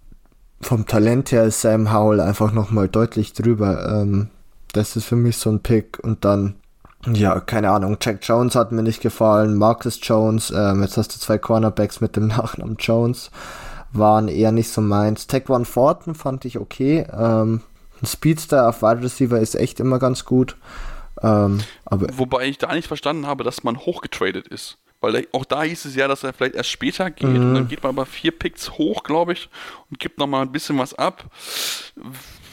vom 0.61 0.85
Talent 0.85 1.31
her 1.31 1.45
ist 1.45 1.61
Sam 1.61 1.93
Howell 1.93 2.19
einfach 2.19 2.51
nochmal 2.51 2.87
deutlich 2.87 3.33
drüber. 3.33 4.01
Ähm, 4.01 4.29
das 4.73 4.95
ist 4.95 5.05
für 5.05 5.15
mich 5.15 5.37
so 5.37 5.49
ein 5.49 5.61
Pick. 5.61 5.99
Und 5.99 6.25
dann, 6.25 6.55
ja, 7.05 7.39
keine 7.39 7.71
Ahnung, 7.71 7.97
Jack 8.01 8.19
Jones 8.23 8.55
hat 8.55 8.71
mir 8.71 8.83
nicht 8.83 9.01
gefallen, 9.01 9.57
Marcus 9.57 9.99
Jones, 10.01 10.51
ähm, 10.51 10.81
jetzt 10.81 10.97
hast 10.97 11.15
du 11.15 11.19
zwei 11.19 11.37
Cornerbacks 11.37 12.01
mit 12.01 12.15
dem 12.15 12.27
Nachnamen 12.27 12.77
Jones, 12.77 13.31
waren 13.91 14.27
eher 14.27 14.51
nicht 14.51 14.69
so 14.69 14.81
meins. 14.81 15.27
One 15.47 15.65
Forten 15.65 16.13
fand 16.13 16.45
ich 16.45 16.59
okay. 16.59 17.07
Ähm, 17.11 17.61
ein 18.01 18.05
Speedster 18.05 18.69
auf 18.69 18.81
Wide 18.81 19.01
Receiver 19.01 19.39
ist 19.39 19.55
echt 19.55 19.79
immer 19.79 19.99
ganz 19.99 20.25
gut. 20.25 20.55
Ähm, 21.21 21.59
Wobei 21.89 22.47
ich 22.47 22.57
da 22.57 22.73
nicht 22.73 22.87
verstanden 22.87 23.27
habe, 23.27 23.43
dass 23.43 23.63
man 23.63 23.77
hochgetradet 23.77 24.47
ist. 24.47 24.77
Weil 25.01 25.27
auch 25.31 25.45
da 25.45 25.63
hieß 25.63 25.85
es 25.85 25.95
ja, 25.95 26.07
dass 26.07 26.23
er 26.23 26.33
vielleicht 26.33 26.55
erst 26.55 26.69
später 26.69 27.09
geht. 27.09 27.29
Mhm. 27.29 27.35
Und 27.35 27.53
dann 27.53 27.67
geht 27.67 27.83
man 27.83 27.91
aber 27.91 28.05
vier 28.05 28.31
Picks 28.31 28.71
hoch, 28.71 29.03
glaube 29.03 29.33
ich, 29.33 29.49
und 29.89 29.99
gibt 29.99 30.17
nochmal 30.17 30.41
ein 30.41 30.51
bisschen 30.51 30.77
was 30.77 30.93
ab. 30.93 31.25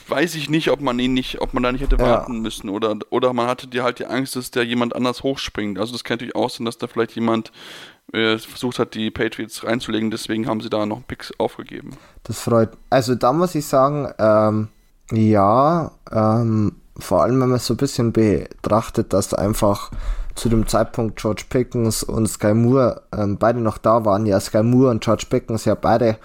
Weiß 0.09 0.37
ich 0.37 0.49
nicht, 0.49 0.71
ob 0.71 0.81
man 0.81 0.99
ihn 1.01 1.15
nicht, 1.15 1.41
ob 1.41 1.55
man 1.55 1.65
da 1.65 1.73
nicht 1.73 1.83
hätte 1.83 1.99
warten 1.99 2.35
ja. 2.35 2.41
müssen. 2.41 2.69
Oder, 2.69 2.97
oder 3.11 3.33
man 3.33 3.49
hatte 3.49 3.67
die 3.67 3.81
halt 3.81 3.99
die 3.99 4.07
Angst, 4.07 4.37
dass 4.37 4.53
der 4.53 4.65
jemand 4.65 4.95
anders 4.95 5.25
hochspringt. 5.25 5.81
Also 5.81 5.93
das 5.93 6.05
kann 6.05 6.15
natürlich 6.15 6.37
auch 6.37 6.51
sein, 6.51 6.65
dass 6.65 6.79
da 6.79 6.87
vielleicht 6.87 7.17
jemand 7.17 7.51
äh, 8.13 8.39
versucht 8.39 8.79
hat, 8.79 8.95
die 8.95 9.11
Patriots 9.11 9.65
reinzulegen. 9.65 10.13
Deswegen 10.13 10.47
haben 10.47 10.61
sie 10.61 10.71
da 10.71 10.87
noch 10.87 11.05
Picks 11.09 11.33
aufgegeben. 11.39 11.97
Das 12.23 12.41
freut. 12.41 12.71
Also 12.91 13.17
da 13.17 13.33
muss 13.33 13.57
ich 13.57 13.67
sagen, 13.67 14.13
ähm, 14.21 14.69
ja, 15.11 15.91
ähm, 16.13 16.77
vor 16.97 17.23
allem 17.23 17.41
wenn 17.41 17.49
man 17.49 17.57
es 17.57 17.67
so 17.67 17.75
ein 17.75 17.79
bisschen 17.79 18.13
betrachtet, 18.13 19.13
dass 19.13 19.35
einfach 19.35 19.91
zu 20.37 20.49
dem 20.49 20.67
Zeitpunkt 20.67 21.21
George 21.21 21.45
Pickens 21.49 22.03
und 22.03 22.27
Sky 22.27 22.55
Moore 22.55 23.03
ähm, 23.13 23.39
beide 23.39 23.61
noch 23.61 23.79
da 23.79 24.05
waren. 24.05 24.27
Ja, 24.27 24.39
Sky 24.39 24.63
Moore 24.63 24.91
und 24.91 25.03
George 25.03 25.27
Pickens 25.29 25.65
ja 25.65 25.75
beide 25.75 26.19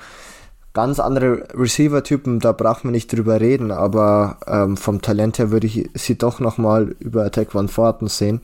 ganz 0.74 1.00
andere 1.00 1.48
Receiver-Typen, 1.54 2.40
da 2.40 2.52
braucht 2.52 2.86
man 2.86 2.94
nicht 2.94 3.12
drüber 3.12 3.42
reden, 3.42 3.72
aber 3.72 4.38
ähm, 4.48 4.78
vom 4.78 5.02
Talent 5.02 5.38
her 5.38 5.52
würde 5.52 5.68
ich 5.68 5.90
sie 5.96 6.18
doch 6.18 6.40
nochmal 6.40 6.96
über 7.00 7.26
Attack 7.26 7.56
One 7.56 7.68
Forten 7.68 8.08
sehen. 8.08 8.42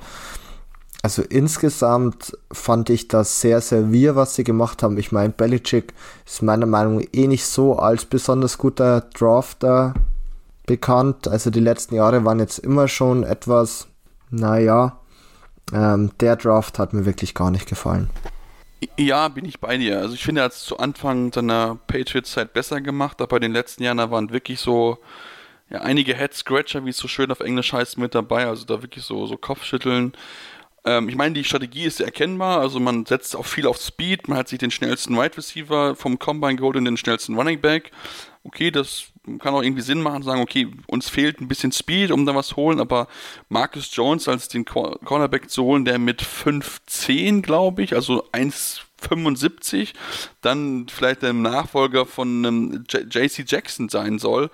Also 1.04 1.22
insgesamt 1.22 2.38
fand 2.52 2.90
ich 2.90 3.08
das 3.08 3.40
sehr, 3.40 3.62
sehr 3.62 3.92
wir, 3.92 4.16
was 4.16 4.36
sie 4.36 4.44
gemacht 4.44 4.84
haben. 4.84 4.98
Ich 4.98 5.12
meine, 5.12 5.30
Belichick 5.30 5.94
ist 6.26 6.42
meiner 6.42 6.66
Meinung 6.66 6.98
nach 6.98 7.06
eh 7.14 7.28
nicht 7.28 7.46
so 7.46 7.78
als 7.78 8.04
besonders 8.06 8.58
guter 8.58 9.02
Drafter 9.14 9.94
bekannt. 10.66 11.28
Also 11.28 11.50
die 11.50 11.62
letzten 11.62 11.96
Jahre 11.96 12.26
waren 12.26 12.40
jetzt 12.40 12.60
immer 12.60 12.88
schon 12.88 13.24
etwas, 13.24 13.88
naja, 14.32 15.00
ähm, 15.74 16.12
der 16.20 16.36
Draft 16.36 16.80
hat 16.80 16.94
mir 16.94 17.06
wirklich 17.06 17.34
gar 17.34 17.52
nicht 17.52 17.68
gefallen. 17.68 18.10
Ja, 18.98 19.28
bin 19.28 19.46
ich 19.46 19.60
bei 19.60 19.78
dir. 19.78 20.00
Also 20.00 20.14
ich 20.14 20.24
finde, 20.24 20.42
er 20.42 20.46
hat 20.46 20.52
es 20.52 20.64
zu 20.64 20.78
Anfang 20.78 21.34
seiner 21.34 21.80
Patriots-Zeit 21.88 22.54
besser 22.54 22.80
gemacht, 22.80 23.20
aber 23.20 23.28
bei 23.28 23.40
den 23.40 23.52
letzten 23.52 23.84
Jahren, 23.84 23.98
da 23.98 24.12
waren 24.12 24.32
wirklich 24.32 24.60
so 24.60 25.00
ja, 25.70 25.82
einige 25.82 26.16
Head-Scratcher, 26.16 26.86
wie 26.86 26.92
es 26.92 26.98
so 26.98 27.08
schön 27.08 27.32
auf 27.32 27.40
Englisch 27.40 27.74
heißt, 27.74 27.98
mit 27.98 28.14
dabei. 28.14 28.46
Also 28.46 28.66
da 28.66 28.82
wirklich 28.82 29.04
so, 29.04 29.26
so 29.26 29.36
Kopfschütteln. 29.36 30.14
Ähm, 30.86 31.10
ich 31.10 31.16
meine, 31.16 31.34
die 31.34 31.44
Strategie 31.44 31.86
ist 31.86 32.00
erkennbar. 32.00 32.60
Also 32.60 32.80
man 32.80 33.06
setzt 33.06 33.36
auch 33.36 33.46
viel 33.46 33.68
auf 33.68 33.78
Speed. 33.78 34.28
Man 34.28 34.38
hat 34.38 34.48
sich 34.48 34.60
den 34.60 34.72
schnellsten 34.72 35.18
Wide 35.18 35.38
Receiver 35.38 35.96
vom 35.96 36.20
Combine 36.20 36.56
geholt 36.56 36.78
und 36.78 36.86
den 36.86 36.98
schnellsten 36.98 37.36
Running 37.36 37.60
Back. 37.60 37.92
Okay, 38.48 38.72
das 38.72 39.12
kann 39.40 39.54
auch 39.54 39.62
irgendwie 39.62 39.82
Sinn 39.82 40.02
machen, 40.02 40.24
sagen, 40.24 40.42
okay, 40.42 40.72
uns 40.88 41.10
fehlt 41.10 41.42
ein 41.42 41.50
bisschen 41.50 41.74
Speed, 41.74 42.12
um 42.12 42.26
da 42.26 42.34
was 42.34 42.48
zu 42.48 42.56
holen, 42.56 42.80
aber 42.80 43.08
Marcus 43.50 43.94
Jones 43.94 44.28
als 44.30 44.48
den 44.48 44.64
Cornerback 44.64 45.50
zu 45.50 45.64
holen, 45.64 45.84
der 45.84 46.00
mit 46.00 46.24
5'10, 46.24 47.42
glaube 47.42 47.84
ich, 47.84 47.94
also 47.94 48.24
1,75, 48.32 49.94
dann 50.42 50.88
vielleicht 50.88 51.24
der 51.24 51.34
Nachfolger 51.34 52.06
von 52.06 52.86
JC 52.90 53.44
Jackson 53.46 53.90
sein 53.90 54.18
soll, 54.18 54.50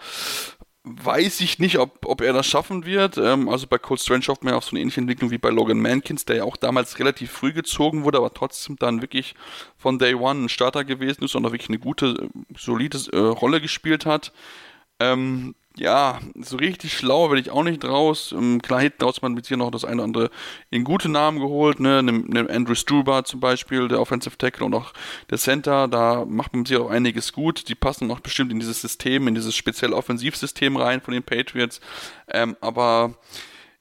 weiß 0.84 1.40
ich 1.42 1.60
nicht, 1.60 1.80
ob, 1.80 2.06
ob 2.06 2.22
er 2.22 2.34
das 2.34 2.46
schaffen 2.46 2.86
wird. 2.86 3.18
Ähm, 3.18 3.48
also 3.48 3.68
bei 3.68 3.78
Cole 3.78 4.00
Strange 4.00 4.26
hofft 4.28 4.44
man 4.44 4.54
auf 4.54 4.66
so 4.66 4.72
eine 4.72 4.82
ähnliche 4.82 5.02
Entwicklung 5.02 5.32
wie 5.32 5.38
bei 5.38 5.50
Logan 5.50 5.80
Mankins, 5.80 6.26
der 6.26 6.38
ja 6.38 6.44
auch 6.44 6.58
damals 6.58 7.00
relativ 7.00 7.32
früh 7.32 7.54
gezogen 7.54 8.04
wurde, 8.04 8.18
aber 8.18 8.34
trotzdem 8.34 8.76
dann 8.78 9.02
wirklich 9.02 9.36
von 9.78 9.98
Day 9.98 10.14
One 10.14 10.46
ein 10.46 10.50
Starter 10.50 10.84
gewesen 10.84 11.24
ist 11.24 11.36
und 11.36 11.46
auch 11.46 11.52
wirklich 11.52 11.70
eine 11.70 11.80
gute, 11.80 12.30
solide 12.58 13.00
äh, 13.14 13.18
Rolle 13.18 13.62
gespielt 13.62 14.06
hat. 14.06 14.34
Ähm, 15.04 15.56
ja, 15.76 16.20
so 16.40 16.58
richtig 16.58 16.94
schlau 16.94 17.30
werde 17.30 17.42
ich 17.42 17.50
auch 17.50 17.64
nicht 17.64 17.84
draus. 17.84 18.32
Ähm, 18.32 18.62
klar, 18.62 18.82
hinten 18.82 19.04
raus 19.04 19.22
man 19.24 19.34
mit 19.34 19.48
hier 19.48 19.58
noch 19.58 19.72
das 19.72 19.86
eine 19.86 19.96
oder 19.96 20.04
andere 20.04 20.30
in 20.70 20.84
gute 20.84 21.10
Namen 21.10 21.40
geholt, 21.40 21.80
ne? 21.80 22.04
Nimm, 22.04 22.26
nimm 22.28 22.48
Andrew 22.48 22.76
Struber 22.76 23.24
zum 23.24 23.40
Beispiel, 23.40 23.88
der 23.88 24.00
Offensive 24.00 24.38
Tackle 24.38 24.66
und 24.66 24.76
auch 24.76 24.94
der 25.32 25.40
Center, 25.40 25.88
da 25.88 26.26
macht 26.26 26.54
man 26.54 26.66
sich 26.66 26.78
auch 26.78 26.92
einiges 26.92 27.34
gut. 27.34 27.70
Die 27.70 27.76
passen 27.76 28.12
auch 28.12 28.20
bestimmt 28.20 28.52
in 28.52 28.60
dieses 28.60 28.82
System, 28.82 29.28
in 29.28 29.36
dieses 29.36 29.56
spezielle 29.56 29.96
Offensivsystem 29.96 30.78
rein 30.78 31.02
von 31.02 31.14
den 31.14 31.24
Patriots. 31.24 31.82
Ähm, 32.28 32.56
aber 32.62 33.16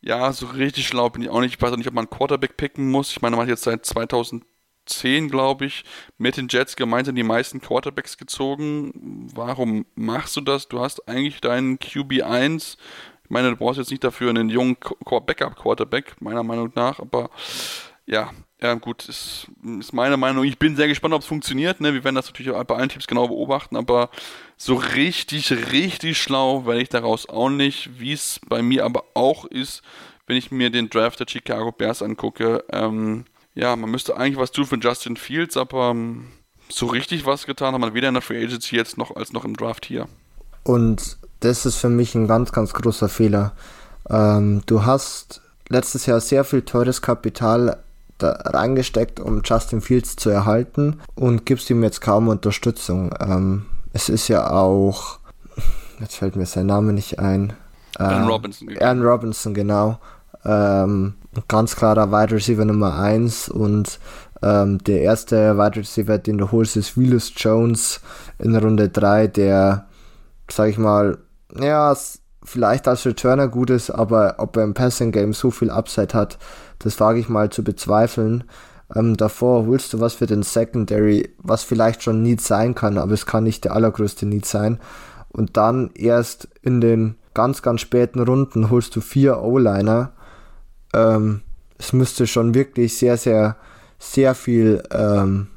ja, 0.01 0.33
so 0.33 0.47
richtig 0.47 0.87
schlau 0.89 1.11
bin 1.11 1.23
ich 1.23 1.29
auch 1.29 1.41
nicht. 1.41 1.55
Ich 1.57 1.63
weiß 1.63 1.73
auch 1.73 1.77
nicht, 1.77 1.89
ob 1.89 1.95
man 1.95 2.07
einen 2.07 2.19
Quarterback 2.19 2.57
picken 2.57 2.91
muss. 2.91 3.11
Ich 3.11 3.21
meine, 3.21 3.37
man 3.37 3.43
hat 3.43 3.51
jetzt 3.51 3.65
seit 3.65 3.85
2000 3.85 4.45
10, 4.87 5.29
glaube 5.29 5.67
ich, 5.67 5.85
mit 6.19 6.37
den 6.37 6.49
Jets 6.49 6.77
gemeinsam 6.77 7.15
die 7.15 7.23
meisten 7.23 7.61
Quarterbacks 7.61 8.17
gezogen. 8.17 9.29
Warum 9.35 9.87
machst 9.95 10.37
du 10.37 10.41
das? 10.41 10.69
Du 10.69 10.81
hast 10.81 11.09
eigentlich 11.09 11.41
deinen 11.41 11.79
QB1. 11.79 12.77
Ich 13.25 13.31
meine, 13.31 13.51
du 13.51 13.57
brauchst 13.57 13.79
jetzt 13.79 13.91
nicht 13.91 14.05
dafür 14.05 14.31
einen 14.31 14.49
jungen 14.49 14.77
Backup-Quarterback, 14.77 16.17
meiner 16.21 16.43
Meinung 16.43 16.73
nach, 16.75 16.99
aber 16.99 17.31
ja, 18.07 18.31
ja, 18.63 18.75
gut, 18.75 19.09
ist, 19.09 19.49
ist 19.81 19.93
meine 19.93 20.17
Meinung. 20.17 20.45
Ich 20.45 20.59
bin 20.59 20.77
sehr 20.77 20.87
gespannt, 20.87 21.15
ob 21.15 21.23
es 21.23 21.27
funktioniert. 21.27 21.81
Ne? 21.81 21.95
Wir 21.95 22.05
werden 22.05 22.15
das 22.15 22.27
natürlich 22.27 22.53
bei 22.67 22.77
allen 22.77 22.89
Teams 22.89 23.09
genau 23.09 23.27
beobachten, 23.27 23.77
aber 23.77 24.09
so 24.57 24.77
richtig, 24.77 25.51
richtig 25.73 26.19
schlau 26.19 26.65
werde 26.65 26.81
ich 26.81 26.89
daraus 26.89 27.29
auch 27.29 27.51
nicht. 27.51 27.99
Wie 27.99 28.13
es 28.13 28.41
bei 28.47 28.63
mir 28.63 28.85
aber 28.85 29.05
auch 29.15 29.47
ist, 29.47 29.83
wenn 30.27 30.37
ich 30.37 30.53
mir 30.53 30.71
den 30.71 30.91
Draft 30.91 31.19
der 31.19 31.27
Chicago 31.29 31.73
Bears 31.73 32.03
angucke. 32.03 32.65
Ähm, 32.71 33.25
ja, 33.55 33.77
man 33.77 33.91
müsste 33.91 34.17
eigentlich 34.17 34.39
was 34.39 34.53
tun 34.53 34.67
für 34.67 34.79
Justin 34.79 35.17
Fields, 35.17 35.57
aber 35.57 35.91
ähm, 35.91 36.29
so 36.69 36.87
richtig 36.87 37.27
was 37.27 37.47
getan 37.47 37.75
hat 37.75 37.81
man 37.81 37.95
weder 37.95 38.09
in 38.09 38.15
der 38.15 38.23
Free 38.23 38.43
Agency 38.43 38.77
jetzt 38.77 38.97
noch 38.99 39.15
als 39.17 39.33
noch 39.33 39.45
im 39.45 39.57
Draft 39.57 39.85
hier. 39.85 40.07
Und 40.65 41.19
das 41.41 41.67
ist 41.67 41.77
für 41.77 41.89
mich 41.89 42.15
ein 42.15 42.29
ganz, 42.29 42.53
ganz 42.53 42.73
großer 42.73 43.09
Fehler. 43.09 43.53
Ähm, 44.09 44.63
du 44.67 44.85
hast 44.85 45.43
letztes 45.69 46.07
Jahr 46.07 46.21
sehr 46.21 46.45
viel 46.45 46.63
teures 46.63 47.03
Kapital 47.03 47.83
da 48.19 48.33
reingesteckt, 48.33 49.21
um 49.21 49.43
Justin 49.45 49.81
Fields 49.81 50.17
zu 50.17 50.31
erhalten 50.31 51.01
und 51.15 51.45
gibst 51.45 51.69
ihm 51.71 51.83
jetzt 51.83 52.01
kaum 52.01 52.29
Unterstützung. 52.29 53.15
Ähm, 53.21 53.67
es 53.93 54.09
ist 54.09 54.29
ja 54.29 54.51
auch, 54.51 55.19
jetzt 56.01 56.17
fällt 56.17 56.37
mir 56.37 56.47
sein 56.47 56.67
Name 56.67 56.93
nicht 56.93 57.19
ein. 57.19 57.53
Aaron 57.97 58.23
ähm, 58.23 58.29
Robinson. 58.29 58.69
Aaron 58.81 59.03
Robinson, 59.03 59.55
genau. 59.55 59.99
Ähm, 60.45 61.15
ganz 61.49 61.77
klarer 61.77 62.11
Wide 62.11 62.35
Receiver 62.35 62.65
Nummer 62.65 62.99
1 62.99 63.49
und 63.49 63.99
ähm, 64.43 64.79
der 64.79 65.03
erste 65.03 65.57
Wide 65.57 65.77
Receiver, 65.77 66.19
den 66.19 66.39
du 66.39 66.51
holst, 66.51 66.77
ist 66.77 66.97
Willis 66.97 67.33
Jones 67.37 68.01
in 68.39 68.57
Runde 68.57 68.89
3, 68.89 69.29
der, 69.29 69.87
sag 70.51 70.69
ich 70.69 70.79
mal, 70.79 71.19
ja, 71.59 71.95
vielleicht 72.45 72.89
als 72.89 73.07
Returner 73.07 73.49
gut 73.49 73.71
ist, 73.71 73.91
aber 73.91 74.35
ob 74.39 74.57
er 74.57 74.65
im 74.65 74.75
Passing 74.75 75.13
Game 75.13 75.33
so 75.33 75.51
viel 75.51 75.71
Upside 75.71 76.15
hat, 76.15 76.39
das 76.81 76.99
wage 76.99 77.21
ich 77.21 77.29
mal 77.29 77.51
zu 77.51 77.63
bezweifeln. 77.63 78.45
Ähm, 78.95 79.17
davor 79.17 79.67
holst 79.67 79.93
du 79.93 80.01
was 80.01 80.15
für 80.15 80.27
den 80.27 80.43
Secondary, 80.43 81.31
was 81.39 81.63
vielleicht 81.63 82.03
schon 82.03 82.23
Need 82.23 82.41
sein 82.41 82.75
kann, 82.75 82.99
aber 82.99 83.13
es 83.13 83.27
kann 83.27 83.45
nicht 83.45 83.65
der 83.65 83.75
allergrößte 83.75 84.27
Need 84.27 84.45
sein. 84.45 84.81
Und 85.29 85.57
dann 85.57 85.91
erst 85.95 86.49
in 86.63 86.81
den 86.81 87.17
ganz, 87.33 87.63
ganz 87.63 87.81
späten 87.81 88.21
Runden 88.21 88.71
holst 88.71 88.95
du 88.97 89.01
vier 89.01 89.41
O-Liner. 89.41 90.13
Ähm, 90.93 91.43
es 91.79 91.93
müsste 91.93 92.27
schon 92.27 92.55
wirklich 92.55 92.97
sehr, 92.97 93.17
sehr, 93.17 93.57
sehr 93.99 94.35
viel 94.35 94.83
ähm, 94.91 95.49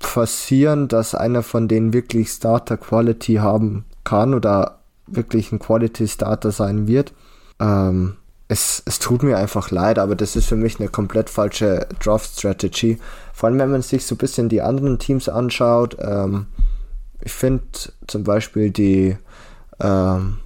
passieren, 0.00 0.88
dass 0.88 1.14
einer 1.14 1.42
von 1.42 1.68
denen 1.68 1.92
wirklich 1.92 2.30
Starter 2.30 2.76
Quality 2.76 3.34
haben 3.36 3.84
kann 4.04 4.34
oder 4.34 4.80
wirklich 5.06 5.52
ein 5.52 5.58
Quality 5.58 6.08
Starter 6.08 6.50
sein 6.50 6.86
wird. 6.86 7.12
Ähm, 7.60 8.16
es, 8.48 8.82
es 8.84 8.98
tut 8.98 9.22
mir 9.22 9.36
einfach 9.38 9.70
leid, 9.70 9.98
aber 9.98 10.16
das 10.16 10.34
ist 10.34 10.46
für 10.46 10.56
mich 10.56 10.80
eine 10.80 10.88
komplett 10.88 11.30
falsche 11.30 11.86
Draft 12.02 12.36
Strategy. 12.36 12.98
Vor 13.32 13.48
allem, 13.48 13.58
wenn 13.58 13.70
man 13.70 13.82
sich 13.82 14.04
so 14.04 14.16
ein 14.16 14.18
bisschen 14.18 14.48
die 14.48 14.60
anderen 14.60 14.98
Teams 14.98 15.28
anschaut. 15.28 15.96
Ähm, 16.00 16.46
ich 17.20 17.32
finde 17.32 17.62
zum 18.08 18.24
Beispiel 18.24 18.70
die 18.70 19.16
ähm, 19.78 20.38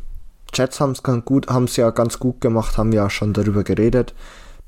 Jets 0.54 0.80
haben 0.80 0.92
es 1.64 1.76
ja 1.76 1.90
ganz 1.90 2.18
gut 2.18 2.40
gemacht, 2.40 2.78
haben 2.78 2.92
ja 2.92 3.10
schon 3.10 3.32
darüber 3.32 3.64
geredet, 3.64 4.14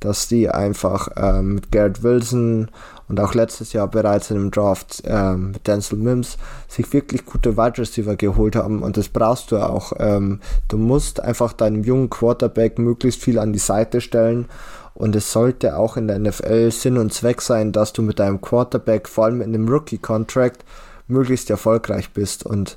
dass 0.01 0.29
die 0.29 0.49
einfach 0.49 1.09
ähm, 1.17 1.55
mit 1.55 1.73
Garrett 1.73 2.03
Wilson 2.03 2.71
und 3.09 3.21
auch 3.21 3.35
letztes 3.35 3.73
Jahr 3.73 3.89
bereits 3.89 4.31
in 4.31 4.37
dem 4.37 4.51
Draft 4.51 5.03
ähm, 5.07 5.53
mit 5.53 5.67
Denzel 5.67 5.99
Mims 5.99 6.37
sich 6.69 6.93
wirklich 6.93 7.25
gute 7.25 7.57
Wide 7.57 7.79
Receiver 7.79 8.17
geholt 8.17 8.57
haben 8.57 8.83
und 8.83 8.97
das 8.97 9.09
brauchst 9.09 9.53
du 9.53 9.59
auch. 9.59 9.93
Ähm, 9.99 10.41
du 10.69 10.77
musst 10.77 11.21
einfach 11.21 11.53
deinem 11.53 11.83
jungen 11.83 12.11
Quarterback 12.11 12.79
möglichst 12.79 13.23
viel 13.23 13.39
an 13.39 13.53
die 13.53 13.59
Seite 13.59 14.01
stellen 14.01 14.47
und 14.95 15.15
es 15.15 15.33
sollte 15.33 15.77
auch 15.77 15.97
in 15.97 16.09
der 16.09 16.19
NFL 16.19 16.71
Sinn 16.71 16.99
und 16.99 17.13
Zweck 17.13 17.41
sein, 17.43 17.73
dass 17.73 17.93
du 17.93 18.03
mit 18.03 18.19
deinem 18.19 18.41
Quarterback, 18.41 19.09
vor 19.09 19.27
allem 19.27 19.41
in 19.41 19.53
dem 19.53 19.69
Rookie-Contract, 19.69 20.65
möglichst 21.09 21.51
erfolgreich 21.51 22.11
bist 22.13 22.45
und 22.45 22.77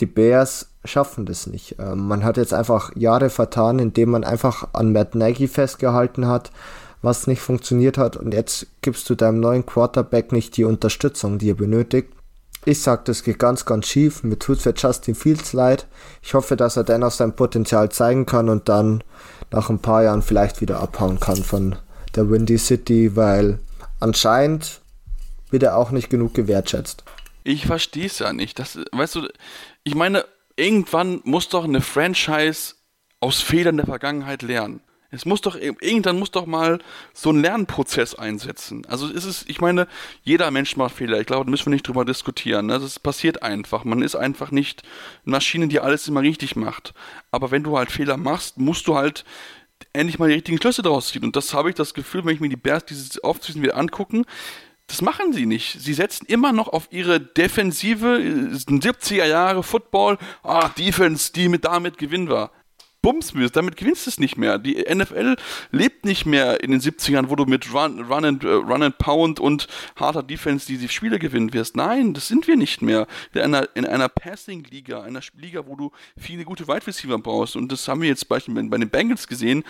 die 0.00 0.06
Bears 0.06 0.68
schaffen 0.84 1.26
das 1.26 1.46
nicht. 1.46 1.76
Ähm, 1.78 2.06
man 2.06 2.24
hat 2.24 2.36
jetzt 2.36 2.54
einfach 2.54 2.94
Jahre 2.94 3.30
vertan, 3.30 3.78
indem 3.78 4.10
man 4.10 4.24
einfach 4.24 4.68
an 4.72 4.92
Matt 4.92 5.14
Nagy 5.14 5.48
festgehalten 5.48 6.26
hat, 6.26 6.50
was 7.02 7.26
nicht 7.26 7.40
funktioniert 7.40 7.98
hat 7.98 8.16
und 8.16 8.32
jetzt 8.32 8.66
gibst 8.80 9.08
du 9.10 9.14
deinem 9.14 9.40
neuen 9.40 9.66
Quarterback 9.66 10.32
nicht 10.32 10.56
die 10.56 10.64
Unterstützung, 10.64 11.38
die 11.38 11.50
er 11.50 11.54
benötigt. 11.54 12.08
Ich 12.66 12.80
sag, 12.80 13.04
das 13.04 13.22
geht 13.22 13.38
ganz, 13.38 13.66
ganz 13.66 13.86
schief. 13.86 14.22
Mir 14.22 14.38
tut 14.38 14.58
für 14.58 14.72
Justin 14.74 15.14
Fields 15.14 15.52
leid. 15.52 15.86
Ich 16.22 16.32
hoffe, 16.32 16.56
dass 16.56 16.78
er 16.78 16.84
dennoch 16.84 17.10
sein 17.10 17.36
Potenzial 17.36 17.90
zeigen 17.90 18.24
kann 18.24 18.48
und 18.48 18.70
dann 18.70 19.04
nach 19.50 19.68
ein 19.68 19.80
paar 19.80 20.02
Jahren 20.02 20.22
vielleicht 20.22 20.62
wieder 20.62 20.80
abhauen 20.80 21.20
kann 21.20 21.44
von 21.44 21.76
der 22.14 22.30
Windy 22.30 22.56
City, 22.56 23.16
weil 23.16 23.58
anscheinend 24.00 24.80
wird 25.50 25.62
er 25.62 25.76
auch 25.76 25.90
nicht 25.90 26.08
genug 26.08 26.32
gewertschätzt. 26.32 27.04
Ich 27.42 27.66
verstehe 27.66 28.06
es 28.06 28.18
ja 28.18 28.32
nicht. 28.32 28.58
Das, 28.58 28.78
weißt 28.92 29.16
du, 29.16 29.28
ich 29.82 29.94
meine, 29.94 30.24
irgendwann 30.56 31.20
muss 31.24 31.48
doch 31.48 31.64
eine 31.64 31.80
Franchise 31.80 32.74
aus 33.20 33.40
Fehlern 33.40 33.76
der 33.76 33.86
Vergangenheit 33.86 34.42
lernen. 34.42 34.80
Es 35.14 35.24
muss 35.24 35.40
doch, 35.40 35.54
irgendwann 35.54 36.18
muss 36.18 36.32
doch 36.32 36.44
mal 36.44 36.80
so 37.12 37.30
ein 37.30 37.40
Lernprozess 37.40 38.16
einsetzen. 38.16 38.84
Also 38.86 39.08
ist 39.08 39.24
es, 39.24 39.44
ich 39.48 39.60
meine, 39.60 39.86
jeder 40.24 40.50
Mensch 40.50 40.76
macht 40.76 40.96
Fehler. 40.96 41.20
Ich 41.20 41.26
glaube, 41.26 41.44
da 41.44 41.50
müssen 41.50 41.66
wir 41.66 41.72
nicht 41.72 41.86
drüber 41.86 42.04
diskutieren. 42.04 42.66
Ne? 42.66 42.80
Das 42.80 42.98
passiert 42.98 43.42
einfach. 43.42 43.84
Man 43.84 44.02
ist 44.02 44.16
einfach 44.16 44.50
nicht 44.50 44.82
eine 45.24 45.36
Maschine, 45.36 45.68
die 45.68 45.78
alles 45.78 46.08
immer 46.08 46.22
richtig 46.22 46.56
macht. 46.56 46.94
Aber 47.30 47.52
wenn 47.52 47.62
du 47.62 47.78
halt 47.78 47.92
Fehler 47.92 48.16
machst, 48.16 48.58
musst 48.58 48.88
du 48.88 48.96
halt 48.96 49.24
endlich 49.92 50.18
mal 50.18 50.28
die 50.28 50.34
richtigen 50.34 50.58
Schlüsse 50.58 50.82
draus 50.82 51.08
ziehen. 51.08 51.24
Und 51.24 51.36
das 51.36 51.54
habe 51.54 51.68
ich 51.68 51.76
das 51.76 51.94
Gefühl, 51.94 52.24
wenn 52.24 52.34
ich 52.34 52.40
mir 52.40 52.48
die 52.48 52.56
Bears 52.56 52.84
dieses 52.84 53.22
Offseason 53.22 53.62
wieder 53.62 53.76
angucken, 53.76 54.24
das 54.86 55.00
machen 55.00 55.32
sie 55.32 55.46
nicht. 55.46 55.80
Sie 55.80 55.94
setzen 55.94 56.26
immer 56.26 56.52
noch 56.52 56.68
auf 56.68 56.88
ihre 56.90 57.20
defensive 57.20 58.16
70er 58.16 59.24
Jahre 59.24 59.62
Football, 59.62 60.18
ah, 60.42 60.68
Defense, 60.68 61.32
die 61.32 61.48
mit 61.48 61.64
damit 61.64 61.98
gewinnen 61.98 62.28
war. 62.28 62.52
Bumsmüs, 63.04 63.52
damit 63.52 63.76
gewinnst 63.76 64.06
du 64.06 64.10
es 64.10 64.18
nicht 64.18 64.38
mehr. 64.38 64.58
Die 64.58 64.82
NFL 64.82 65.36
lebt 65.70 66.06
nicht 66.06 66.24
mehr 66.24 66.64
in 66.64 66.70
den 66.70 66.80
70ern, 66.80 67.28
wo 67.28 67.36
du 67.36 67.44
mit 67.44 67.74
Run, 67.74 68.00
Run, 68.00 68.24
and, 68.24 68.44
uh, 68.44 68.60
Run 68.60 68.82
and 68.82 68.96
Pound 68.96 69.40
und 69.40 69.68
harter 69.94 70.22
Defense 70.22 70.66
diese 70.66 70.88
Spiele 70.88 71.18
gewinnen 71.18 71.52
wirst. 71.52 71.76
Nein, 71.76 72.14
das 72.14 72.28
sind 72.28 72.46
wir 72.46 72.56
nicht 72.56 72.80
mehr. 72.80 73.06
In 73.34 73.42
einer, 73.42 73.68
in 73.74 73.84
einer 73.84 74.08
Passing-Liga, 74.08 75.02
einer 75.02 75.20
Liga, 75.36 75.66
wo 75.66 75.76
du 75.76 75.92
viele 76.16 76.44
gute 76.44 76.66
Wide 76.66 76.86
Receiver 76.86 77.18
brauchst. 77.18 77.56
Und 77.56 77.70
das 77.70 77.86
haben 77.88 78.00
wir 78.00 78.08
jetzt 78.08 78.26
beispielsweise 78.26 78.68
bei 78.68 78.78
den 78.78 78.88
Bengals 78.88 79.28
gesehen, 79.28 79.64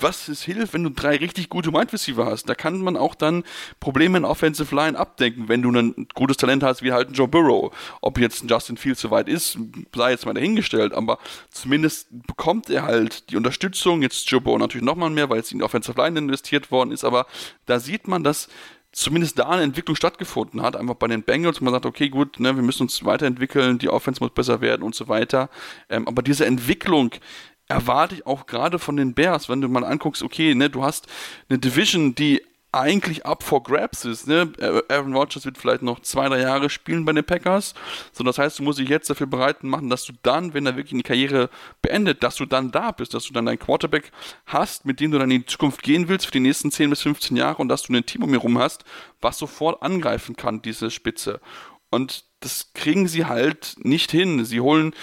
was 0.00 0.28
es 0.28 0.42
hilft, 0.42 0.72
wenn 0.72 0.84
du 0.84 0.90
drei 0.90 1.16
richtig 1.16 1.50
gute 1.50 1.72
Wide 1.72 1.92
Receiver 1.92 2.24
hast. 2.24 2.48
Da 2.48 2.54
kann 2.54 2.80
man 2.80 2.96
auch 2.96 3.14
dann 3.14 3.44
Probleme 3.80 4.16
in 4.16 4.24
Offensive 4.24 4.74
Line 4.74 4.98
abdenken, 4.98 5.48
wenn 5.48 5.60
du 5.60 5.70
ein 5.70 6.06
gutes 6.14 6.38
Talent 6.38 6.62
hast, 6.62 6.82
wie 6.82 6.92
halt 6.92 7.10
ein 7.10 7.14
Joe 7.14 7.28
Burrow. 7.28 7.74
Ob 8.00 8.18
jetzt 8.18 8.42
ein 8.42 8.48
Justin 8.48 8.78
Fields 8.78 9.02
so 9.02 9.10
weit 9.10 9.28
ist, 9.28 9.58
sei 9.94 10.10
jetzt 10.10 10.24
mal 10.24 10.34
dahingestellt, 10.34 10.94
aber 10.94 11.18
zumindest 11.50 12.08
bekommt 12.26 12.61
er 12.70 12.82
halt 12.82 13.30
die 13.30 13.36
Unterstützung. 13.36 14.02
Jetzt 14.02 14.30
Joe 14.30 14.40
Burrow 14.40 14.58
natürlich 14.58 14.84
nochmal 14.84 15.10
mehr, 15.10 15.30
weil 15.30 15.40
es 15.40 15.52
in 15.52 15.58
die 15.58 15.64
Offensive 15.64 16.00
Line 16.00 16.18
investiert 16.18 16.70
worden 16.70 16.92
ist, 16.92 17.04
aber 17.04 17.26
da 17.66 17.80
sieht 17.80 18.08
man, 18.08 18.24
dass 18.24 18.48
zumindest 18.92 19.38
da 19.38 19.48
eine 19.48 19.62
Entwicklung 19.62 19.96
stattgefunden 19.96 20.62
hat, 20.62 20.76
einfach 20.76 20.94
bei 20.94 21.08
den 21.08 21.22
Bengals, 21.22 21.60
wo 21.60 21.64
man 21.64 21.72
sagt, 21.72 21.86
okay, 21.86 22.10
gut, 22.10 22.38
ne, 22.38 22.54
wir 22.54 22.62
müssen 22.62 22.82
uns 22.82 23.04
weiterentwickeln, 23.04 23.78
die 23.78 23.88
Offense 23.88 24.22
muss 24.22 24.32
besser 24.32 24.60
werden 24.60 24.82
und 24.82 24.94
so 24.94 25.08
weiter. 25.08 25.48
Ähm, 25.88 26.06
aber 26.06 26.22
diese 26.22 26.44
Entwicklung 26.44 27.10
erwarte 27.68 28.16
ich 28.16 28.26
auch 28.26 28.46
gerade 28.46 28.78
von 28.78 28.96
den 28.96 29.14
Bears, 29.14 29.48
wenn 29.48 29.62
du 29.62 29.68
mal 29.68 29.84
anguckst, 29.84 30.22
okay, 30.22 30.54
ne, 30.54 30.68
du 30.68 30.82
hast 30.82 31.06
eine 31.48 31.58
Division, 31.58 32.14
die 32.14 32.42
eigentlich 32.72 33.26
up 33.26 33.42
for 33.42 33.62
grabs 33.62 34.04
ist. 34.06 34.26
Ne? 34.26 34.50
Aaron 34.88 35.14
Rodgers 35.14 35.44
wird 35.44 35.58
vielleicht 35.58 35.82
noch 35.82 36.00
zwei, 36.00 36.28
drei 36.28 36.40
Jahre 36.40 36.70
spielen 36.70 37.04
bei 37.04 37.12
den 37.12 37.24
Packers. 37.24 37.74
So, 38.12 38.24
das 38.24 38.38
heißt, 38.38 38.58
du 38.58 38.62
musst 38.62 38.78
dich 38.78 38.88
jetzt 38.88 39.10
dafür 39.10 39.26
bereit 39.26 39.62
machen, 39.62 39.90
dass 39.90 40.04
du 40.06 40.14
dann, 40.22 40.54
wenn 40.54 40.64
er 40.64 40.76
wirklich 40.76 40.96
die 40.96 41.02
Karriere 41.02 41.50
beendet, 41.82 42.22
dass 42.22 42.36
du 42.36 42.46
dann 42.46 42.70
da 42.70 42.90
bist, 42.90 43.12
dass 43.12 43.24
du 43.24 43.34
dann 43.34 43.46
deinen 43.46 43.58
Quarterback 43.58 44.10
hast, 44.46 44.86
mit 44.86 45.00
dem 45.00 45.10
du 45.10 45.18
dann 45.18 45.30
in 45.30 45.40
die 45.40 45.46
Zukunft 45.46 45.82
gehen 45.82 46.08
willst 46.08 46.26
für 46.26 46.32
die 46.32 46.40
nächsten 46.40 46.70
10 46.70 46.90
bis 46.90 47.02
15 47.02 47.36
Jahre 47.36 47.58
und 47.58 47.68
dass 47.68 47.82
du 47.82 47.92
ein 47.92 48.06
Team 48.06 48.24
um 48.24 48.30
ihn 48.30 48.36
rum 48.36 48.58
hast, 48.58 48.84
was 49.20 49.38
sofort 49.38 49.82
angreifen 49.82 50.36
kann, 50.36 50.62
diese 50.62 50.90
Spitze. 50.90 51.40
Und 51.90 52.24
das 52.40 52.72
kriegen 52.72 53.06
sie 53.06 53.26
halt 53.26 53.76
nicht 53.78 54.10
hin. 54.10 54.44
Sie 54.46 54.60
holen 54.60 54.94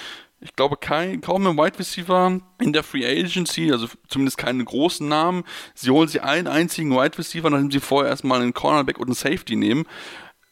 ich 0.42 0.56
glaube, 0.56 0.78
kein, 0.78 1.22
kaum 1.22 1.46
ein 1.46 1.58
Wide 1.58 1.80
Receiver 1.80 2.40
in 2.60 2.74
der 2.74 2.84
Free 2.84 3.06
Agency, 3.06 3.72
also 3.72 3.88
zumindest 4.08 4.38
keine 4.38 4.64
großen 4.64 5.08
Namen. 5.08 5.44
Sie 5.76 5.90
holen 5.90 6.08
sie 6.08 6.22
einen 6.22 6.48
einzigen 6.48 6.92
Wide 6.92 7.18
Receiver, 7.18 7.50
nachdem 7.50 7.72
sie 7.72 7.80
vorher 7.80 8.10
erstmal 8.10 8.42
einen 8.42 8.54
Cornerback 8.54 9.00
und 9.00 9.08
einen 9.08 9.16
Safety 9.16 9.56
nehmen. 9.56 9.86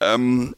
Ähm, 0.01 0.55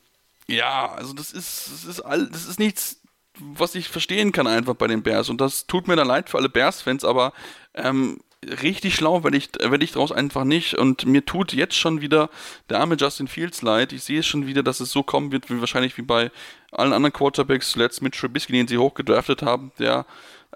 ja, 0.47 0.91
also 0.93 1.13
das 1.13 1.31
ist, 1.31 1.69
das 1.71 1.85
ist 1.85 2.01
all, 2.01 2.27
das 2.27 2.47
ist 2.47 2.59
nichts, 2.59 3.01
was 3.39 3.75
ich 3.75 3.87
verstehen 3.87 4.31
kann 4.31 4.47
einfach 4.47 4.73
bei 4.73 4.87
den 4.87 5.03
Bears. 5.03 5.29
Und 5.29 5.39
das 5.39 5.67
tut 5.67 5.87
mir 5.87 5.95
dann 5.95 6.07
leid 6.07 6.29
für 6.29 6.37
alle 6.37 6.49
Bears-Fans, 6.49 7.05
aber 7.05 7.33
ähm, 7.75 8.19
richtig 8.45 8.95
schlau 8.95 9.23
werde 9.23 9.37
ich, 9.37 9.49
werd 9.59 9.83
ich 9.83 9.91
daraus 9.91 10.11
einfach 10.11 10.43
nicht. 10.43 10.73
Und 10.75 11.05
mir 11.05 11.25
tut 11.25 11.53
jetzt 11.53 11.75
schon 11.75 12.01
wieder 12.01 12.29
der 12.69 12.79
arme 12.79 12.95
Justin 12.95 13.27
Fields 13.27 13.61
leid. 13.61 13.93
Ich 13.93 14.03
sehe 14.03 14.23
schon 14.23 14.47
wieder, 14.47 14.63
dass 14.63 14.79
es 14.79 14.91
so 14.91 15.03
kommen 15.03 15.31
wird, 15.31 15.49
wie 15.49 15.59
wahrscheinlich 15.59 15.97
wie 15.97 16.03
bei 16.03 16.31
allen 16.71 16.93
anderen 16.93 17.13
Quarterbacks, 17.13 17.71
zuletzt 17.71 18.01
mit 18.01 18.15
Trubisky, 18.15 18.53
den 18.53 18.67
sie 18.67 18.77
hochgedraftet 18.77 19.41
haben, 19.41 19.71
der 19.79 20.05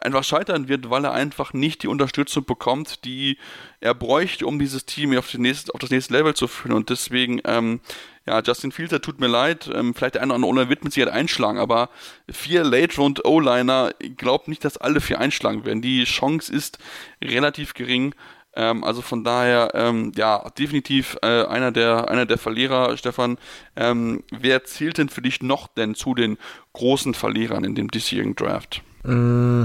einfach 0.02 0.24
scheitern 0.24 0.68
wird, 0.68 0.90
weil 0.90 1.06
er 1.06 1.14
einfach 1.14 1.54
nicht 1.54 1.84
die 1.84 1.88
Unterstützung 1.88 2.46
bekommt, 2.46 3.06
die 3.06 3.38
er 3.80 3.94
bräuchte, 3.94 4.46
um 4.46 4.60
dieses 4.60 4.86
Team 4.86 5.16
auf, 5.18 5.34
nächste, 5.34 5.74
auf 5.74 5.80
das 5.80 5.92
nächste 5.92 6.14
Level 6.14 6.34
zu 6.34 6.48
führen. 6.48 6.74
Und 6.74 6.90
deswegen, 6.90 7.42
ähm, 7.46 7.80
ja, 8.26 8.42
Justin 8.42 8.72
Fields, 8.72 8.94
tut 9.02 9.20
mir 9.20 9.28
leid, 9.28 9.70
ähm, 9.74 9.94
vielleicht 9.94 10.16
der 10.16 10.22
eine 10.22 10.34
oder 10.34 10.48
andere 10.48 10.70
wird 10.70 10.84
mit 10.84 10.94
Sicherheit 10.94 11.14
einschlagen, 11.14 11.60
aber 11.60 11.90
vier 12.32 12.64
Late-Round 12.64 13.26
O-Liner, 13.26 13.92
ich 14.00 14.16
glaube 14.16 14.50
nicht, 14.50 14.64
dass 14.64 14.78
alle 14.78 15.02
vier 15.02 15.20
einschlagen 15.20 15.66
werden. 15.66 15.82
Die 15.82 16.06
Chance 16.06 16.54
ist 16.54 16.78
relativ 17.22 17.74
gering. 17.74 18.16
Ähm, 18.56 18.84
also 18.84 19.02
von 19.02 19.24
daher, 19.24 19.72
ähm, 19.74 20.12
ja, 20.16 20.50
definitiv 20.58 21.18
äh, 21.22 21.46
einer, 21.46 21.72
der, 21.72 22.10
einer 22.10 22.26
der 22.26 22.38
Verlierer, 22.38 22.96
Stefan. 22.98 23.38
Ähm, 23.76 24.24
wer 24.32 24.64
zählt 24.64 25.00
denn 25.00 25.10
für 25.10 25.22
dich 25.22 25.42
noch 25.42 25.68
denn 25.68 25.96
zu 25.96 26.14
den 26.14 26.38
großen 26.74 27.16
Verlierern 27.16 27.64
in 27.64 27.76
dem 27.76 27.90
diesjährigen 27.90 28.36
Draft? 28.36 28.84
Mm, 29.04 29.64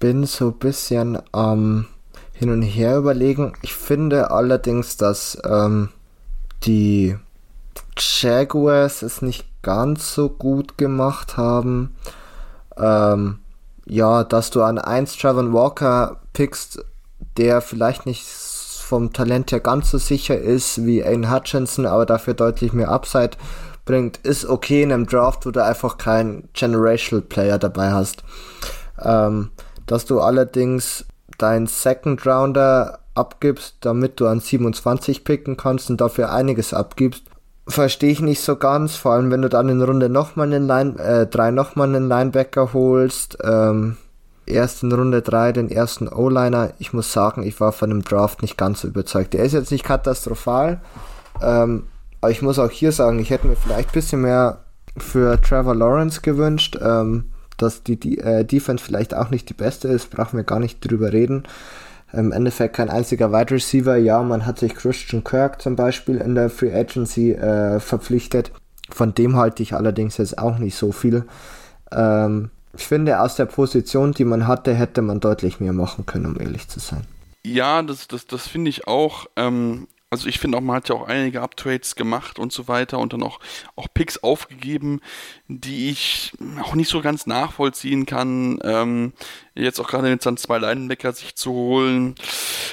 bin 0.00 0.26
so 0.26 0.48
ein 0.48 0.58
bisschen 0.58 1.18
am 1.32 1.86
hin 2.32 2.50
und 2.50 2.62
her 2.62 2.96
überlegen. 2.96 3.52
Ich 3.62 3.74
finde 3.74 4.30
allerdings, 4.30 4.96
dass 4.96 5.40
ähm, 5.44 5.90
die 6.64 7.16
Jaguars 8.00 9.02
es 9.02 9.22
nicht 9.22 9.46
ganz 9.62 10.14
so 10.14 10.28
gut 10.28 10.78
gemacht 10.78 11.36
haben. 11.36 11.94
Ähm, 12.76 13.38
ja, 13.86 14.24
dass 14.24 14.50
du 14.50 14.62
an 14.62 14.78
1 14.78 15.16
Trevor 15.16 15.52
Walker 15.52 16.20
pickst, 16.32 16.84
der 17.36 17.60
vielleicht 17.60 18.06
nicht 18.06 18.24
vom 18.24 19.12
Talent 19.12 19.52
her 19.52 19.60
ganz 19.60 19.90
so 19.90 19.98
sicher 19.98 20.38
ist 20.38 20.84
wie 20.84 21.04
Aiden 21.04 21.30
Hutchinson, 21.30 21.86
aber 21.86 22.06
dafür 22.06 22.34
deutlich 22.34 22.72
mehr 22.72 22.90
Upside 22.90 23.36
bringt, 23.84 24.18
ist 24.18 24.44
okay 24.46 24.82
in 24.82 24.92
einem 24.92 25.06
Draft, 25.06 25.46
wo 25.46 25.50
du 25.50 25.64
einfach 25.64 25.98
keinen 25.98 26.48
Generational 26.52 27.22
Player 27.22 27.58
dabei 27.58 27.92
hast. 27.92 28.24
Ähm, 29.00 29.50
dass 29.86 30.04
du 30.04 30.20
allerdings 30.20 31.04
deinen 31.38 31.66
Second 31.66 32.26
Rounder 32.26 33.00
abgibst, 33.14 33.76
damit 33.80 34.20
du 34.20 34.26
an 34.26 34.40
27 34.40 35.24
picken 35.24 35.56
kannst 35.56 35.90
und 35.90 36.00
dafür 36.00 36.32
einiges 36.32 36.74
abgibst, 36.74 37.24
verstehe 37.70 38.10
ich 38.10 38.20
nicht 38.20 38.40
so 38.40 38.56
ganz, 38.56 38.96
vor 38.96 39.12
allem 39.12 39.30
wenn 39.30 39.42
du 39.42 39.48
dann 39.48 39.68
in 39.68 39.82
Runde 39.82 40.08
nochmal 40.08 40.46
einen 40.46 40.66
Line, 40.66 40.98
äh, 40.98 41.26
drei 41.26 41.50
nochmal 41.50 41.88
einen 41.88 42.08
Linebacker 42.08 42.72
holst, 42.72 43.38
ähm, 43.42 43.96
erst 44.46 44.82
in 44.82 44.92
Runde 44.92 45.22
3 45.22 45.52
den 45.52 45.70
ersten 45.70 46.08
O-Liner. 46.08 46.72
Ich 46.78 46.92
muss 46.92 47.12
sagen, 47.12 47.42
ich 47.42 47.60
war 47.60 47.72
von 47.72 47.90
dem 47.90 48.02
Draft 48.02 48.42
nicht 48.42 48.56
ganz 48.56 48.80
so 48.80 48.88
überzeugt. 48.88 49.34
Der 49.34 49.44
ist 49.44 49.52
jetzt 49.52 49.70
nicht 49.70 49.84
katastrophal, 49.84 50.80
ähm, 51.42 51.84
aber 52.20 52.30
ich 52.30 52.42
muss 52.42 52.58
auch 52.58 52.70
hier 52.70 52.92
sagen, 52.92 53.18
ich 53.18 53.30
hätte 53.30 53.46
mir 53.46 53.56
vielleicht 53.56 53.90
ein 53.90 53.94
bisschen 53.94 54.22
mehr 54.22 54.58
für 54.96 55.40
Trevor 55.40 55.74
Lawrence 55.74 56.20
gewünscht, 56.20 56.78
ähm, 56.82 57.26
dass 57.56 57.82
die, 57.82 57.98
die 57.98 58.18
äh, 58.18 58.44
Defense 58.44 58.84
vielleicht 58.84 59.14
auch 59.14 59.30
nicht 59.30 59.48
die 59.48 59.54
beste 59.54 59.88
ist, 59.88 60.10
brauchen 60.10 60.36
wir 60.36 60.44
gar 60.44 60.58
nicht 60.58 60.80
drüber 60.80 61.12
reden. 61.12 61.44
Im 62.12 62.32
Endeffekt 62.32 62.76
kein 62.76 62.90
einziger 62.90 63.32
Wide 63.32 63.54
Receiver. 63.54 63.96
Ja, 63.96 64.22
man 64.22 64.46
hat 64.46 64.58
sich 64.58 64.74
Christian 64.74 65.22
Kirk 65.22 65.62
zum 65.62 65.76
Beispiel 65.76 66.16
in 66.16 66.34
der 66.34 66.50
Free 66.50 66.74
Agency 66.74 67.32
äh, 67.32 67.78
verpflichtet. 67.80 68.50
Von 68.90 69.14
dem 69.14 69.36
halte 69.36 69.62
ich 69.62 69.74
allerdings 69.74 70.16
jetzt 70.16 70.38
auch 70.38 70.58
nicht 70.58 70.74
so 70.74 70.92
viel. 70.92 71.24
Ähm, 71.92 72.50
ich 72.76 72.86
finde, 72.86 73.20
aus 73.20 73.36
der 73.36 73.46
Position, 73.46 74.12
die 74.12 74.24
man 74.24 74.46
hatte, 74.46 74.74
hätte 74.74 75.02
man 75.02 75.20
deutlich 75.20 75.60
mehr 75.60 75.72
machen 75.72 76.06
können, 76.06 76.26
um 76.26 76.40
ehrlich 76.40 76.68
zu 76.68 76.80
sein. 76.80 77.04
Ja, 77.44 77.82
das, 77.82 78.08
das, 78.08 78.26
das 78.26 78.46
finde 78.46 78.70
ich 78.70 78.86
auch. 78.86 79.26
Ähm, 79.36 79.88
also 80.10 80.28
ich 80.28 80.40
finde 80.40 80.58
auch, 80.58 80.60
man 80.60 80.76
hat 80.76 80.88
ja 80.88 80.96
auch 80.96 81.06
einige 81.06 81.40
Uptrades 81.40 81.94
gemacht 81.94 82.40
und 82.40 82.52
so 82.52 82.66
weiter 82.66 82.98
und 82.98 83.12
dann 83.12 83.22
auch, 83.22 83.38
auch 83.76 83.86
Picks 83.94 84.18
aufgegeben, 84.18 85.00
die 85.46 85.88
ich 85.90 86.32
auch 86.60 86.74
nicht 86.74 86.88
so 86.88 87.00
ganz 87.00 87.26
nachvollziehen 87.26 88.06
kann. 88.06 88.58
Ähm, 88.64 89.12
jetzt 89.54 89.80
auch 89.80 89.86
gerade 89.86 90.08
jetzt 90.08 90.26
dann 90.26 90.36
zwei 90.36 90.58
Linebacker 90.58 91.12
sich 91.12 91.36
zu 91.36 91.52
holen, 91.52 92.16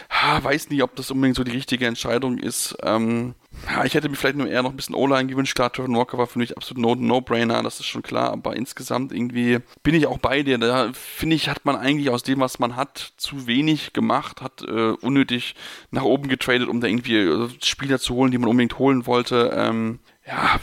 ha, 0.10 0.44
weiß 0.44 0.70
nicht, 0.72 0.82
ob 0.82 0.96
das 0.96 1.12
unbedingt 1.12 1.38
so 1.38 1.44
die 1.44 1.52
richtige 1.52 1.86
Entscheidung 1.86 2.40
ist. 2.40 2.76
Ähm, 2.82 3.36
ja, 3.66 3.84
ich 3.84 3.94
hätte 3.94 4.10
mir 4.10 4.16
vielleicht 4.16 4.38
nur 4.38 4.48
eher 4.48 4.64
noch 4.64 4.70
ein 4.70 4.76
bisschen 4.76 4.96
O-Line 4.96 5.28
gewünscht. 5.28 5.56
Klar, 5.56 5.72
Trevor 5.72 5.96
Walker 5.96 6.18
war 6.18 6.28
für 6.28 6.40
mich 6.40 6.56
absolut 6.56 7.00
No-Brainer, 7.00 7.64
das 7.64 7.80
ist 7.80 7.86
schon 7.86 8.02
klar. 8.02 8.32
Aber 8.32 8.56
insgesamt 8.56 9.12
irgendwie 9.12 9.60
bin 9.84 9.96
ich 9.96 10.08
auch 10.08 10.20
bei 10.20 10.44
dir. 10.44 10.58
Da 10.58 10.92
finde 10.94 11.36
ich, 11.36 11.50
hat 11.50 11.66
man 11.66 11.76
eigentlich 11.76 12.10
aus 12.10 12.24
dem, 12.24 12.40
was 12.40 12.60
man 12.60 12.76
hat, 12.76 13.14
zu 13.18 13.48
wenig 13.48 13.94
gemacht, 13.94 14.42
hat 14.42 14.62
äh, 14.62 14.92
unnötig 14.92 15.56
nach 15.92 16.04
oben 16.04 16.30
getradet, 16.30 16.70
um 16.70 16.82
da 16.82 16.88
irgendwie 16.88 17.18
äh, 17.18 17.50
Spieler 17.62 18.00
zu 18.00 18.16
holen, 18.16 18.32
die 18.32 18.38
man 18.38 18.50
unbedingt 18.50 18.80
holen 18.80 19.06
wollte. 19.06 19.52
Ähm, 19.54 20.00
ja, 20.28 20.60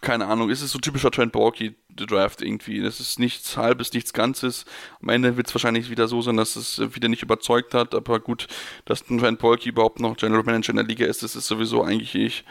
keine 0.00 0.26
Ahnung, 0.26 0.50
ist 0.50 0.62
es 0.62 0.72
so 0.72 0.78
typischer 0.78 1.10
Trent 1.10 1.32
Borky 1.32 1.76
Draft 1.96 2.42
irgendwie. 2.42 2.82
Das 2.82 2.98
ist 2.98 3.18
nichts 3.20 3.56
halbes, 3.56 3.92
nichts 3.92 4.12
Ganzes. 4.12 4.64
Am 5.00 5.08
Ende 5.08 5.36
wird 5.36 5.46
es 5.46 5.54
wahrscheinlich 5.54 5.90
wieder 5.90 6.08
so 6.08 6.20
sein, 6.22 6.36
dass 6.36 6.56
es 6.56 6.80
wieder 6.94 7.08
nicht 7.08 7.22
überzeugt 7.22 7.74
hat, 7.74 7.94
aber 7.94 8.18
gut, 8.18 8.48
dass 8.84 9.04
Trent 9.04 9.38
Borky 9.38 9.68
überhaupt 9.68 10.00
noch 10.00 10.16
General 10.16 10.42
Manager 10.42 10.70
in 10.70 10.76
der 10.76 10.86
Liga 10.86 11.06
ist, 11.06 11.22
das 11.22 11.36
ist 11.36 11.46
sowieso 11.46 11.84
eigentlich 11.84 12.14
ich, 12.16 12.44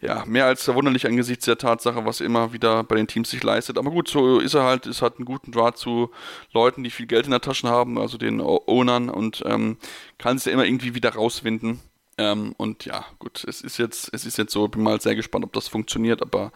ja, 0.00 0.24
mehr 0.24 0.46
als 0.46 0.64
verwunderlich 0.64 1.06
angesichts 1.06 1.44
der 1.44 1.58
Tatsache, 1.58 2.06
was 2.06 2.20
er 2.20 2.26
immer 2.26 2.54
wieder 2.54 2.82
bei 2.84 2.96
den 2.96 3.06
Teams 3.06 3.28
sich 3.28 3.42
leistet. 3.42 3.76
Aber 3.76 3.90
gut, 3.90 4.08
so 4.08 4.38
ist 4.38 4.54
er 4.54 4.64
halt, 4.64 4.86
ist 4.86 5.02
halt 5.02 5.16
einen 5.18 5.26
guten 5.26 5.52
Draht 5.52 5.76
zu 5.76 6.10
Leuten, 6.52 6.82
die 6.82 6.90
viel 6.90 7.06
Geld 7.06 7.26
in 7.26 7.32
der 7.32 7.42
Tasche 7.42 7.68
haben, 7.68 7.98
also 7.98 8.16
den 8.16 8.40
Ownern 8.40 9.10
und 9.10 9.42
ähm, 9.44 9.76
kann 10.16 10.36
es 10.36 10.46
ja 10.46 10.52
immer 10.52 10.64
irgendwie 10.64 10.94
wieder 10.94 11.10
rauswinden. 11.10 11.80
Ähm, 12.20 12.54
und 12.58 12.84
ja, 12.84 13.06
gut, 13.18 13.44
es 13.48 13.62
ist 13.62 13.78
jetzt, 13.78 14.12
es 14.12 14.26
ist 14.26 14.36
jetzt 14.36 14.52
so, 14.52 14.68
bin 14.68 14.82
mal 14.82 15.00
sehr 15.00 15.14
gespannt, 15.14 15.42
ob 15.42 15.54
das 15.54 15.68
funktioniert, 15.68 16.20
aber 16.20 16.52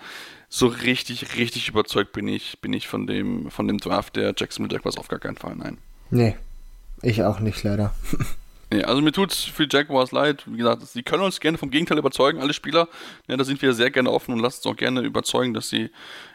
so 0.51 0.67
richtig, 0.67 1.39
richtig 1.39 1.71
überzeugt 1.71 2.13
bin 2.13 2.29
ich, 2.29 2.61
bin 2.61 2.75
ich 2.75 2.87
von 2.87 3.07
dem, 3.07 3.51
von 3.51 3.67
dem 3.67 3.79
Draft 3.79 4.17
der 4.17 4.35
Jacksonville 4.37 4.75
Jaguars 4.75 4.99
auf 4.99 5.09
gar 5.09 5.21
keinen 5.21 5.39
Fall, 5.39 5.57
nein. 5.57 5.79
Nee, 6.11 6.37
ich 7.01 7.23
auch 7.23 7.41
nicht, 7.41 7.63
leider. 7.63 7.95
nee, 8.71 8.85
also 8.85 9.01
mir 9.01 9.13
tut 9.13 9.33
es 9.33 9.45
für 9.45 9.67
Jaguars 9.67 10.13
leid. 10.13 10.45
Wie 10.45 10.59
gesagt, 10.59 10.87
sie 10.87 11.03
können 11.03 11.23
uns 11.23 11.41
gerne 11.41 11.57
vom 11.57 11.71
Gegenteil 11.71 11.97
überzeugen, 11.97 12.41
alle 12.41 12.53
Spieler. 12.53 12.89
Ja, 13.27 13.39
da 13.39 13.45
sind 13.45 13.63
wir 13.63 13.73
sehr 13.73 13.91
gerne 13.91 14.11
offen 14.11 14.35
und 14.35 14.41
lassen 14.41 14.59
uns 14.59 14.67
auch 14.67 14.77
gerne 14.77 15.01
überzeugen, 15.01 15.55
dass 15.55 15.71
sie 15.71 15.89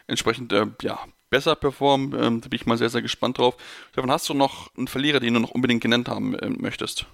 entsprechend, 0.08 0.52
äh, 0.52 0.66
ja, 0.82 0.98
besser 1.30 1.54
performen. 1.54 2.12
Ähm, 2.20 2.40
da 2.40 2.48
bin 2.48 2.56
ich 2.56 2.66
mal 2.66 2.78
sehr, 2.78 2.90
sehr 2.90 3.02
gespannt 3.02 3.38
drauf. 3.38 3.56
Stefan, 3.92 4.10
hast 4.10 4.28
du 4.28 4.34
noch 4.34 4.76
einen 4.76 4.88
Verlierer, 4.88 5.20
den 5.20 5.34
du 5.34 5.40
noch 5.40 5.52
unbedingt 5.52 5.82
genannt 5.82 6.08
haben 6.08 6.34
äh, 6.34 6.50
möchtest? 6.50 7.06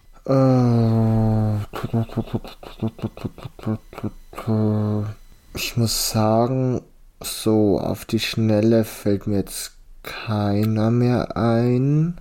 Ich 5.54 5.76
muss 5.76 6.10
sagen, 6.10 6.82
so 7.22 7.78
auf 7.78 8.04
die 8.04 8.18
Schnelle 8.18 8.82
fällt 8.82 9.28
mir 9.28 9.36
jetzt 9.36 9.76
keiner 10.02 10.90
mehr 10.90 11.36
ein. 11.36 12.20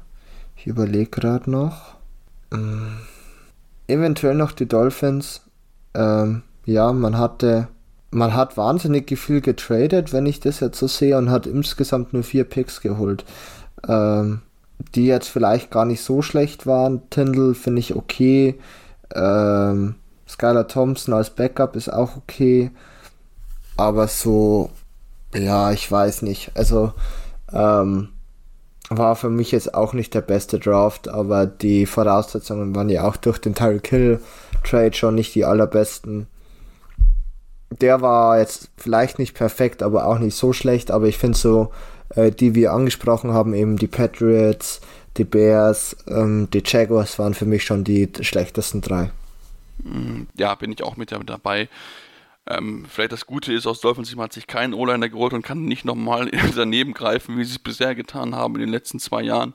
Ich 0.56 0.68
überlege 0.68 1.10
gerade 1.10 1.50
noch. 1.50 1.96
Ähm, 2.54 2.98
eventuell 3.88 4.36
noch 4.36 4.52
die 4.52 4.68
Dolphins. 4.68 5.42
Ähm, 5.96 6.44
ja, 6.66 6.94
man 6.94 7.18
hatte, 7.18 7.70
man 8.12 8.36
hat 8.36 8.56
wahnsinnig 8.56 9.18
viel 9.18 9.42
getradet, 9.42 10.14
wenn 10.14 10.28
ich 10.28 10.40
das 10.40 10.60
jetzt 10.60 10.78
so 10.78 10.88
sehe, 10.88 11.18
und 11.18 11.32
hat 11.32 11.48
insgesamt 11.48 12.14
nur 12.14 12.22
vier 12.22 12.44
Picks 12.44 12.82
geholt. 12.82 13.26
Ähm, 13.88 14.44
die 14.96 15.06
jetzt 15.06 15.28
vielleicht 15.28 15.72
gar 15.72 15.86
nicht 15.86 16.04
so 16.04 16.22
schlecht 16.22 16.66
waren. 16.66 17.10
Tindall 17.10 17.54
finde 17.54 17.80
ich 17.80 17.96
okay. 17.96 18.56
Ähm, 19.14 19.96
Skylar 20.28 20.68
Thompson 20.68 21.14
als 21.14 21.30
Backup 21.30 21.76
ist 21.76 21.92
auch 21.92 22.18
okay. 22.18 22.72
Aber 23.78 24.08
so, 24.08 24.70
ja, 25.34 25.72
ich 25.72 25.92
weiß 25.92 26.22
nicht. 26.22 26.52
Also, 26.56 26.94
ähm, 27.52 28.10
war 28.90 29.16
für 29.16 29.30
mich 29.30 29.52
jetzt 29.52 29.74
auch 29.74 29.94
nicht 29.94 30.14
der 30.14 30.22
beste 30.22 30.60
Draft, 30.60 31.08
aber 31.08 31.46
die 31.48 31.86
Voraussetzungen 31.86 32.76
waren 32.76 32.90
ja 32.90 33.08
auch 33.08 33.18
durch 33.18 33.40
den 33.40 33.56
Tyreek 33.56 33.88
Hill 33.88 34.20
Trade 34.64 34.94
schon 34.94 35.16
nicht 35.16 35.34
die 35.36 35.46
allerbesten. 35.46 36.28
Der 37.82 38.02
war 38.02 38.40
jetzt 38.40 38.70
vielleicht 38.78 39.20
nicht 39.20 39.34
perfekt, 39.34 39.84
aber 39.84 40.06
auch 40.06 40.20
nicht 40.20 40.36
so 40.36 40.54
schlecht, 40.54 40.92
aber 40.92 41.08
ich 41.08 41.18
finde 41.18 41.38
so, 41.38 41.72
äh, 42.10 42.32
die 42.32 42.56
wir 42.56 42.72
angesprochen 42.74 43.32
haben, 43.32 43.54
eben 43.54 43.78
die 43.78 43.88
Patriots, 43.88 44.82
die 45.18 45.24
Bears, 45.24 45.96
ähm, 46.08 46.50
die 46.52 46.64
Jaguars 46.66 47.18
waren 47.20 47.34
für 47.34 47.46
mich 47.46 47.64
schon 47.64 47.84
die 47.84 48.10
schlechtesten 48.22 48.82
drei. 48.82 49.12
Mm, 49.84 50.24
ja, 50.38 50.56
bin 50.56 50.72
ich 50.72 50.84
auch 50.84 50.98
mit 50.98 51.12
dabei. 51.12 51.70
Ähm, 52.48 52.86
vielleicht 52.88 53.12
das 53.12 53.26
Gute 53.26 53.54
ist, 53.54 53.66
aus 53.66 53.82
Dolphins 53.82 54.16
hat 54.18 54.34
sich 54.34 54.46
kein 54.46 54.74
O-Liner 54.74 55.10
geholt 55.10 55.34
und 55.34 55.42
kann 55.42 55.66
nicht 55.66 55.86
nochmal 55.86 56.30
daneben 56.56 56.94
greifen, 56.94 57.38
wie 57.38 57.44
sie 57.44 57.54
es 57.54 57.60
bisher 57.60 57.96
getan 57.96 58.36
haben 58.36 58.56
in 58.56 58.62
den 58.62 58.70
letzten 58.70 59.00
zwei 59.00 59.24
Jahren. 59.24 59.54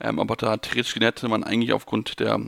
Ähm, 0.00 0.18
aber 0.18 0.36
da 0.36 0.56
theoretisch 0.56 0.96
hätte 0.96 1.28
man 1.28 1.44
eigentlich 1.44 1.72
aufgrund 1.74 2.20
der, 2.20 2.40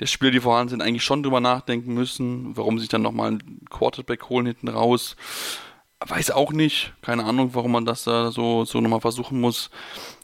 der 0.00 0.06
Spiele, 0.06 0.30
die 0.32 0.40
vorhanden 0.40 0.70
sind, 0.70 0.82
eigentlich 0.82 1.04
schon 1.04 1.22
drüber 1.22 1.40
nachdenken 1.40 1.92
müssen, 1.92 2.56
warum 2.56 2.78
sich 2.78 2.88
dann 2.88 3.02
nochmal 3.02 3.32
ein 3.32 3.60
Quarterback 3.68 4.30
holen 4.30 4.46
hinten 4.46 4.68
raus. 4.68 5.16
Weiß 6.06 6.30
auch 6.30 6.52
nicht. 6.52 6.92
Keine 7.02 7.24
Ahnung, 7.24 7.50
warum 7.54 7.72
man 7.72 7.84
das 7.84 8.04
da 8.04 8.30
so, 8.30 8.64
so 8.64 8.80
nochmal 8.80 9.00
versuchen 9.00 9.40
muss. 9.40 9.70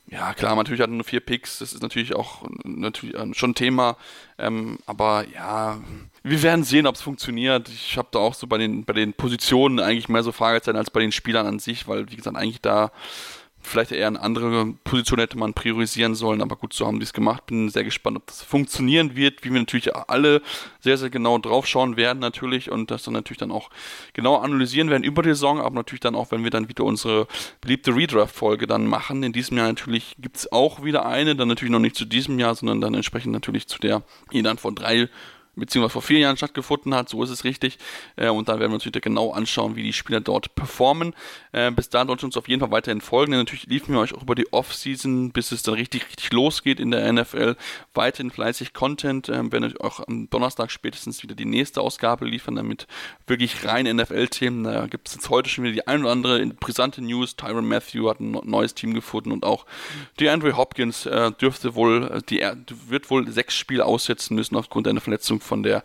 Ja, 0.08 0.34
klar, 0.34 0.54
natürlich 0.54 0.80
hat 0.80 0.88
er 0.88 0.94
nur 0.94 1.04
vier 1.04 1.20
Picks. 1.20 1.58
Das 1.58 1.72
ist 1.72 1.82
natürlich 1.82 2.14
auch 2.14 2.44
natürlich 2.64 3.16
schon 3.36 3.50
ein 3.50 3.54
Thema. 3.54 3.96
Ähm, 4.38 4.78
aber 4.86 5.26
ja, 5.34 5.78
wir 6.22 6.42
werden 6.42 6.64
sehen, 6.64 6.86
ob 6.86 6.94
es 6.94 7.02
funktioniert. 7.02 7.68
Ich 7.68 7.98
habe 7.98 8.08
da 8.12 8.20
auch 8.20 8.34
so 8.34 8.46
bei 8.46 8.56
den, 8.56 8.84
bei 8.84 8.92
den 8.92 9.14
Positionen 9.14 9.80
eigentlich 9.80 10.08
mehr 10.08 10.22
so 10.22 10.32
Fragezeichen 10.32 10.76
als 10.78 10.90
bei 10.90 11.00
den 11.00 11.12
Spielern 11.12 11.46
an 11.46 11.58
sich, 11.58 11.88
weil, 11.88 12.10
wie 12.10 12.16
gesagt, 12.16 12.36
eigentlich 12.36 12.60
da 12.60 12.92
vielleicht 13.66 13.92
eher 13.92 14.06
eine 14.06 14.20
andere 14.20 14.74
Position 14.84 15.18
hätte 15.18 15.38
man 15.38 15.54
priorisieren 15.54 16.14
sollen, 16.14 16.40
aber 16.40 16.56
gut, 16.56 16.72
so 16.72 16.86
haben 16.86 16.98
die 16.98 17.04
es 17.04 17.12
gemacht. 17.12 17.46
Bin 17.46 17.68
sehr 17.68 17.84
gespannt, 17.84 18.16
ob 18.16 18.26
das 18.26 18.42
funktionieren 18.42 19.16
wird, 19.16 19.44
wie 19.44 19.52
wir 19.52 19.60
natürlich 19.60 19.94
alle 19.94 20.42
sehr, 20.80 20.96
sehr 20.96 21.10
genau 21.10 21.38
draufschauen 21.38 21.96
werden 21.96 22.18
natürlich 22.18 22.70
und 22.70 22.90
das 22.90 23.02
dann 23.02 23.14
natürlich 23.14 23.38
dann 23.38 23.50
auch 23.50 23.70
genau 24.12 24.36
analysieren 24.36 24.90
werden 24.90 25.04
über 25.04 25.22
die 25.22 25.30
Saison, 25.30 25.60
aber 25.60 25.74
natürlich 25.74 26.00
dann 26.00 26.14
auch, 26.14 26.30
wenn 26.30 26.44
wir 26.44 26.50
dann 26.50 26.68
wieder 26.68 26.84
unsere 26.84 27.26
beliebte 27.60 27.94
Redraft-Folge 27.94 28.66
dann 28.66 28.86
machen. 28.86 29.22
In 29.22 29.32
diesem 29.32 29.56
Jahr 29.58 29.68
natürlich 29.68 30.16
gibt 30.18 30.36
es 30.36 30.52
auch 30.52 30.84
wieder 30.84 31.06
eine, 31.06 31.36
dann 31.36 31.48
natürlich 31.48 31.72
noch 31.72 31.80
nicht 31.80 31.96
zu 31.96 32.04
diesem 32.04 32.38
Jahr, 32.38 32.54
sondern 32.54 32.80
dann 32.80 32.94
entsprechend 32.94 33.32
natürlich 33.32 33.66
zu 33.66 33.78
der, 33.78 34.02
die 34.32 34.42
dann 34.42 34.58
vor 34.58 34.72
drei 34.72 35.08
beziehungsweise 35.56 35.92
vor 35.92 36.02
vier 36.02 36.20
Jahren 36.20 36.36
stattgefunden 36.36 36.94
hat, 36.94 37.08
so 37.08 37.22
ist 37.22 37.30
es 37.30 37.44
richtig. 37.44 37.78
Äh, 38.16 38.28
und 38.28 38.48
dann 38.48 38.60
werden 38.60 38.70
wir 38.70 38.76
uns 38.76 38.84
wieder 38.84 39.00
genau 39.00 39.32
anschauen, 39.32 39.76
wie 39.76 39.82
die 39.82 39.92
Spieler 39.92 40.20
dort 40.20 40.54
performen. 40.54 41.14
Äh, 41.52 41.70
bis 41.70 41.88
dahin 41.88 42.08
sollten 42.08 42.26
uns 42.26 42.36
auf 42.36 42.48
jeden 42.48 42.60
Fall 42.60 42.70
weiterhin 42.70 43.00
folgen, 43.00 43.32
denn 43.32 43.40
natürlich 43.40 43.66
liefen 43.66 43.94
wir 43.94 44.00
euch 44.00 44.14
auch 44.14 44.22
über 44.22 44.34
die 44.34 44.52
Off-Season, 44.52 45.32
bis 45.32 45.52
es 45.52 45.62
dann 45.62 45.74
richtig, 45.74 46.06
richtig 46.06 46.32
losgeht 46.32 46.78
in 46.78 46.90
der 46.90 47.10
NFL, 47.12 47.56
weiterhin 47.94 48.30
fleißig 48.30 48.74
Content. 48.74 49.28
Äh, 49.28 49.50
werden 49.50 49.64
euch 49.64 49.80
auch 49.80 50.06
am 50.06 50.28
Donnerstag 50.30 50.70
spätestens 50.70 51.22
wieder 51.22 51.34
die 51.34 51.44
nächste 51.44 51.80
Ausgabe 51.80 52.26
liefern, 52.26 52.56
damit 52.56 52.86
wirklich 53.26 53.64
rein 53.64 53.86
NFL-Themen. 53.86 54.64
Da 54.64 54.86
gibt 54.86 55.08
es 55.08 55.14
jetzt 55.14 55.30
heute 55.30 55.48
schon 55.48 55.64
wieder 55.64 55.74
die 55.74 55.86
ein 55.86 56.02
oder 56.02 56.12
andere 56.12 56.46
brisante 56.46 57.02
News. 57.02 57.36
Tyron 57.36 57.66
Matthew 57.66 58.08
hat 58.08 58.20
ein 58.20 58.38
neues 58.44 58.74
Team 58.74 58.94
gefunden 58.94 59.32
und 59.32 59.44
auch 59.44 59.66
die 60.18 60.28
Andrew 60.28 60.54
Hopkins 60.56 61.06
äh, 61.06 61.32
dürfte 61.32 61.74
wohl, 61.74 62.04
äh, 62.04 62.22
die, 62.28 62.44
wird 62.88 63.10
wohl 63.10 63.30
sechs 63.30 63.54
Spiele 63.54 63.84
aussetzen 63.84 64.34
müssen 64.34 64.56
aufgrund 64.56 64.88
einer 64.88 65.00
Verletzung 65.00 65.40
von 65.46 65.62
der 65.62 65.82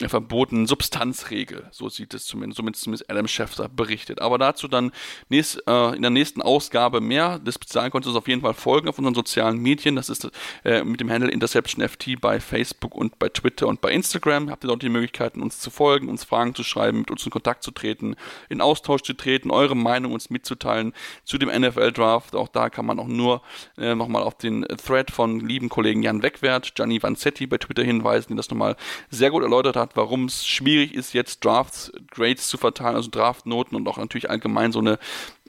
verbotenen 0.00 0.66
Substanzregel. 0.66 1.68
So 1.70 1.88
sieht 1.88 2.14
es 2.14 2.24
zumindest, 2.24 2.56
so 2.56 2.70
zumindest 2.70 3.10
Adam 3.10 3.28
Schefter 3.28 3.68
berichtet. 3.68 4.20
Aber 4.20 4.38
dazu 4.38 4.68
dann 4.68 4.92
nächst, 5.28 5.62
äh, 5.66 5.94
in 5.94 6.02
der 6.02 6.10
nächsten 6.10 6.42
Ausgabe 6.42 7.00
mehr. 7.00 7.38
Das 7.38 7.54
Spezial 7.54 7.90
könnt 7.90 8.06
ihr 8.06 8.14
auf 8.14 8.28
jeden 8.28 8.40
Fall 8.40 8.54
folgen 8.54 8.88
auf 8.88 8.98
unseren 8.98 9.14
sozialen 9.14 9.58
Medien. 9.58 9.96
Das 9.96 10.08
ist 10.08 10.30
äh, 10.64 10.82
mit 10.84 11.00
dem 11.00 11.10
Handle 11.10 11.30
InterceptionFT 11.30 12.20
bei 12.20 12.40
Facebook 12.40 12.94
und 12.94 13.18
bei 13.18 13.28
Twitter 13.28 13.68
und 13.68 13.80
bei 13.80 13.92
Instagram. 13.92 14.50
Habt 14.50 14.64
ihr 14.64 14.68
dort 14.68 14.82
die 14.82 14.88
Möglichkeiten, 14.88 15.42
uns 15.42 15.60
zu 15.60 15.70
folgen, 15.70 16.08
uns 16.08 16.24
Fragen 16.24 16.54
zu 16.54 16.64
schreiben, 16.64 16.98
mit 16.98 17.10
uns 17.10 17.24
in 17.24 17.30
Kontakt 17.30 17.62
zu 17.62 17.70
treten, 17.70 18.16
in 18.48 18.60
Austausch 18.60 19.02
zu 19.02 19.12
treten, 19.12 19.50
eure 19.50 19.76
Meinung 19.76 20.12
uns 20.12 20.30
mitzuteilen 20.30 20.92
zu 21.24 21.38
dem 21.38 21.48
NFL-Draft. 21.48 22.34
Auch 22.34 22.48
da 22.48 22.70
kann 22.70 22.86
man 22.86 22.98
auch 22.98 23.06
nur 23.06 23.42
äh, 23.76 23.94
nochmal 23.94 24.22
auf 24.22 24.36
den 24.36 24.62
Thread 24.62 25.10
von 25.10 25.40
lieben 25.40 25.68
Kollegen 25.68 26.02
Jan 26.02 26.22
Wegwert, 26.22 26.74
Gianni 26.74 27.02
Vanzetti 27.02 27.46
bei 27.46 27.58
Twitter 27.58 27.82
hinweisen, 27.82 28.28
die 28.30 28.36
das 28.36 28.50
nochmal 28.50 28.76
sehr 29.10 29.30
gut 29.30 29.42
erläutert 29.42 29.76
hat, 29.82 29.96
warum 29.96 30.24
es 30.24 30.46
schwierig 30.46 30.94
ist, 30.94 31.12
jetzt 31.12 31.44
Drafts, 31.44 31.92
Grades 32.10 32.48
zu 32.48 32.56
verteilen, 32.56 32.96
also 32.96 33.10
Draftnoten 33.10 33.76
und 33.76 33.86
auch 33.88 33.98
natürlich 33.98 34.30
allgemein 34.30 34.72
so 34.72 34.78
eine, 34.78 34.90
eine 34.90 34.98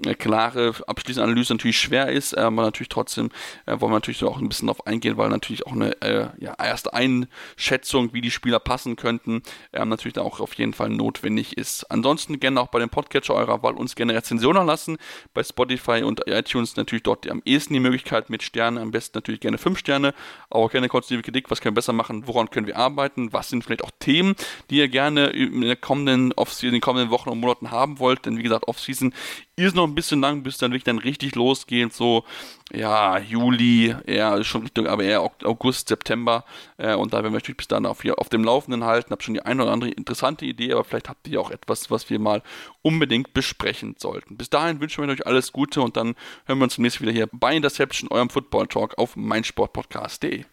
klare 0.03 0.73
abschließende 0.87 1.23
Analyse 1.23 1.53
natürlich 1.53 1.79
schwer 1.79 2.09
ist, 2.09 2.37
aber 2.37 2.63
natürlich 2.63 2.89
trotzdem 2.89 3.29
äh, 3.65 3.79
wollen 3.79 3.91
wir 3.91 3.97
natürlich 3.97 4.23
auch 4.23 4.39
ein 4.39 4.49
bisschen 4.49 4.67
darauf 4.67 4.85
eingehen, 4.85 5.17
weil 5.17 5.29
natürlich 5.29 5.65
auch 5.65 5.71
eine 5.71 6.01
äh, 6.01 6.27
ja, 6.39 6.53
erste 6.55 6.93
Einschätzung, 6.93 8.13
wie 8.13 8.21
die 8.21 8.31
Spieler 8.31 8.59
passen 8.59 8.95
könnten, 8.95 9.41
äh, 9.71 9.83
natürlich 9.85 10.17
auch 10.17 10.39
auf 10.39 10.53
jeden 10.55 10.73
Fall 10.73 10.89
notwendig 10.89 11.57
ist. 11.57 11.85
Ansonsten 11.91 12.39
gerne 12.39 12.59
auch 12.61 12.67
bei 12.67 12.79
dem 12.79 12.89
Podcatcher 12.89 13.35
eurer 13.35 13.63
Wahl 13.63 13.73
uns 13.73 13.95
gerne 13.95 14.13
Rezensionen 14.13 14.65
lassen, 14.65 14.97
bei 15.33 15.43
Spotify 15.43 16.03
und 16.03 16.27
iTunes 16.27 16.75
natürlich 16.75 17.03
dort 17.03 17.29
am 17.29 17.41
ehesten 17.45 17.73
die 17.73 17.79
Möglichkeit 17.79 18.29
mit 18.29 18.43
Sternen, 18.43 18.77
am 18.77 18.91
besten 18.91 19.17
natürlich 19.17 19.41
gerne 19.41 19.57
5 19.57 19.77
Sterne, 19.79 20.13
aber 20.49 20.63
auch 20.63 20.71
gerne 20.71 20.89
konstruktive 20.89 21.23
Kritik, 21.23 21.49
was 21.49 21.61
können 21.61 21.75
wir 21.75 21.79
besser 21.79 21.93
machen, 21.93 22.27
woran 22.27 22.49
können 22.49 22.67
wir 22.67 22.77
arbeiten, 22.77 23.33
was 23.33 23.49
sind 23.49 23.63
vielleicht 23.63 23.83
auch 23.83 23.91
Themen, 23.99 24.35
die 24.69 24.77
ihr 24.77 24.87
gerne 24.87 25.27
in, 25.27 25.61
der 25.61 25.75
kommenden 25.75 26.31
in 26.31 26.71
den 26.71 26.81
kommenden 26.81 27.09
Wochen 27.09 27.29
und 27.29 27.39
Monaten 27.39 27.71
haben 27.71 27.99
wollt. 27.99 28.25
Denn 28.25 28.37
wie 28.37 28.43
gesagt, 28.43 28.67
Offseason 28.67 29.13
ist 29.55 29.75
noch 29.75 29.87
ein 29.87 29.93
bisschen 29.93 30.19
lang, 30.19 30.41
bis 30.43 30.57
dann 30.57 30.71
wirklich 30.71 30.83
dann 30.83 30.97
richtig 30.97 31.35
losgeht. 31.35 31.93
So, 31.93 32.23
ja, 32.71 33.19
Juli, 33.19 33.95
eher 34.05 34.43
schon 34.43 34.63
Richtung, 34.63 34.87
aber 34.87 35.03
eher 35.03 35.21
August, 35.21 35.89
September. 35.89 36.43
Äh, 36.77 36.95
und 36.95 37.13
da 37.13 37.17
werden 37.17 37.33
wir 37.33 37.37
natürlich 37.37 37.57
bis 37.57 37.67
dann 37.67 37.85
auf, 37.85 38.01
hier 38.01 38.17
auf 38.19 38.29
dem 38.29 38.43
Laufenden 38.43 38.83
halten. 38.83 39.11
Hab 39.11 39.21
schon 39.21 39.35
die 39.35 39.43
eine 39.43 39.63
oder 39.63 39.71
andere 39.71 39.91
interessante 39.91 40.45
Idee, 40.45 40.73
aber 40.73 40.83
vielleicht 40.83 41.09
habt 41.09 41.27
ihr 41.27 41.39
auch 41.39 41.51
etwas, 41.51 41.91
was 41.91 42.09
wir 42.09 42.19
mal 42.19 42.41
unbedingt 42.81 43.33
besprechen 43.33 43.95
sollten. 43.99 44.37
Bis 44.37 44.49
dahin 44.49 44.81
wünschen 44.81 45.05
wir 45.05 45.13
euch 45.13 45.27
alles 45.27 45.51
Gute 45.51 45.81
und 45.81 45.97
dann 45.97 46.15
hören 46.45 46.57
wir 46.57 46.63
uns 46.63 46.75
demnächst 46.75 47.01
wieder 47.01 47.11
hier 47.11 47.29
bei 47.31 47.55
Interception, 47.55 48.09
eurem 48.11 48.29
Football 48.29 48.67
Talk 48.67 48.97
auf 48.97 49.15
meinsportpodcast.de. 49.15 50.45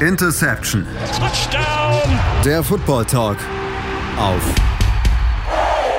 Interception. 0.00 0.86
Touchdown. 1.18 2.18
Der 2.44 2.64
Football 2.64 3.04
Talk 3.04 3.36
auf 4.16 4.71